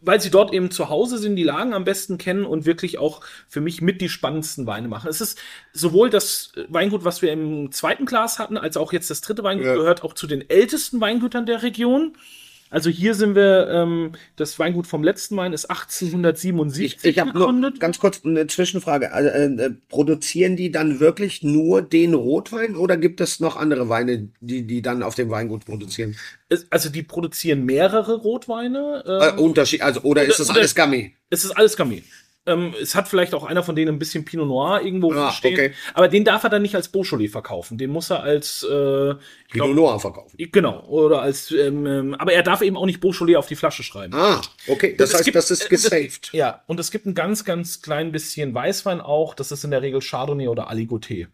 Weil 0.00 0.20
sie 0.20 0.30
dort 0.30 0.52
eben 0.52 0.70
zu 0.70 0.88
Hause 0.88 1.18
sind, 1.18 1.36
die 1.36 1.42
Lagen 1.42 1.74
am 1.74 1.84
besten 1.84 2.18
kennen 2.18 2.44
und 2.44 2.64
wirklich 2.66 2.98
auch 2.98 3.20
für 3.48 3.60
mich 3.60 3.82
mit 3.82 4.00
die 4.00 4.08
spannendsten 4.08 4.66
Weine 4.66 4.88
machen. 4.88 5.08
Es 5.08 5.20
ist 5.20 5.38
sowohl 5.72 6.10
das 6.10 6.52
Weingut, 6.68 7.04
was 7.04 7.22
wir 7.22 7.32
im 7.32 7.70
zweiten 7.72 8.06
Glas 8.06 8.38
hatten, 8.38 8.56
als 8.56 8.76
auch 8.76 8.92
jetzt 8.92 9.10
das 9.10 9.20
dritte 9.20 9.42
Weingut, 9.42 9.66
Ja. 9.66 9.74
gehört 9.74 10.02
auch 10.02 10.14
zu 10.14 10.26
den 10.26 10.48
ältesten 10.48 11.00
Weingütern 11.00 11.46
der 11.46 11.62
Region. 11.62 12.16
Also 12.70 12.88
hier 12.88 13.14
sind 13.14 13.34
wir, 13.34 13.68
ähm, 13.68 14.12
das 14.36 14.58
Weingut 14.60 14.86
vom 14.86 15.02
letzten 15.02 15.36
Wein 15.36 15.52
ist 15.52 15.66
1877 15.66 16.84
Ich, 16.84 17.04
ich 17.04 17.18
habe 17.18 17.30
nur 17.32 17.48
gegründet. 17.48 17.80
ganz 17.80 17.98
kurz 17.98 18.24
eine 18.24 18.46
Zwischenfrage. 18.46 19.12
Also, 19.12 19.28
äh, 19.28 19.44
äh, 19.46 19.70
produzieren 19.88 20.56
die 20.56 20.70
dann 20.70 21.00
wirklich 21.00 21.42
nur 21.42 21.82
den 21.82 22.14
Rotwein 22.14 22.76
oder 22.76 22.96
gibt 22.96 23.20
es 23.20 23.40
noch 23.40 23.56
andere 23.56 23.88
Weine, 23.88 24.28
die 24.40 24.66
die 24.66 24.82
dann 24.82 25.02
auf 25.02 25.16
dem 25.16 25.30
Weingut 25.30 25.64
produzieren? 25.66 26.16
Also 26.70 26.88
die 26.90 27.02
produzieren 27.02 27.64
mehrere 27.64 28.16
Rotweine. 28.18 29.02
Äh, 29.04 29.28
ähm, 29.30 29.38
Unterschied, 29.40 29.82
also 29.82 30.02
oder 30.02 30.24
ist 30.24 30.38
das 30.38 30.50
alles 30.50 30.74
Gamay? 30.74 31.14
Es 31.28 31.44
ist 31.44 31.50
alles 31.50 31.76
Gamay. 31.76 32.04
Ähm, 32.46 32.74
es 32.80 32.94
hat 32.94 33.06
vielleicht 33.06 33.34
auch 33.34 33.44
einer 33.44 33.62
von 33.62 33.76
denen 33.76 33.94
ein 33.94 33.98
bisschen 33.98 34.24
Pinot 34.24 34.48
Noir 34.48 34.80
irgendwo 34.82 35.12
Ah, 35.12 35.30
stehen. 35.30 35.52
okay. 35.52 35.72
Aber 35.92 36.08
den 36.08 36.24
darf 36.24 36.42
er 36.42 36.48
dann 36.50 36.62
nicht 36.62 36.74
als 36.74 36.88
Beaujolais 36.88 37.28
verkaufen. 37.28 37.76
Den 37.76 37.90
muss 37.90 38.10
er 38.10 38.22
als, 38.22 38.62
äh, 38.62 39.14
Pinot 39.50 39.74
Noir 39.76 40.00
verkaufen. 40.00 40.36
genau, 40.50 40.82
oder 40.86 41.20
als, 41.20 41.50
ähm, 41.50 41.86
ähm, 41.86 42.14
aber 42.14 42.32
er 42.32 42.42
darf 42.42 42.62
eben 42.62 42.76
auch 42.78 42.86
nicht 42.86 43.00
Beaujolais 43.00 43.36
auf 43.36 43.46
die 43.46 43.56
Flasche 43.56 43.82
schreiben. 43.82 44.14
Ah, 44.14 44.40
okay. 44.68 44.94
Das 44.96 45.10
es 45.10 45.14
heißt, 45.16 45.24
gibt- 45.26 45.36
das 45.36 45.50
ist 45.50 45.66
äh, 45.66 45.68
das- 45.68 45.82
gesaved. 45.84 46.30
Ja, 46.32 46.62
und 46.66 46.80
es 46.80 46.90
gibt 46.90 47.04
ein 47.06 47.14
ganz, 47.14 47.44
ganz 47.44 47.82
klein 47.82 48.10
bisschen 48.10 48.54
Weißwein 48.54 49.02
auch. 49.02 49.34
Das 49.34 49.52
ist 49.52 49.62
in 49.64 49.70
der 49.70 49.82
Regel 49.82 50.00
Chardonnay 50.00 50.48
oder 50.48 50.70
Aligoté. 50.70 51.26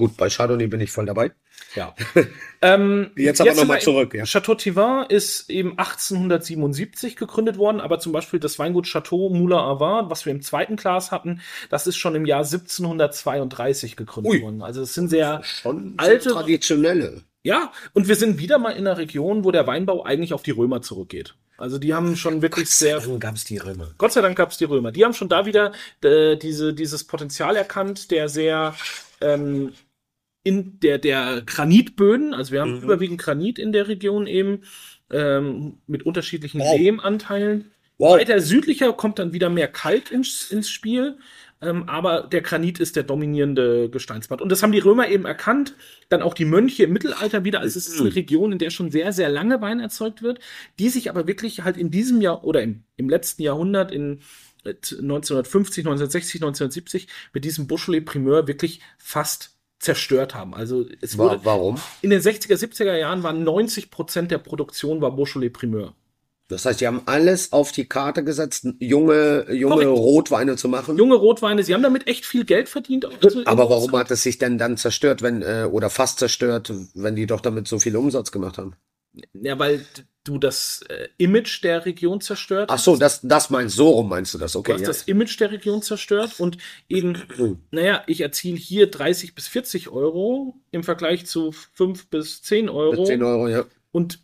Gut, 0.00 0.16
bei 0.16 0.30
Chardonnay 0.30 0.66
bin 0.66 0.80
ich 0.80 0.90
voll 0.90 1.04
dabei. 1.04 1.32
Ja. 1.76 1.94
ähm, 2.62 3.10
Jetzt 3.16 3.42
aber 3.42 3.50
noch 3.50 3.58
sind 3.58 3.68
mal 3.68 3.74
wir 3.74 3.80
zurück, 3.80 4.14
ja. 4.14 4.24
Chateau 4.24 4.54
Tivin 4.54 5.04
ist 5.10 5.50
eben 5.50 5.72
1877 5.78 7.16
gegründet 7.16 7.58
worden, 7.58 7.82
aber 7.82 7.98
zum 7.98 8.12
Beispiel 8.12 8.40
das 8.40 8.58
Weingut 8.58 8.86
Chateau 8.86 9.28
Moulin 9.28 9.78
Vin, 9.78 10.08
was 10.10 10.24
wir 10.24 10.32
im 10.32 10.40
zweiten 10.40 10.76
Glas 10.76 11.10
hatten, 11.10 11.42
das 11.68 11.86
ist 11.86 11.98
schon 11.98 12.14
im 12.14 12.24
Jahr 12.24 12.44
1732 12.44 13.96
gegründet 13.96 14.32
Ui. 14.32 14.42
worden. 14.42 14.62
Also 14.62 14.80
es 14.80 14.94
sind 14.94 15.10
sehr 15.10 15.42
Schon 15.44 15.94
Alte- 15.98 16.30
traditionelle. 16.30 17.24
ja, 17.42 17.70
und 17.92 18.08
wir 18.08 18.16
sind 18.16 18.38
wieder 18.38 18.58
mal 18.58 18.70
in 18.70 18.86
einer 18.86 18.96
Region, 18.96 19.44
wo 19.44 19.50
der 19.50 19.66
Weinbau 19.66 20.02
eigentlich 20.02 20.32
auf 20.32 20.42
die 20.42 20.52
Römer 20.52 20.80
zurückgeht. 20.80 21.34
Also 21.58 21.76
die 21.76 21.92
haben 21.92 22.16
schon 22.16 22.40
wirklich 22.40 22.70
sehr 22.70 23.00
gab 23.18 23.34
es 23.34 23.44
die 23.44 23.58
Römer. 23.58 23.90
Gott 23.98 24.12
sei 24.12 24.22
Dank 24.22 24.34
gab 24.38 24.50
es 24.50 24.56
die 24.56 24.64
Römer. 24.64 24.92
Die 24.92 25.04
haben 25.04 25.12
schon 25.12 25.28
da 25.28 25.44
wieder 25.44 25.72
äh, 26.02 26.36
diese, 26.36 26.72
dieses 26.72 27.04
Potenzial 27.04 27.54
erkannt, 27.54 28.10
der 28.10 28.30
sehr 28.30 28.74
ähm, 29.20 29.74
in 30.42 30.80
der, 30.80 30.98
der 30.98 31.42
Granitböden, 31.44 32.32
also 32.34 32.52
wir 32.52 32.60
haben 32.62 32.78
Mhm. 32.78 32.82
überwiegend 32.84 33.20
Granit 33.20 33.58
in 33.58 33.72
der 33.72 33.88
Region 33.88 34.26
eben, 34.26 34.62
ähm, 35.10 35.78
mit 35.86 36.04
unterschiedlichen 36.06 36.60
Wow. 36.60 36.78
Lehmanteilen. 36.78 37.70
Wow. 37.98 38.18
Weiter 38.18 38.40
südlicher 38.40 38.92
kommt 38.94 39.18
dann 39.18 39.32
wieder 39.34 39.50
mehr 39.50 39.68
Kalk 39.68 40.10
ins, 40.10 40.50
ins 40.50 40.70
Spiel. 40.70 41.18
Ähm, 41.62 41.86
aber 41.90 42.22
der 42.22 42.40
Granit 42.40 42.80
ist 42.80 42.96
der 42.96 43.02
dominierende 43.02 43.90
Gesteinsbad. 43.90 44.40
Und 44.40 44.48
das 44.50 44.62
haben 44.62 44.72
die 44.72 44.78
Römer 44.78 45.08
eben 45.08 45.26
erkannt. 45.26 45.74
Dann 46.08 46.22
auch 46.22 46.32
die 46.32 46.46
Mönche 46.46 46.84
im 46.84 46.92
Mittelalter 46.94 47.44
wieder. 47.44 47.60
Also 47.60 47.78
es 47.78 47.86
ist 47.86 48.00
eine 48.00 48.14
Region, 48.14 48.52
in 48.52 48.58
der 48.58 48.70
schon 48.70 48.90
sehr, 48.90 49.12
sehr 49.12 49.28
lange 49.28 49.60
Wein 49.60 49.78
erzeugt 49.80 50.22
wird, 50.22 50.38
die 50.78 50.88
sich 50.88 51.10
aber 51.10 51.26
wirklich 51.26 51.62
halt 51.62 51.76
in 51.76 51.90
diesem 51.90 52.22
Jahr 52.22 52.44
oder 52.44 52.62
im, 52.62 52.84
im 52.96 53.10
letzten 53.10 53.42
Jahrhundert, 53.42 53.92
in 53.92 54.20
äh, 54.64 54.70
1950, 54.70 55.84
1960, 55.84 56.40
1970, 56.40 57.08
mit 57.34 57.44
diesem 57.44 57.66
Beaujolais 57.66 58.00
Primeur 58.00 58.46
wirklich 58.48 58.80
fast 58.96 59.59
zerstört 59.80 60.34
haben. 60.34 60.54
Also 60.54 60.84
es 61.00 61.18
wurde, 61.18 61.38
Wa- 61.38 61.44
Warum? 61.44 61.76
in 62.02 62.10
den 62.10 62.20
60er, 62.20 62.54
70er 62.54 62.96
Jahren 62.96 63.22
waren 63.24 63.42
90 63.42 63.90
Prozent 63.90 64.30
der 64.30 64.38
Produktion 64.38 65.00
war 65.00 65.10
Beaujolais 65.16 65.50
Primeur. 65.50 65.94
Das 66.48 66.64
heißt, 66.64 66.80
die 66.80 66.86
haben 66.88 67.02
alles 67.06 67.52
auf 67.52 67.70
die 67.70 67.86
Karte 67.86 68.24
gesetzt, 68.24 68.66
junge, 68.80 69.46
junge 69.52 69.74
Korrekt. 69.84 69.90
Rotweine 69.90 70.56
zu 70.56 70.68
machen. 70.68 70.98
Junge 70.98 71.14
Rotweine, 71.14 71.62
sie 71.62 71.72
haben 71.74 71.82
damit 71.82 72.08
echt 72.08 72.26
viel 72.26 72.44
Geld 72.44 72.68
verdient. 72.68 73.06
Also 73.22 73.42
Aber 73.44 73.70
warum 73.70 73.92
hat 73.92 74.10
es 74.10 74.24
sich 74.24 74.36
denn 74.38 74.58
dann 74.58 74.76
zerstört, 74.76 75.22
wenn, 75.22 75.42
äh, 75.42 75.68
oder 75.70 75.90
fast 75.90 76.18
zerstört, 76.18 76.72
wenn 76.94 77.14
die 77.14 77.26
doch 77.26 77.40
damit 77.40 77.68
so 77.68 77.78
viel 77.78 77.96
Umsatz 77.96 78.32
gemacht 78.32 78.58
haben? 78.58 78.74
Ja, 79.32 79.58
weil 79.60 79.86
du 80.34 80.38
das 80.38 80.82
äh, 80.88 81.08
Image 81.18 81.62
der 81.62 81.84
Region 81.84 82.20
zerstört 82.20 82.70
Ach 82.72 82.78
so, 82.78 82.96
das, 82.96 83.20
das 83.22 83.50
meinst, 83.50 83.76
so 83.76 83.88
rum 83.90 84.08
meinst 84.08 84.34
du 84.34 84.38
das, 84.38 84.52
Du 84.52 84.60
okay. 84.60 84.72
hast 84.74 84.80
Ja. 84.82 84.86
das 84.88 85.02
Image 85.02 85.38
der 85.40 85.50
Region 85.50 85.82
zerstört 85.82 86.38
und 86.38 86.58
eben, 86.88 87.22
naja, 87.70 88.02
ich 88.06 88.20
erziele 88.20 88.56
hier 88.56 88.90
30 88.90 89.34
bis 89.34 89.48
40 89.48 89.88
Euro 89.90 90.54
im 90.70 90.82
Vergleich 90.84 91.26
zu 91.26 91.52
5 91.52 92.08
bis 92.08 92.42
10 92.42 92.68
Euro. 92.68 92.96
Mit 92.96 93.06
10 93.06 93.22
Euro, 93.22 93.48
ja. 93.48 93.64
Und 93.92 94.20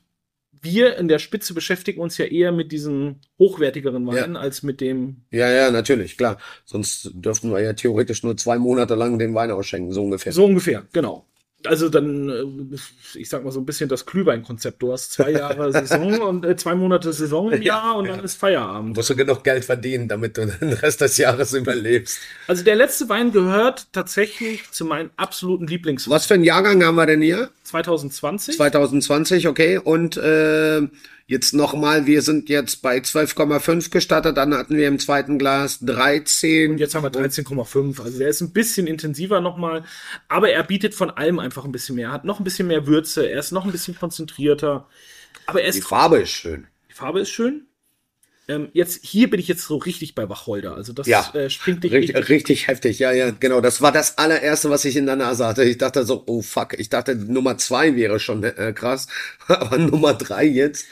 wir 0.63 0.97
in 0.97 1.07
der 1.09 1.19
Spitze 1.19 1.55
beschäftigen 1.55 2.01
uns 2.01 2.19
ja 2.19 2.25
eher 2.25 2.51
mit 2.51 2.73
diesen 2.73 3.21
hochwertigeren 3.39 4.07
Weinen 4.07 4.35
Ja. 4.35 4.41
als 4.41 4.63
mit 4.63 4.81
dem. 4.81 5.23
Ja, 5.31 5.51
ja, 5.51 5.71
natürlich, 5.71 6.17
klar. 6.17 6.39
Sonst 6.65 7.11
dürften 7.15 7.53
wir 7.53 7.61
ja 7.61 7.73
theoretisch 7.75 8.23
nur 8.23 8.37
zwei 8.37 8.59
Monate 8.59 8.95
lang 8.95 9.19
den 9.19 9.35
Wein 9.35 9.51
ausschenken, 9.51 9.93
so 9.93 10.03
ungefähr. 10.03 10.33
So 10.33 10.45
ungefähr, 10.45 10.85
genau. 10.93 11.27
Also 11.67 11.89
dann, 11.89 12.29
äh, 12.29 13.19
ich 13.19 13.29
sag 13.29 13.45
mal 13.45 13.51
so 13.51 13.61
ein 13.61 13.67
bisschen 13.67 13.89
das 13.89 14.07
Glühwein-Konzept. 14.07 14.83
Du 14.83 14.93
hast 14.93 15.13
zwei 15.13 15.31
Jahre 15.33 15.73
Saison 15.87 16.21
und 16.21 16.45
äh, 16.45 16.57
zwei 16.57 16.75
Monate 16.75 17.13
Saison 17.13 17.53
im 17.53 17.63
Ja, 17.63 17.77
Jahr 17.77 17.97
und 17.97 18.09
dann 18.09 18.19
ja. 18.19 18.25
ist 18.25 18.37
Feierabend. 18.37 18.97
musst 18.97 19.11
du 19.11 19.17
genug 19.17 19.45
Geld 19.45 19.65
verdienen, 19.65 20.09
damit 20.09 20.37
du 20.37 20.47
den 20.47 20.73
Rest 20.73 21.01
des 21.01 21.17
Jahres 21.19 21.53
überlebst. 21.53 22.19
Also 22.47 22.65
der 22.65 22.77
letzte 22.77 23.09
Wein 23.09 23.33
gehört 23.33 23.87
tatsächlich 23.93 24.71
zu 24.71 24.85
meinen 24.85 25.11
absoluten 25.17 25.67
Lieblingsweinen. 25.67 26.15
Was 26.15 26.27
für 26.27 26.35
einen 26.35 26.45
Jahrgang 26.45 26.83
haben 26.85 26.97
wir 26.97 27.07
denn 27.07 27.23
hier? 27.23 27.51
2020. 27.67 28.57
2020, 28.57 29.49
okay. 29.49 29.79
Und 29.79 30.17
äh, 30.17 30.83
jetzt 31.27 31.55
nochmal, 31.55 32.07
wir 32.07 32.23
sind 32.23 32.49
jetzt 32.49 32.83
bei 32.83 32.99
12,5 32.99 33.91
gestartet, 33.91 34.37
dann 34.37 34.55
hatten 34.55 34.77
wir 34.77 34.89
im 34.89 34.99
zweiten 34.99 35.39
Glas 35.39 35.81
13. 35.81 36.73
Und 36.73 36.79
jetzt 36.79 36.95
haben 36.95 37.03
wir 37.03 37.11
13,5. 37.11 38.03
Also 38.03 38.19
der 38.19 38.29
ist 38.29 38.41
ein 38.41 38.53
bisschen 38.53 38.87
intensiver 38.87 39.41
nochmal. 39.41 39.85
Aber 40.29 40.51
er 40.51 40.63
bietet 40.63 40.95
von 40.95 41.11
allem 41.11 41.39
einfach 41.39 41.65
ein 41.65 41.73
bisschen 41.73 41.97
mehr. 41.97 42.09
Er 42.09 42.13
hat 42.13 42.25
noch 42.25 42.39
ein 42.41 42.45
bisschen 42.45 42.69
mehr 42.69 42.87
Würze. 42.87 43.29
Er 43.29 43.41
ist 43.41 43.53
noch 43.53 43.65
ein 43.65 43.73
bisschen 43.73 43.99
konzentrierter. 43.99 44.89
Aber 45.47 45.61
er 45.63 45.73
Die 45.73 45.79
ist, 45.79 45.89
Farbe 45.89 46.19
ist 46.19 46.31
schön. 46.31 46.67
die 46.89 46.95
Farbe 46.95 47.21
ist 47.21 47.31
schön. 47.31 47.67
Ähm, 48.49 48.69
jetzt, 48.73 49.05
hier 49.05 49.29
bin 49.29 49.41
ich 49.41 49.49
jetzt 49.49 49.65
so 49.67 49.77
richtig 49.77 50.15
bei 50.15 50.29
Wacholder. 50.29 50.75
Also 50.77 50.93
das 50.93 51.07
Ja. 51.09 51.29
äh, 51.35 51.51
springt 51.51 51.83
dich 51.83 51.93
Richtig, 51.93 52.15
richtig. 52.17 52.31
richtig 52.31 52.69
heftig, 52.69 52.99
ja, 53.01 53.11
ja, 53.13 53.31
genau. 53.31 53.61
Das 53.61 53.83
war 53.83 53.91
das 53.91 54.19
allererste, 54.19 54.71
was 54.71 54.85
ich 54.85 54.97
in 54.97 55.07
der 55.07 55.17
Nase 55.17 55.47
hatte. 55.47 55.65
Ich 55.65 55.79
dachte 55.79 56.05
so, 56.05 56.23
oh 56.27 56.43
fuck, 56.43 56.75
ich 56.79 56.89
dachte 56.89 57.17
Nummer 57.17 57.59
zwei 57.59 57.97
wäre 57.97 58.21
schon 58.21 58.45
äh, 58.45 58.73
krass, 58.73 59.09
aber 59.49 59.79
Nummer 59.79 60.15
drei 60.15 60.45
jetzt. 60.45 60.87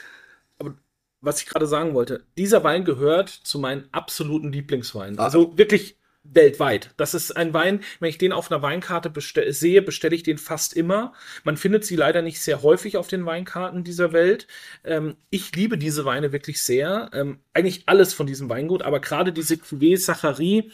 Was 1.21 1.41
ich 1.41 1.47
gerade 1.47 1.67
sagen 1.67 1.95
wollte. 1.95 2.25
Dieser 2.37 2.65
Wein 2.65 2.85
gehört 2.85 3.31
zu 3.31 3.59
meinen 3.59 3.89
absoluten 3.93 4.53
Lieblingsweinen. 4.53 5.19
Ah. 5.19 5.25
Also 5.25 5.57
wirklich 5.57 5.97
weltweit. 6.25 6.91
Das 6.97 7.15
ist 7.15 7.37
ein 7.37 7.53
Wein, 7.53 7.81
wenn 8.01 8.09
ich 8.09 8.19
den 8.19 8.33
auf 8.33 8.51
einer 8.51 8.63
Weinkarte 8.63 9.11
bestell, 9.11 9.53
sehe, 9.53 9.83
bestelle 9.83 10.17
ich 10.17 10.23
den 10.23 10.39
fast 10.39 10.75
immer. 10.75 11.13
Man 11.45 11.57
findet 11.57 11.85
sie 11.85 11.97
leider 11.97 12.23
nicht 12.23 12.41
sehr 12.41 12.63
häufig 12.63 12.97
auf 12.97 13.09
den 13.09 13.27
Weinkarten 13.27 13.85
dieser 13.85 14.13
Welt. 14.13 14.47
Ähm, 14.85 15.17
ich 15.31 15.55
liebe 15.55 15.79
diese 15.79 16.05
Weine 16.05 16.33
wirklich 16.33 16.63
sehr. 16.63 17.11
Ähm, 17.13 17.39
eigentlich 17.53 17.85
alles 17.87 18.15
von 18.15 18.27
diesem 18.27 18.49
Weingut, 18.49 18.83
aber 18.83 19.01
gerade 19.01 19.33
diese 19.33 19.55
Cuvée 19.55 19.99
Sachary 19.99 20.71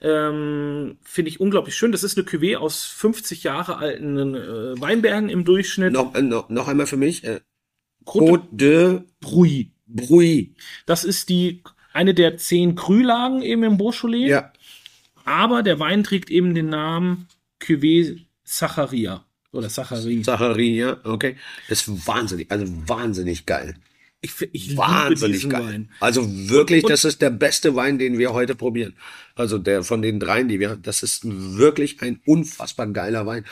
ähm, 0.00 0.98
finde 1.02 1.28
ich 1.28 1.40
unglaublich 1.40 1.76
schön. 1.76 1.92
Das 1.92 2.04
ist 2.04 2.16
eine 2.16 2.26
Cuvée 2.26 2.56
aus 2.56 2.84
50 2.84 3.42
Jahre 3.42 3.78
alten 3.78 4.34
äh, 4.34 4.80
Weinbergen 4.80 5.28
im 5.28 5.44
Durchschnitt. 5.44 5.92
Noch, 5.92 6.14
äh, 6.14 6.22
noch, 6.22 6.48
noch 6.48 6.68
einmal 6.68 6.86
für 6.86 6.96
mich. 6.96 7.24
Äh, 7.24 7.40
Côte 8.04 8.44
de 8.50 9.02
Brouilly. 9.20 9.72
Brouilly. 9.86 10.54
Das 10.86 11.04
ist 11.04 11.28
die 11.28 11.62
eine 11.92 12.14
der 12.14 12.36
zehn 12.36 12.74
Krühlagen 12.74 13.42
eben 13.42 13.62
im 13.62 13.76
Beaujolais. 13.76 14.28
Ja, 14.28 14.51
Aber 15.24 15.62
der 15.62 15.78
Wein 15.78 16.04
trägt 16.04 16.30
eben 16.30 16.54
den 16.54 16.68
Namen 16.68 17.28
Cuvée 17.60 18.18
Sacharia. 18.44 19.24
Oder 19.52 19.68
Sachari. 19.68 20.22
Zachary, 20.22 20.78
ja, 20.78 20.96
okay. 21.04 21.36
Das 21.68 21.86
ist 21.86 22.06
wahnsinnig, 22.06 22.50
also 22.50 22.64
wahnsinnig 22.86 23.44
geil. 23.44 23.74
Ich, 24.22 24.32
ich 24.52 24.76
Wahnsinnig 24.76 25.48
geil. 25.50 25.64
Wein. 25.66 25.90
Also 26.00 26.22
wirklich, 26.48 26.84
Und- 26.84 26.90
das 26.90 27.04
ist 27.04 27.20
der 27.20 27.30
beste 27.30 27.74
Wein, 27.74 27.98
den 27.98 28.18
wir 28.18 28.32
heute 28.32 28.54
probieren. 28.54 28.94
Also 29.34 29.58
der 29.58 29.82
von 29.82 30.00
den 30.00 30.20
dreien, 30.20 30.48
die 30.48 30.58
wir, 30.60 30.76
das 30.76 31.02
ist 31.02 31.22
wirklich 31.24 32.00
ein 32.02 32.20
unfassbar 32.24 32.86
geiler 32.86 33.26
Wein. 33.26 33.44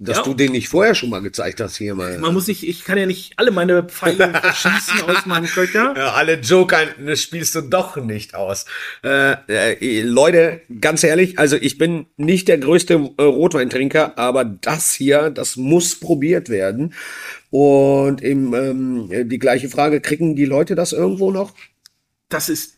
Dass 0.00 0.18
Ja. 0.18 0.22
du 0.22 0.34
den 0.34 0.52
nicht 0.52 0.68
vorher 0.68 0.94
schon 0.94 1.10
mal 1.10 1.20
gezeigt 1.20 1.60
hast 1.60 1.76
hier 1.76 1.96
mal. 1.96 2.18
Man 2.18 2.32
muss 2.32 2.46
nicht, 2.46 2.62
ich 2.62 2.84
kann 2.84 2.96
ja 2.98 3.06
nicht 3.06 3.32
alle 3.36 3.50
meine 3.50 3.82
Pfeile 3.82 4.32
schießen 4.54 5.02
aus 5.08 5.26
meinem 5.26 5.46
Köcher. 5.46 5.92
Ja, 5.96 6.12
alle 6.12 6.34
Joker, 6.38 6.78
spielst 7.16 7.56
du 7.56 7.62
doch 7.62 7.96
nicht 7.96 8.36
aus. 8.36 8.64
Äh, 9.02 9.32
äh, 9.48 10.02
Leute, 10.02 10.60
ganz 10.80 11.02
ehrlich, 11.02 11.40
also 11.40 11.56
ich 11.56 11.78
bin 11.78 12.06
nicht 12.16 12.46
der 12.46 12.58
größte 12.58 12.94
äh, 13.18 13.22
Rotweintrinker, 13.22 14.16
aber 14.16 14.44
das 14.44 14.92
hier, 14.92 15.30
das 15.30 15.56
muss 15.56 15.98
probiert 15.98 16.48
werden. 16.48 16.94
Und 17.50 18.20
im, 18.22 18.54
ähm, 18.54 19.28
die 19.28 19.38
gleiche 19.40 19.68
Frage, 19.68 20.00
kriegen 20.00 20.36
die 20.36 20.44
Leute 20.44 20.76
das 20.76 20.92
irgendwo 20.92 21.32
noch? 21.32 21.54
Das 22.28 22.48
ist, 22.48 22.76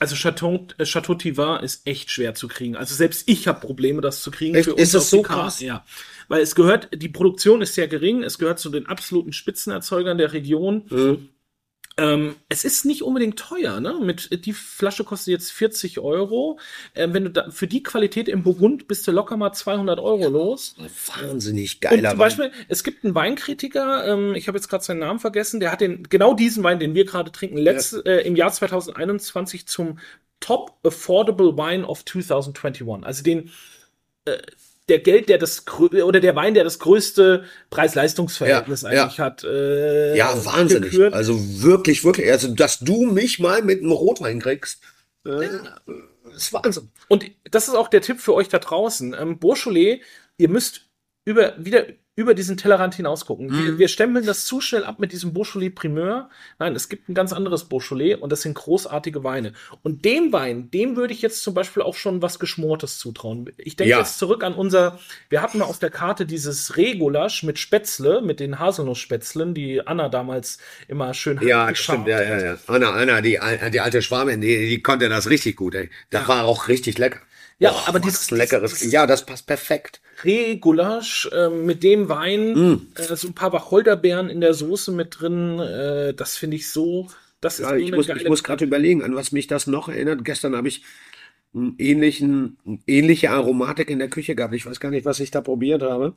also 0.00 0.16
Chateau, 0.16 0.66
äh, 0.78 0.84
Chateau 0.84 1.14
Tivin 1.14 1.60
ist 1.62 1.86
echt 1.86 2.10
schwer 2.10 2.34
zu 2.34 2.48
kriegen. 2.48 2.76
Also 2.76 2.94
selbst 2.94 3.28
ich 3.28 3.46
habe 3.48 3.60
Probleme, 3.60 4.00
das 4.00 4.22
zu 4.22 4.30
kriegen. 4.30 4.54
Echt? 4.54 4.68
Ist 4.68 4.94
das 4.94 5.10
so 5.10 5.22
krass? 5.22 5.60
Ja. 5.60 5.84
Weil 6.28 6.42
es 6.42 6.54
gehört, 6.54 6.88
die 6.94 7.08
Produktion 7.08 7.62
ist 7.62 7.74
sehr 7.74 7.88
gering, 7.88 8.22
es 8.22 8.38
gehört 8.38 8.58
zu 8.58 8.70
den 8.70 8.86
absoluten 8.86 9.32
Spitzenerzeugern 9.32 10.18
der 10.18 10.32
Region. 10.32 10.84
Hm. 10.88 11.28
Ähm, 11.96 12.34
es 12.48 12.64
ist 12.64 12.84
nicht 12.84 13.02
unbedingt 13.02 13.38
teuer, 13.38 13.78
ne? 13.78 14.00
Mit, 14.02 14.44
die 14.44 14.52
Flasche 14.52 15.04
kostet 15.04 15.28
jetzt 15.28 15.52
40 15.52 16.00
Euro. 16.00 16.58
Ähm, 16.96 17.14
wenn 17.14 17.24
du 17.24 17.30
da, 17.30 17.50
für 17.50 17.68
die 17.68 17.84
Qualität 17.84 18.28
im 18.28 18.42
Burgund 18.42 18.88
bist 18.88 19.06
du 19.06 19.12
locker 19.12 19.36
mal 19.36 19.52
200 19.52 20.00
Euro 20.00 20.28
los. 20.28 20.74
Wahnsinnig 21.06 21.76
Und 21.76 21.80
geiler 21.82 22.10
zum 22.10 22.18
Wein. 22.18 22.18
Beispiel, 22.18 22.52
es 22.68 22.82
gibt 22.82 23.04
einen 23.04 23.14
Weinkritiker, 23.14 24.08
ähm, 24.08 24.34
ich 24.34 24.48
habe 24.48 24.58
jetzt 24.58 24.68
gerade 24.68 24.82
seinen 24.82 24.98
Namen 25.00 25.20
vergessen, 25.20 25.60
der 25.60 25.70
hat 25.70 25.80
den, 25.80 26.02
genau 26.08 26.34
diesen 26.34 26.64
Wein, 26.64 26.80
den 26.80 26.94
wir 26.94 27.04
gerade 27.04 27.30
trinken, 27.30 27.58
letzt, 27.58 28.04
äh, 28.06 28.22
im 28.22 28.34
Jahr 28.34 28.52
2021 28.52 29.66
zum 29.68 30.00
Top 30.40 30.78
Affordable 30.84 31.56
Wine 31.56 31.86
of 31.86 32.04
2021. 32.04 33.06
Also 33.06 33.22
den, 33.22 33.50
äh, 34.24 34.38
der 34.88 34.98
Geld, 34.98 35.28
der 35.28 35.38
das 35.38 35.64
oder 35.80 36.20
der 36.20 36.36
Wein, 36.36 36.54
der 36.54 36.64
das 36.64 36.78
größte 36.78 37.44
Preis-Leistungs-Verhältnis 37.70 38.82
Ja, 38.82 38.92
ja. 38.92 39.02
eigentlich 39.04 39.20
hat. 39.20 39.44
Äh, 39.44 40.16
Ja, 40.16 40.44
wahnsinnig. 40.44 40.90
gekürt. 40.90 41.14
Also 41.14 41.62
wirklich, 41.62 42.04
wirklich. 42.04 42.30
Also, 42.30 42.54
dass 42.54 42.80
du 42.80 43.06
mich 43.06 43.38
mal 43.38 43.62
mit 43.62 43.80
einem 43.80 43.92
Rotwein 43.92 44.40
kriegst, 44.40 44.82
äh, 45.26 45.48
ist 46.36 46.52
Wahnsinn. 46.52 46.90
Und 47.08 47.24
das 47.50 47.68
ist 47.68 47.74
auch 47.74 47.88
der 47.88 48.02
Tipp 48.02 48.20
für 48.20 48.34
euch 48.34 48.48
da 48.48 48.58
draußen. 48.58 49.14
Ähm, 49.18 49.38
Beaujolais, 49.38 50.00
ihr 50.36 50.48
müsst 50.48 50.82
über, 51.24 51.54
wieder 51.58 51.86
über 52.16 52.34
diesen 52.34 52.56
Tellerrand 52.56 52.94
hinaus 52.94 53.26
gucken. 53.26 53.48
Mhm. 53.48 53.64
Wir, 53.64 53.78
wir 53.78 53.88
stempeln 53.88 54.24
das 54.24 54.44
zu 54.44 54.60
schnell 54.60 54.84
ab 54.84 55.00
mit 55.00 55.10
diesem 55.10 55.32
Beaujolais 55.34 55.70
Primeur. 55.70 56.30
Nein, 56.60 56.76
es 56.76 56.88
gibt 56.88 57.08
ein 57.08 57.14
ganz 57.14 57.32
anderes 57.32 57.64
Beaujolais 57.64 58.14
und 58.14 58.30
das 58.30 58.42
sind 58.42 58.54
großartige 58.54 59.24
Weine. 59.24 59.52
Und 59.82 60.04
dem 60.04 60.32
Wein, 60.32 60.70
dem 60.70 60.94
würde 60.96 61.12
ich 61.12 61.22
jetzt 61.22 61.42
zum 61.42 61.54
Beispiel 61.54 61.82
auch 61.82 61.96
schon 61.96 62.22
was 62.22 62.38
Geschmortes 62.38 62.98
zutrauen. 62.98 63.50
Ich 63.58 63.74
denke 63.74 63.90
Ja. 63.90 63.98
jetzt 63.98 64.18
zurück 64.18 64.44
an 64.44 64.54
unser, 64.54 65.00
wir 65.28 65.42
hatten 65.42 65.58
mal 65.58 65.64
auf 65.64 65.80
der 65.80 65.90
Karte 65.90 66.24
dieses 66.24 66.76
Regulasch 66.76 67.42
mit 67.42 67.58
Spätzle, 67.58 68.22
mit 68.22 68.38
den 68.38 68.60
Haselnussspätzlen, 68.60 69.52
die 69.54 69.84
Anna 69.86 70.08
damals 70.08 70.58
immer 70.86 71.14
schön 71.14 71.40
Ja, 71.42 71.68
geschart 71.70 72.00
stimmt, 72.02 72.08
ja, 72.08 72.22
ja, 72.22 72.44
ja. 72.44 72.58
Anna, 72.68 72.90
Anna, 72.92 73.20
die, 73.22 73.40
die 73.72 73.80
alte 73.80 74.02
Schwamin, 74.02 74.40
die, 74.40 74.68
die 74.68 74.82
konnte 74.82 75.08
das 75.08 75.28
richtig 75.28 75.56
gut, 75.56 75.74
ey. 75.74 75.90
Das 76.10 76.28
war 76.28 76.44
auch 76.44 76.68
richtig 76.68 76.96
lecker. 76.98 77.18
Ja, 77.58 77.70
Boah, 77.70 77.88
aber 77.88 78.00
dieses- 78.00 78.30
leckeres. 78.30 78.74
dieses- 78.74 78.92
ja, 78.92 79.06
das 79.06 79.26
passt 79.26 79.46
perfekt. 79.46 80.00
Reh-Gulasch 80.24 81.28
äh, 81.32 81.48
mit 81.48 81.82
dem 81.82 82.08
Wein, 82.08 82.52
Mm. 82.54 82.86
äh, 82.96 83.16
so 83.16 83.28
ein 83.28 83.34
paar 83.34 83.52
Wacholderbeeren 83.52 84.28
in 84.30 84.40
der 84.40 84.54
Soße 84.54 84.92
mit 84.92 85.20
drin. 85.20 85.58
Äh, 85.58 86.14
das 86.14 86.36
finde 86.36 86.56
ich 86.56 86.70
so. 86.70 87.08
Das 87.40 87.54
ist 87.54 87.60
Ja, 87.64 87.70
so 87.70 87.74
ich 87.76 87.92
muss, 87.92 88.08
ich 88.08 88.28
muss 88.28 88.42
gerade 88.44 88.64
überlegen, 88.64 89.02
an 89.02 89.14
was 89.14 89.32
mich 89.32 89.46
das 89.46 89.66
noch 89.66 89.88
erinnert. 89.88 90.24
Gestern 90.24 90.56
habe 90.56 90.68
ich 90.68 90.82
einen 91.54 91.74
ähnlichen, 91.78 92.58
eine 92.66 92.78
ähnliche 92.86 93.30
Aromatik 93.30 93.88
in 93.90 93.98
der 93.98 94.08
Küche 94.08 94.34
gehabt. 94.34 94.54
Ich 94.54 94.66
weiß 94.66 94.80
gar 94.80 94.90
nicht, 94.90 95.04
was 95.04 95.20
ich 95.20 95.30
da 95.30 95.40
probiert 95.40 95.82
habe. 95.82 96.14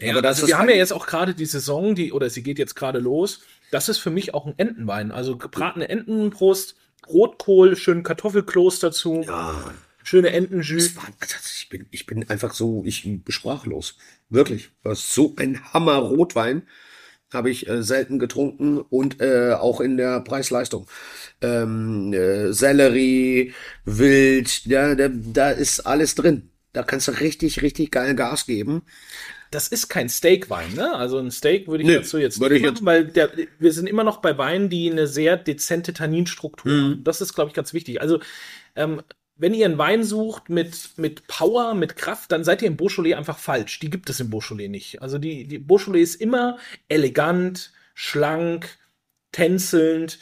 Ja, 0.00 0.12
aber 0.12 0.22
das 0.22 0.36
also 0.38 0.42
ist 0.46 0.48
wir 0.48 0.58
haben 0.58 0.68
ja 0.68 0.74
jetzt 0.76 0.92
auch 0.92 1.06
gerade 1.06 1.34
die 1.34 1.46
Saison, 1.46 1.94
die 1.94 2.12
oder 2.12 2.28
sie 2.28 2.42
geht 2.42 2.58
jetzt 2.58 2.74
gerade 2.74 2.98
los. 2.98 3.42
Das 3.70 3.88
ist 3.88 3.98
für 3.98 4.10
mich 4.10 4.34
auch 4.34 4.46
ein 4.46 4.54
Entenwein, 4.56 5.12
also 5.12 5.36
gebratene 5.36 5.88
Entenbrust, 5.88 6.74
Rotkohl, 7.08 7.76
schön 7.76 8.02
Kartoffelkloß 8.02 8.80
dazu, 8.80 9.22
Ja, 9.26 9.54
schöne 10.02 10.30
Entenjus. 10.32 10.94
das 11.20 11.41
bin, 11.72 11.86
ich 11.90 12.06
bin 12.06 12.28
einfach 12.30 12.54
so, 12.54 12.84
ich 12.86 13.02
bin 13.04 13.24
sprachlos. 13.28 13.96
Wirklich. 14.28 14.70
So 14.94 15.34
ein 15.38 15.60
Hammer 15.72 15.96
Rotwein 15.96 16.62
habe 17.32 17.50
ich 17.50 17.66
äh, 17.68 17.82
selten 17.82 18.18
getrunken 18.18 18.78
und 18.78 19.20
äh, 19.20 19.54
auch 19.54 19.80
in 19.80 19.96
der 19.96 20.20
Preis-Leistung. 20.20 20.86
Ähm, 21.40 22.12
äh, 22.12 22.52
Sellerie, 22.52 23.54
Wild, 23.86 24.66
ja, 24.66 24.94
da, 24.94 25.08
da 25.10 25.50
ist 25.50 25.80
alles 25.80 26.14
drin. 26.14 26.50
Da 26.74 26.82
kannst 26.82 27.08
du 27.08 27.12
richtig, 27.12 27.62
richtig 27.62 27.90
geil 27.90 28.14
Gas 28.14 28.46
geben. 28.46 28.82
Das 29.50 29.68
ist 29.68 29.88
kein 29.88 30.08
Steakwein, 30.08 30.72
ne? 30.74 30.94
Also 30.94 31.18
ein 31.18 31.30
Steak 31.30 31.68
würde 31.68 31.84
ich 31.84 31.88
Nee, 31.88 31.96
dazu 31.96 32.16
jetzt 32.18 32.40
nicht 32.40 32.50
ich 32.50 32.62
machen, 32.62 32.86
weil 32.86 33.04
der, 33.06 33.30
wir 33.58 33.72
sind 33.72 33.86
immer 33.86 34.04
noch 34.04 34.22
bei 34.22 34.38
Weinen, 34.38 34.70
die 34.70 34.90
eine 34.90 35.06
sehr 35.06 35.36
dezente 35.36 35.92
Tanninstruktur 35.92 36.72
Mhm. 36.72 36.82
haben. 36.82 37.04
Das 37.04 37.20
ist, 37.20 37.34
glaube 37.34 37.50
ich, 37.50 37.54
ganz 37.54 37.74
wichtig. 37.74 38.00
Also, 38.00 38.20
ähm, 38.76 39.02
wenn 39.36 39.54
ihr 39.54 39.66
einen 39.66 39.78
Wein 39.78 40.04
sucht 40.04 40.48
mit, 40.48 40.90
mit 40.96 41.26
Power, 41.26 41.74
mit 41.74 41.96
Kraft, 41.96 42.32
dann 42.32 42.44
seid 42.44 42.62
ihr 42.62 42.68
im 42.68 42.76
Beaujolais 42.76 43.14
einfach 43.14 43.38
falsch. 43.38 43.78
Die 43.80 43.90
gibt 43.90 44.08
es 44.10 44.20
im 44.20 44.30
Beaujolais 44.30 44.68
nicht. 44.68 45.02
Also 45.02 45.18
die, 45.18 45.46
die 45.46 45.58
Beaujolais 45.58 46.02
ist 46.02 46.20
immer 46.20 46.58
elegant, 46.88 47.72
schlank, 47.94 48.78
tänzelnd, 49.32 50.18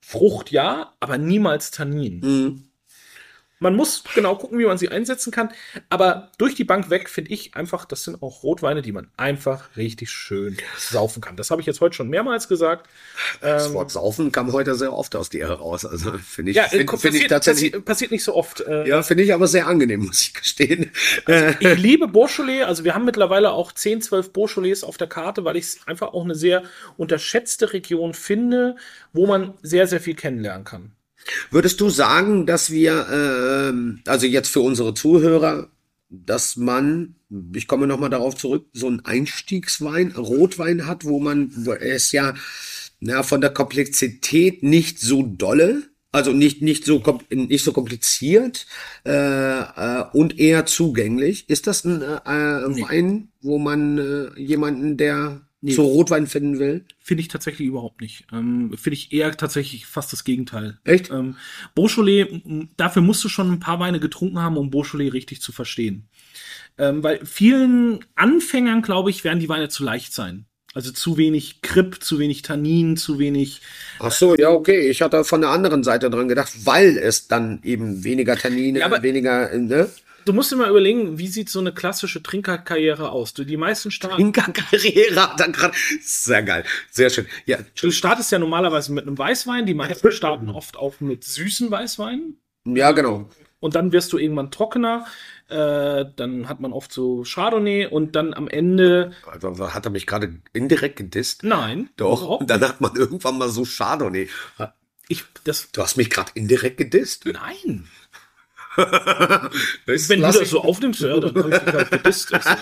Frucht 0.00 0.50
ja, 0.50 0.94
aber 1.00 1.18
niemals 1.18 1.70
Tannin. 1.70 2.20
Mhm. 2.20 2.67
Man 3.60 3.74
muss 3.74 4.04
genau 4.14 4.36
gucken, 4.36 4.58
wie 4.58 4.64
man 4.66 4.78
sie 4.78 4.88
einsetzen 4.88 5.32
kann. 5.32 5.50
Aber 5.88 6.30
durch 6.38 6.54
die 6.54 6.64
Bank 6.64 6.90
weg 6.90 7.08
finde 7.08 7.32
ich 7.32 7.54
einfach, 7.56 7.84
das 7.84 8.04
sind 8.04 8.22
auch 8.22 8.42
Rotweine, 8.42 8.82
die 8.82 8.92
man 8.92 9.08
einfach 9.16 9.76
richtig 9.76 10.10
schön 10.10 10.56
saufen 10.78 11.20
kann. 11.20 11.36
Das 11.36 11.50
habe 11.50 11.60
ich 11.60 11.66
jetzt 11.66 11.80
heute 11.80 11.96
schon 11.96 12.08
mehrmals 12.08 12.46
gesagt. 12.48 12.88
Das 13.40 13.72
Wort 13.72 13.90
Saufen 13.90 14.30
kam 14.30 14.52
heute 14.52 14.74
sehr 14.76 14.92
oft 14.92 15.16
aus 15.16 15.28
dir 15.28 15.48
heraus. 15.48 15.84
Also 15.84 16.12
finde 16.18 16.52
ich, 16.52 16.56
Ja, 16.56 16.64
äh, 16.66 16.68
find, 16.68 16.90
passiert, 16.90 17.12
find 17.14 17.22
ich 17.24 17.28
tatsächlich, 17.28 17.72
passiert, 17.72 17.84
passiert 17.84 18.10
nicht 18.12 18.24
so 18.24 18.34
oft. 18.34 18.60
Äh, 18.60 18.88
ja, 18.88 19.02
finde 19.02 19.24
ich 19.24 19.34
aber 19.34 19.46
sehr 19.48 19.66
angenehm, 19.66 20.00
muss 20.06 20.20
ich 20.22 20.34
gestehen. 20.34 20.92
Äh, 21.26 21.54
Ich 21.58 21.78
liebe 21.78 22.06
Beaujolais, 22.08 22.62
also 22.62 22.84
wir 22.84 22.94
haben 22.94 23.04
mittlerweile 23.04 23.50
auch 23.52 23.72
10, 23.72 24.02
12 24.02 24.32
Beaujolais 24.32 24.84
auf 24.84 24.96
der 24.98 25.08
Karte, 25.08 25.44
weil 25.44 25.56
ich 25.56 25.64
es 25.64 25.86
einfach 25.86 26.12
auch 26.12 26.24
eine 26.24 26.34
sehr 26.34 26.62
unterschätzte 26.96 27.72
Region 27.72 28.14
finde, 28.14 28.76
wo 29.12 29.26
man 29.26 29.54
sehr, 29.62 29.86
sehr 29.86 30.00
viel 30.00 30.14
kennenlernen 30.14 30.64
kann. 30.64 30.92
Würdest 31.50 31.80
du 31.80 31.90
sagen, 31.90 32.46
dass 32.46 32.70
wir, 32.70 33.06
ähm, 33.10 34.00
also 34.06 34.26
jetzt 34.26 34.48
für 34.48 34.60
unsere 34.60 34.94
Zuhörer, 34.94 35.70
dass 36.10 36.56
man, 36.56 37.16
ich 37.54 37.66
komme 37.66 37.86
nochmal 37.86 38.10
darauf 38.10 38.36
zurück, 38.36 38.66
so 38.72 38.86
einen 38.86 39.04
Einstiegswein, 39.04 40.12
Rotwein 40.12 40.86
hat, 40.86 41.04
wo 41.04 41.20
man, 41.20 41.52
wo 41.54 41.72
er 41.72 41.96
ist 41.96 42.12
ja 42.12 42.34
na, 43.00 43.22
von 43.22 43.40
der 43.40 43.50
Komplexität 43.50 44.62
nicht 44.62 44.98
so 44.98 45.22
dolle, 45.22 45.82
also 46.10 46.32
nicht, 46.32 46.62
nicht, 46.62 46.84
so, 46.84 47.02
nicht 47.30 47.64
so 47.64 47.72
kompliziert 47.72 48.66
äh, 49.04 49.60
äh, 49.60 50.04
und 50.12 50.38
eher 50.38 50.66
zugänglich. 50.66 51.48
Ist 51.48 51.66
das 51.66 51.84
ein 51.84 52.00
äh, 52.02 52.06
äh, 52.06 52.82
Wein, 52.82 53.28
wo 53.42 53.58
man 53.58 53.98
äh, 53.98 54.40
jemanden, 54.40 54.96
der 54.96 55.42
zu 55.66 55.82
Rotwein 55.82 56.26
finden 56.26 56.58
will? 56.58 56.84
Finde 57.00 57.20
ich 57.22 57.28
tatsächlich 57.28 57.66
überhaupt 57.66 58.00
nicht. 58.00 58.24
Ähm, 58.32 58.72
Finde 58.76 58.94
ich 58.94 59.12
eher 59.12 59.36
tatsächlich 59.36 59.86
fast 59.86 60.12
das 60.12 60.22
Gegenteil. 60.24 60.78
Echt? 60.84 61.10
Ähm, 61.10 61.36
Beaujolais, 61.74 62.26
dafür 62.76 63.02
musst 63.02 63.24
du 63.24 63.28
schon 63.28 63.50
ein 63.50 63.60
paar 63.60 63.80
Weine 63.80 63.98
getrunken 63.98 64.38
haben, 64.40 64.56
um 64.56 64.70
Beaujolais 64.70 65.12
richtig 65.12 65.42
zu 65.42 65.50
verstehen. 65.52 66.08
Ähm, 66.78 67.02
weil 67.02 67.24
vielen 67.26 68.04
Anfängern, 68.14 68.82
glaube 68.82 69.10
ich, 69.10 69.24
werden 69.24 69.40
die 69.40 69.48
Weine 69.48 69.68
zu 69.68 69.82
leicht 69.82 70.12
sein. 70.14 70.44
Also 70.74 70.92
zu 70.92 71.16
wenig 71.16 71.60
Kripp, 71.62 72.04
zu 72.04 72.20
wenig 72.20 72.42
Tannin, 72.42 72.96
zu 72.96 73.18
wenig. 73.18 73.62
Ach 73.98 74.12
so, 74.12 74.36
ja, 74.36 74.50
okay. 74.50 74.88
Ich 74.88 75.02
hatte 75.02 75.24
von 75.24 75.40
der 75.40 75.50
anderen 75.50 75.82
Seite 75.82 76.08
dran 76.08 76.28
gedacht, 76.28 76.52
weil 76.66 76.96
es 76.98 77.26
dann 77.26 77.60
eben 77.64 78.04
weniger 78.04 78.36
Tannine, 78.36 78.80
Ja, 78.80 78.86
aber- 78.86 79.02
weniger, 79.02 79.50
äh, 79.50 79.58
ne? 79.58 79.88
Du 80.28 80.34
musst 80.34 80.52
dir 80.52 80.56
mal 80.56 80.68
überlegen, 80.68 81.16
wie 81.16 81.28
sieht 81.28 81.48
so 81.48 81.58
eine 81.58 81.72
klassische 81.72 82.22
Trinkerkarriere 82.22 83.12
aus? 83.12 83.32
Du, 83.32 83.44
die 83.44 83.56
meisten 83.56 83.90
starten. 83.90 84.20
Inka 84.20 84.42
Carrera 84.52 85.34
dann 85.38 85.52
gerade. 85.52 85.74
Sehr 86.02 86.42
geil. 86.42 86.64
Sehr 86.90 87.08
schön. 87.08 87.26
Ja, 87.46 87.56
Du 87.80 87.90
startest 87.90 88.30
ja 88.30 88.38
normalerweise 88.38 88.92
mit 88.92 89.06
einem 89.06 89.16
Weißwein, 89.16 89.64
die 89.64 89.72
meisten 89.72 90.12
starten 90.12 90.50
oft 90.50 90.76
auch 90.76 91.00
mit 91.00 91.24
süßen 91.24 91.70
Weißweinen. 91.70 92.38
ja, 92.66 92.92
genau. 92.92 93.30
Und 93.60 93.74
dann 93.74 93.90
wirst 93.92 94.12
du 94.12 94.18
irgendwann 94.18 94.50
trockener. 94.50 95.06
Äh, 95.48 96.04
dann 96.16 96.46
hat 96.46 96.60
man 96.60 96.74
oft 96.74 96.92
so 96.92 97.24
Chardonnay 97.26 97.86
und 97.86 98.14
dann 98.14 98.34
am 98.34 98.48
Ende. 98.48 99.12
Also, 99.26 99.72
hat 99.72 99.86
er 99.86 99.90
mich 99.90 100.06
gerade 100.06 100.42
indirekt 100.52 100.96
gedisst? 100.96 101.42
Nein. 101.42 101.88
Doch. 101.96 102.20
überhaupt 102.20 102.42
Und 102.42 102.50
dann 102.50 102.60
hat 102.60 102.82
man 102.82 102.94
irgendwann 102.96 103.38
mal 103.38 103.48
so 103.48 103.64
Chardonnay. 103.64 104.28
Ich, 105.08 105.24
das, 105.44 105.72
Du 105.72 105.80
hast 105.80 105.96
mich 105.96 106.10
gerade 106.10 106.32
indirekt 106.34 106.76
gedisst. 106.76 107.24
nein. 107.24 107.88
Wenn 109.86 110.20
du 110.20 110.26
das 110.26 110.50
so 110.50 110.62
aufnimmst, 110.62 111.00
ja, 111.00 111.18
dann 111.18 111.34
habe 111.34 111.50
ich 111.54 111.58
dich 111.62 111.74
halt 111.74 111.90
gedisst. 111.90 112.32
Das- 112.32 112.44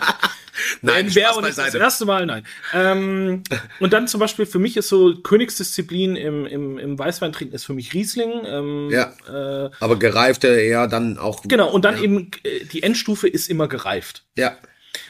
Nein, 0.80 1.10
Spaß 1.10 1.36
und 1.36 1.44
nicht 1.44 1.58
das 1.58 1.74
erste 1.74 2.06
Mal, 2.06 2.24
nein. 2.24 2.46
Ähm, 2.72 3.42
und 3.78 3.92
dann 3.92 4.08
zum 4.08 4.20
Beispiel 4.20 4.46
für 4.46 4.58
mich 4.58 4.76
ist 4.78 4.88
so 4.88 5.14
Königsdisziplin 5.20 6.16
im, 6.16 6.46
im, 6.46 6.78
im 6.78 6.98
Weißweintrinken 6.98 7.54
ist 7.54 7.64
für 7.64 7.74
mich 7.74 7.92
Riesling. 7.92 8.30
Ähm, 8.46 8.88
Ja. 8.90 9.12
Äh, 9.28 9.70
Aber 9.80 9.98
gereifte 9.98 10.48
eher 10.48 10.86
dann 10.88 11.18
auch. 11.18 11.42
genau, 11.42 11.70
und 11.70 11.84
dann 11.84 12.02
eben 12.02 12.30
äh, 12.42 12.64
die 12.64 12.82
Endstufe 12.82 13.28
ist 13.28 13.50
immer 13.50 13.68
gereift. 13.68 14.24
Ja. 14.36 14.56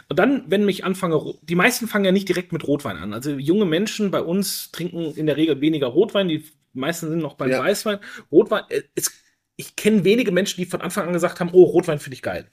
Und 0.09 0.19
dann, 0.19 0.45
wenn 0.49 0.65
mich 0.65 0.85
anfange, 0.85 1.35
die 1.43 1.55
meisten 1.55 1.87
fangen 1.87 2.05
ja 2.05 2.13
nicht 2.13 2.29
direkt 2.29 2.53
mit 2.53 2.67
Rotwein 2.67 2.97
an. 2.97 3.13
Also 3.13 3.31
junge 3.33 3.67
Menschen 3.67 4.11
bei 4.11 4.21
uns 4.21 4.73
trinken 4.73 5.15
in 5.15 5.27
der 5.27 5.37
Regel 5.37 5.61
weniger 5.61 5.87
Rotwein, 5.87 6.27
die 6.27 6.45
meisten 6.73 7.09
sind 7.09 7.21
noch 7.21 7.35
beim 7.35 7.51
Ja. 7.51 7.61
Weißwein. 7.61 7.99
Rotwein, 8.33 8.65
äh, 8.69 8.83
es, 8.97 9.13
ich 9.57 9.77
kenne 9.77 10.05
wenige 10.05 10.33
Menschen, 10.33 10.61
die 10.61 10.67
von 10.67 10.81
Anfang 10.81 11.07
an 11.07 11.13
gesagt 11.13 11.41
haben, 11.41 11.51
oh, 11.53 11.65
Rotwein 11.65 11.99
finde 11.99 12.15
ich 12.15 12.23
geil. 12.23 12.47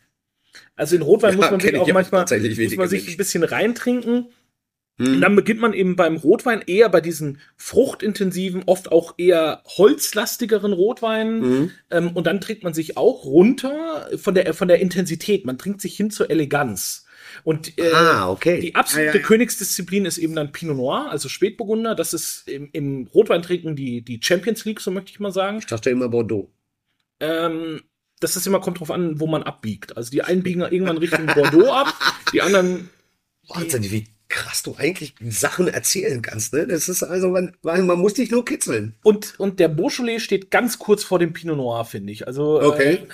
Also 0.76 0.96
in 0.96 1.02
Rotwein 1.02 1.32
Ja, 1.32 1.38
muss 1.38 1.52
man 1.52 1.60
sich 1.60 1.72
ich 1.72 1.78
auch 1.78 1.84
auch 1.88 1.94
manchmal 1.94 2.22
tatsächlich 2.22 2.58
muss 2.58 2.78
man 2.78 2.88
sich 2.90 3.02
Menschen. 3.02 3.14
ein 3.14 3.18
bisschen 3.18 3.44
reintrinken. 3.44 4.28
Hm. 5.00 5.16
Und 5.16 5.22
dann 5.22 5.36
beginnt 5.36 5.60
man 5.60 5.74
eben 5.74 5.96
beim 5.96 6.18
Rotwein 6.18 6.62
eher 6.62 6.88
bei 6.90 7.02
diesen 7.02 7.40
fruchtintensiven, 7.58 8.64
oft 8.68 8.92
auch 8.92 9.16
eher 9.18 9.64
holzlastigeren 9.66 10.72
Rotweinen. 10.72 11.40
Mhm. 11.42 11.72
Ähm, 11.90 12.12
und 12.12 12.28
dann 12.28 12.40
trinkt 12.40 12.64
man 12.64 12.76
sich 12.76 12.96
auch 12.96 13.26
runter 13.26 14.10
von 14.18 14.36
der, 14.36 14.54
von 14.54 14.68
der 14.68 14.80
Intensität. 14.80 15.46
Man 15.46 15.58
trinkt 15.58 15.82
sich 15.82 15.96
hin 15.98 16.12
zur 16.12 16.30
Eleganz. 16.30 17.06
Und 17.44 17.78
äh, 17.80 17.92
Ah, 17.92 18.30
okay. 18.30 18.60
die 18.60 18.76
absolute 18.76 19.18
ja, 19.18 19.22
ja. 19.22 19.26
Königsdisziplin 19.26 20.06
ist 20.06 20.20
eben 20.20 20.36
dann 20.36 20.52
Pinot 20.52 20.78
Noir, 20.78 21.10
also 21.10 21.28
Spätburgunder. 21.28 21.96
Das 21.96 22.14
ist 22.14 22.48
im, 22.48 22.70
im 22.74 23.08
Rotweintrinken 23.08 23.76
die, 23.76 24.04
die 24.04 24.20
Champions 24.22 24.64
League, 24.66 24.80
so 24.80 24.92
möchte 24.92 25.10
ich 25.12 25.20
mal 25.20 25.32
sagen. 25.32 25.58
Ich 25.58 25.66
dachte 25.66 25.90
immer 25.90 26.10
Bordeaux. 26.10 26.52
Ähm, 27.24 27.82
das 28.20 28.36
ist 28.36 28.48
immer, 28.48 28.60
kommt 28.62 28.80
drauf 28.80 28.92
an, 28.92 29.20
wo 29.20 29.28
man 29.28 29.44
abbiegt. 29.44 29.98
Also 29.98 30.12
die 30.12 30.22
einen 30.22 30.44
biegen 30.44 30.62
irgendwann 30.62 30.98
Richtung 30.98 31.26
Bordeaux 31.26 31.72
ab, 31.72 31.94
die 32.32 32.42
anderen 32.42 32.90
Wahnsinn, 33.48 33.84
wie 33.92 34.08
krass 34.30 34.64
du 34.64 34.76
eigentlich 34.78 35.14
Sachen 35.30 35.68
erzählen 35.68 36.22
kannst, 36.22 36.54
ne? 36.54 36.66
Das 36.66 36.90
ist 36.90 37.04
also, 37.04 37.30
man, 37.30 37.56
man 37.62 38.00
muss 38.00 38.16
dich 38.16 38.32
nur 38.32 38.46
kitzeln. 38.46 38.96
Und, 39.04 39.40
und 39.40 39.60
der 39.60 39.68
Beaujolais 39.68 40.20
steht 40.20 40.50
ganz 40.52 40.80
kurz 40.80 41.04
vor 41.04 41.20
dem 41.20 41.34
Pinot 41.34 41.58
Noir, 41.58 41.86
finde 41.86 42.12
ich. 42.14 42.26
Also, 42.28 42.62
Okay. 42.62 43.06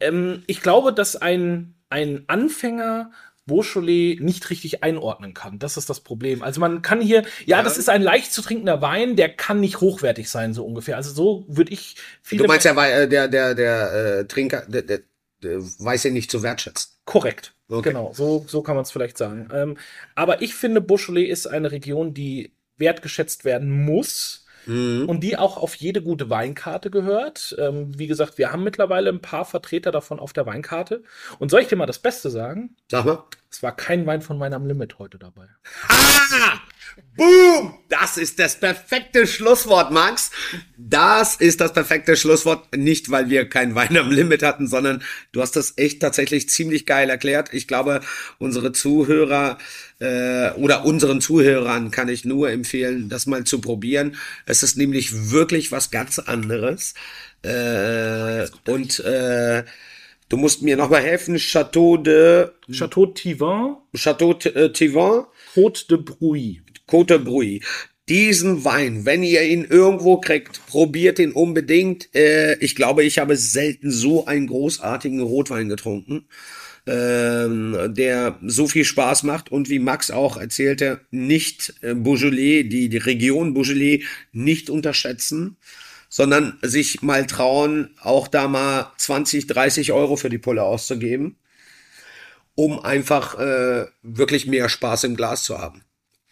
äh, 0.00 0.08
ähm, 0.08 0.42
ich 0.46 0.60
glaube, 0.60 0.92
dass 0.92 1.16
ein, 1.16 1.74
ein 1.90 2.24
Anfänger 2.26 3.10
Beaujolais 3.48 4.18
nicht 4.20 4.48
richtig 4.50 4.84
einordnen 4.84 5.34
kann. 5.34 5.58
Das 5.58 5.76
ist 5.76 5.90
das 5.90 5.98
Problem. 6.00 6.44
Also 6.44 6.60
man 6.60 6.82
kann 6.82 7.00
hier, 7.00 7.22
ja, 7.46 7.58
Ja. 7.58 7.62
das 7.64 7.76
ist 7.78 7.88
ein 7.90 8.02
leicht 8.02 8.32
zu 8.32 8.42
trinkender 8.42 8.80
Wein, 8.80 9.16
der 9.16 9.28
kann 9.30 9.58
nicht 9.58 9.80
hochwertig 9.80 10.30
sein, 10.30 10.54
so 10.54 10.64
ungefähr. 10.64 10.94
Also 10.96 11.12
so 11.12 11.44
würde 11.48 11.72
ich 11.72 11.96
viele. 12.22 12.44
Du 12.44 12.48
meinst 12.48 12.64
ja, 12.64 12.76
weil 12.76 12.92
äh, 13.02 13.08
der, 13.08 13.26
der, 13.26 13.56
der 13.56 13.92
äh, 14.20 14.24
Trinker, 14.26 14.62
der, 14.68 14.82
der, 14.82 15.00
der 15.42 15.58
weiß 15.60 16.04
ja 16.04 16.10
nicht 16.12 16.30
zu 16.30 16.44
wertschätzen. 16.44 16.92
Korrekt. 17.04 17.54
Okay. 17.68 17.88
Genau, 17.90 18.12
so, 18.14 18.44
so 18.46 18.62
kann 18.62 18.76
man 18.76 18.84
es 18.84 18.92
vielleicht 18.92 19.18
sagen. 19.18 19.48
Ähm, 19.52 19.76
aber 20.14 20.40
ich 20.42 20.54
finde, 20.54 20.80
Beaujolais 20.80 21.26
ist 21.26 21.46
eine 21.48 21.72
Region, 21.72 22.14
die 22.14 22.52
wertgeschätzt 22.76 23.44
werden 23.44 23.84
muss 23.84 24.44
Mhm. 24.66 25.08
und 25.08 25.20
die 25.20 25.38
auch 25.38 25.56
auf 25.56 25.76
jede 25.76 26.02
gute 26.02 26.28
Weinkarte 26.28 26.90
gehört. 26.90 27.56
Ähm, 27.58 27.98
wie 27.98 28.06
gesagt, 28.06 28.36
wir 28.36 28.52
haben 28.52 28.64
mittlerweile 28.64 29.08
ein 29.08 29.22
paar 29.22 29.46
Vertreter 29.46 29.90
davon 29.92 30.20
auf 30.20 30.34
der 30.34 30.44
Weinkarte. 30.44 31.02
Und 31.38 31.50
soll 31.50 31.62
ich 31.62 31.68
dir 31.68 31.76
mal 31.76 31.86
das 31.86 32.00
Beste 32.00 32.28
sagen? 32.28 32.76
Sag 32.90 33.06
mal. 33.06 33.24
Es 33.50 33.62
war 33.62 33.74
kein 33.74 34.06
Wein 34.06 34.22
von 34.22 34.38
meinem 34.38 34.66
Limit 34.66 34.98
heute 34.98 35.18
dabei. 35.18 35.46
Ah! 35.88 36.60
Boom! 37.16 37.74
Das 37.88 38.16
ist 38.16 38.38
das 38.38 38.60
perfekte 38.60 39.26
Schlusswort, 39.26 39.90
Max. 39.90 40.30
Das 40.76 41.36
ist 41.36 41.60
das 41.60 41.72
perfekte 41.72 42.16
Schlusswort. 42.16 42.76
Nicht, 42.76 43.10
weil 43.10 43.30
wir 43.30 43.48
kein 43.48 43.74
Wein 43.74 43.96
am 43.96 44.10
Limit 44.10 44.42
hatten, 44.42 44.68
sondern 44.68 45.02
du 45.32 45.40
hast 45.40 45.56
das 45.56 45.74
echt 45.76 46.00
tatsächlich 46.00 46.48
ziemlich 46.48 46.86
geil 46.86 47.10
erklärt. 47.10 47.52
Ich 47.52 47.66
glaube, 47.66 48.00
unsere 48.38 48.72
Zuhörer 48.72 49.58
äh, 50.00 50.50
oder 50.52 50.84
unseren 50.84 51.20
Zuhörern 51.20 51.90
kann 51.90 52.08
ich 52.08 52.24
nur 52.24 52.50
empfehlen, 52.50 53.08
das 53.08 53.26
mal 53.26 53.44
zu 53.44 53.60
probieren. 53.60 54.16
Es 54.46 54.62
ist 54.62 54.76
nämlich 54.76 55.30
wirklich 55.30 55.72
was 55.72 55.90
ganz 55.90 56.18
anderes. 56.18 56.94
Äh, 57.42 58.46
und 58.66 59.00
äh, 59.00 59.64
du 60.28 60.36
musst 60.36 60.62
mir 60.62 60.76
nochmal 60.76 61.02
helfen. 61.02 61.38
Chateau 61.38 61.96
de 61.96 62.48
Chateau 62.70 63.06
Tivin, 63.06 63.76
Chateau 63.94 64.32
äh, 64.32 64.72
Tivin. 64.72 65.26
Côte 65.54 65.88
de 65.88 65.96
Bruy. 65.96 66.62
Côte 66.86 67.18
Bruy. 67.18 67.62
Diesen 68.08 68.64
Wein, 68.64 69.04
wenn 69.04 69.22
ihr 69.22 69.42
ihn 69.42 69.64
irgendwo 69.64 70.18
kriegt, 70.18 70.64
probiert 70.66 71.18
ihn 71.18 71.32
unbedingt. 71.32 72.14
Äh, 72.14 72.56
ich 72.60 72.74
glaube, 72.74 73.04
ich 73.04 73.18
habe 73.18 73.36
selten 73.36 73.90
so 73.90 74.24
einen 74.24 74.46
großartigen 74.46 75.20
Rotwein 75.20 75.68
getrunken, 75.68 76.26
ähm, 76.86 77.76
der 77.88 78.38
so 78.42 78.66
viel 78.66 78.86
Spaß 78.86 79.24
macht 79.24 79.52
und 79.52 79.68
wie 79.68 79.78
Max 79.78 80.10
auch 80.10 80.38
erzählte, 80.38 81.00
nicht 81.10 81.74
äh, 81.82 81.94
Beaujolais, 81.94 82.62
die, 82.62 82.88
die 82.88 82.96
Region 82.96 83.52
Beaujolais 83.52 84.04
nicht 84.32 84.70
unterschätzen, 84.70 85.58
sondern 86.08 86.58
sich 86.62 87.02
mal 87.02 87.26
trauen, 87.26 87.94
auch 88.00 88.28
da 88.28 88.48
mal 88.48 88.92
20, 88.96 89.46
30 89.46 89.92
Euro 89.92 90.16
für 90.16 90.30
die 90.30 90.38
Pulle 90.38 90.62
auszugeben, 90.62 91.36
um 92.54 92.80
einfach 92.80 93.38
äh, 93.38 93.86
wirklich 94.02 94.46
mehr 94.46 94.68
Spaß 94.68 95.04
im 95.04 95.16
Glas 95.16 95.44
zu 95.44 95.58
haben. 95.58 95.84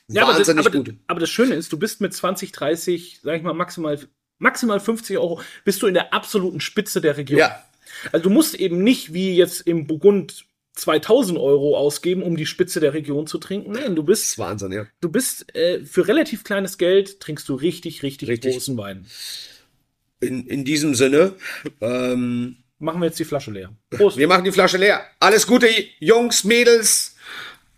Ja, 0.09 0.23
aber 0.23 0.33
das, 0.33 0.49
Wahnsinnig 0.49 0.67
aber, 0.67 0.77
gut. 0.77 0.95
aber 1.09 1.21
das 1.21 1.31
Schöne 1.31 1.55
ist, 1.55 1.73
du 1.73 1.79
bist 1.79 2.01
mit 2.01 2.15
20, 2.15 2.53
30, 2.53 3.21
sag 3.23 3.37
ich 3.37 3.43
mal, 3.43 3.55
maximal, 3.55 3.99
maximal 4.39 4.81
50 4.81 5.19
Euro, 5.19 5.41
bist 5.65 5.83
du 5.83 5.87
in 5.87 5.95
der 5.95 6.15
absoluten 6.15 6.61
Spitze 6.61 7.01
der 7.01 7.17
Region. 7.17 7.39
Ja. 7.39 7.63
Also 8.13 8.25
du 8.25 8.31
musst 8.31 8.55
eben 8.55 8.83
nicht 8.83 9.13
wie 9.13 9.37
jetzt 9.37 9.63
im 9.63 9.87
Burgund 9.87 10.47
2000 10.75 11.39
Euro 11.39 11.77
ausgeben, 11.77 12.23
um 12.23 12.37
die 12.37 12.47
Spitze 12.47 12.81
der 12.81 12.95
Region 12.95 13.27
zu 13.27 13.39
trinken. 13.39 13.73
Nein, 13.73 13.97
du 13.97 14.03
Das 14.03 14.07
bist, 14.07 14.25
ist 14.25 14.39
Wahnsinn, 14.39 14.73
ja. 14.73 14.87
du 15.01 15.09
bist 15.09 15.55
äh, 15.57 15.85
für 15.85 16.07
relativ 16.07 16.45
kleines 16.45 16.79
Geld 16.79 17.19
trinkst 17.21 17.49
du 17.49 17.55
richtig, 17.55 18.03
richtig, 18.03 18.29
Richtig. 18.29 18.53
großen 18.53 18.77
Wein. 18.77 19.07
In, 20.27 20.47
in 20.47 20.65
diesem 20.65 20.95
Sinne, 20.95 21.35
ähm, 21.81 22.57
machen 22.79 23.01
wir 23.01 23.07
jetzt 23.07 23.19
die 23.19 23.25
Flasche 23.25 23.51
leer. 23.51 23.71
Prost. 23.91 24.17
Wir 24.19 24.29
machen 24.29 24.45
die 24.45 24.53
Flasche 24.53 24.77
leer. 24.77 25.01
Alles 25.21 25.47
Gute, 25.47 25.69
Jungs, 26.01 26.45
Mädels, 26.45 27.17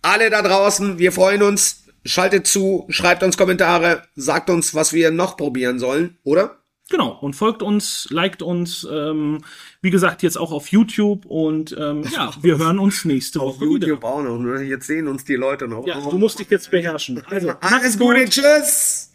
alle 0.03 0.31
da 0.31 0.43
draußen. 0.43 0.99
Wir 0.99 1.13
freuen 1.13 1.43
uns. 1.43 1.85
Schaltet 2.05 2.47
zu, 2.47 2.87
schreibt 2.89 3.23
uns 3.23 3.37
Kommentare, 3.37 4.03
sagt 4.17 4.49
uns, 4.51 4.75
was 4.75 4.93
wir 4.95 5.11
noch 5.11 5.37
probieren 5.37 5.79
sollen, 5.79 6.17
oder? 6.23 6.57
Genau, 6.91 7.19
und 7.21 7.35
folgt 7.37 7.63
uns, 7.63 8.07
liked 8.11 8.41
uns, 8.41 8.87
ähm, 8.91 9.43
wie 9.83 9.91
gesagt, 9.91 10.23
jetzt 10.23 10.39
auch 10.39 10.53
auf 10.53 10.69
YouTube 10.69 11.27
und 11.27 11.77
ähm, 11.79 12.05
ja, 12.11 12.31
wir 12.41 12.57
hören 12.57 12.79
uns 12.79 13.05
nächste 13.05 13.41
Auf 13.41 13.57
Woche 13.57 13.75
wieder. 13.75 13.89
YouTube 13.89 14.05
auch 14.05 14.23
noch. 14.23 14.39
ne? 14.39 14.63
Jetzt 14.63 14.87
sehen 14.87 15.07
uns 15.07 15.23
die 15.25 15.35
Leute 15.35 15.69
noch. 15.69 15.87
Ja, 15.87 16.01
du 16.01 16.17
musst 16.17 16.39
dich 16.39 16.49
jetzt 16.49 16.71
beherrschen. 16.71 17.23
Also, 17.29 17.51
Alles 17.61 17.99
Gute, 17.99 18.25
tschüss. 18.25 19.08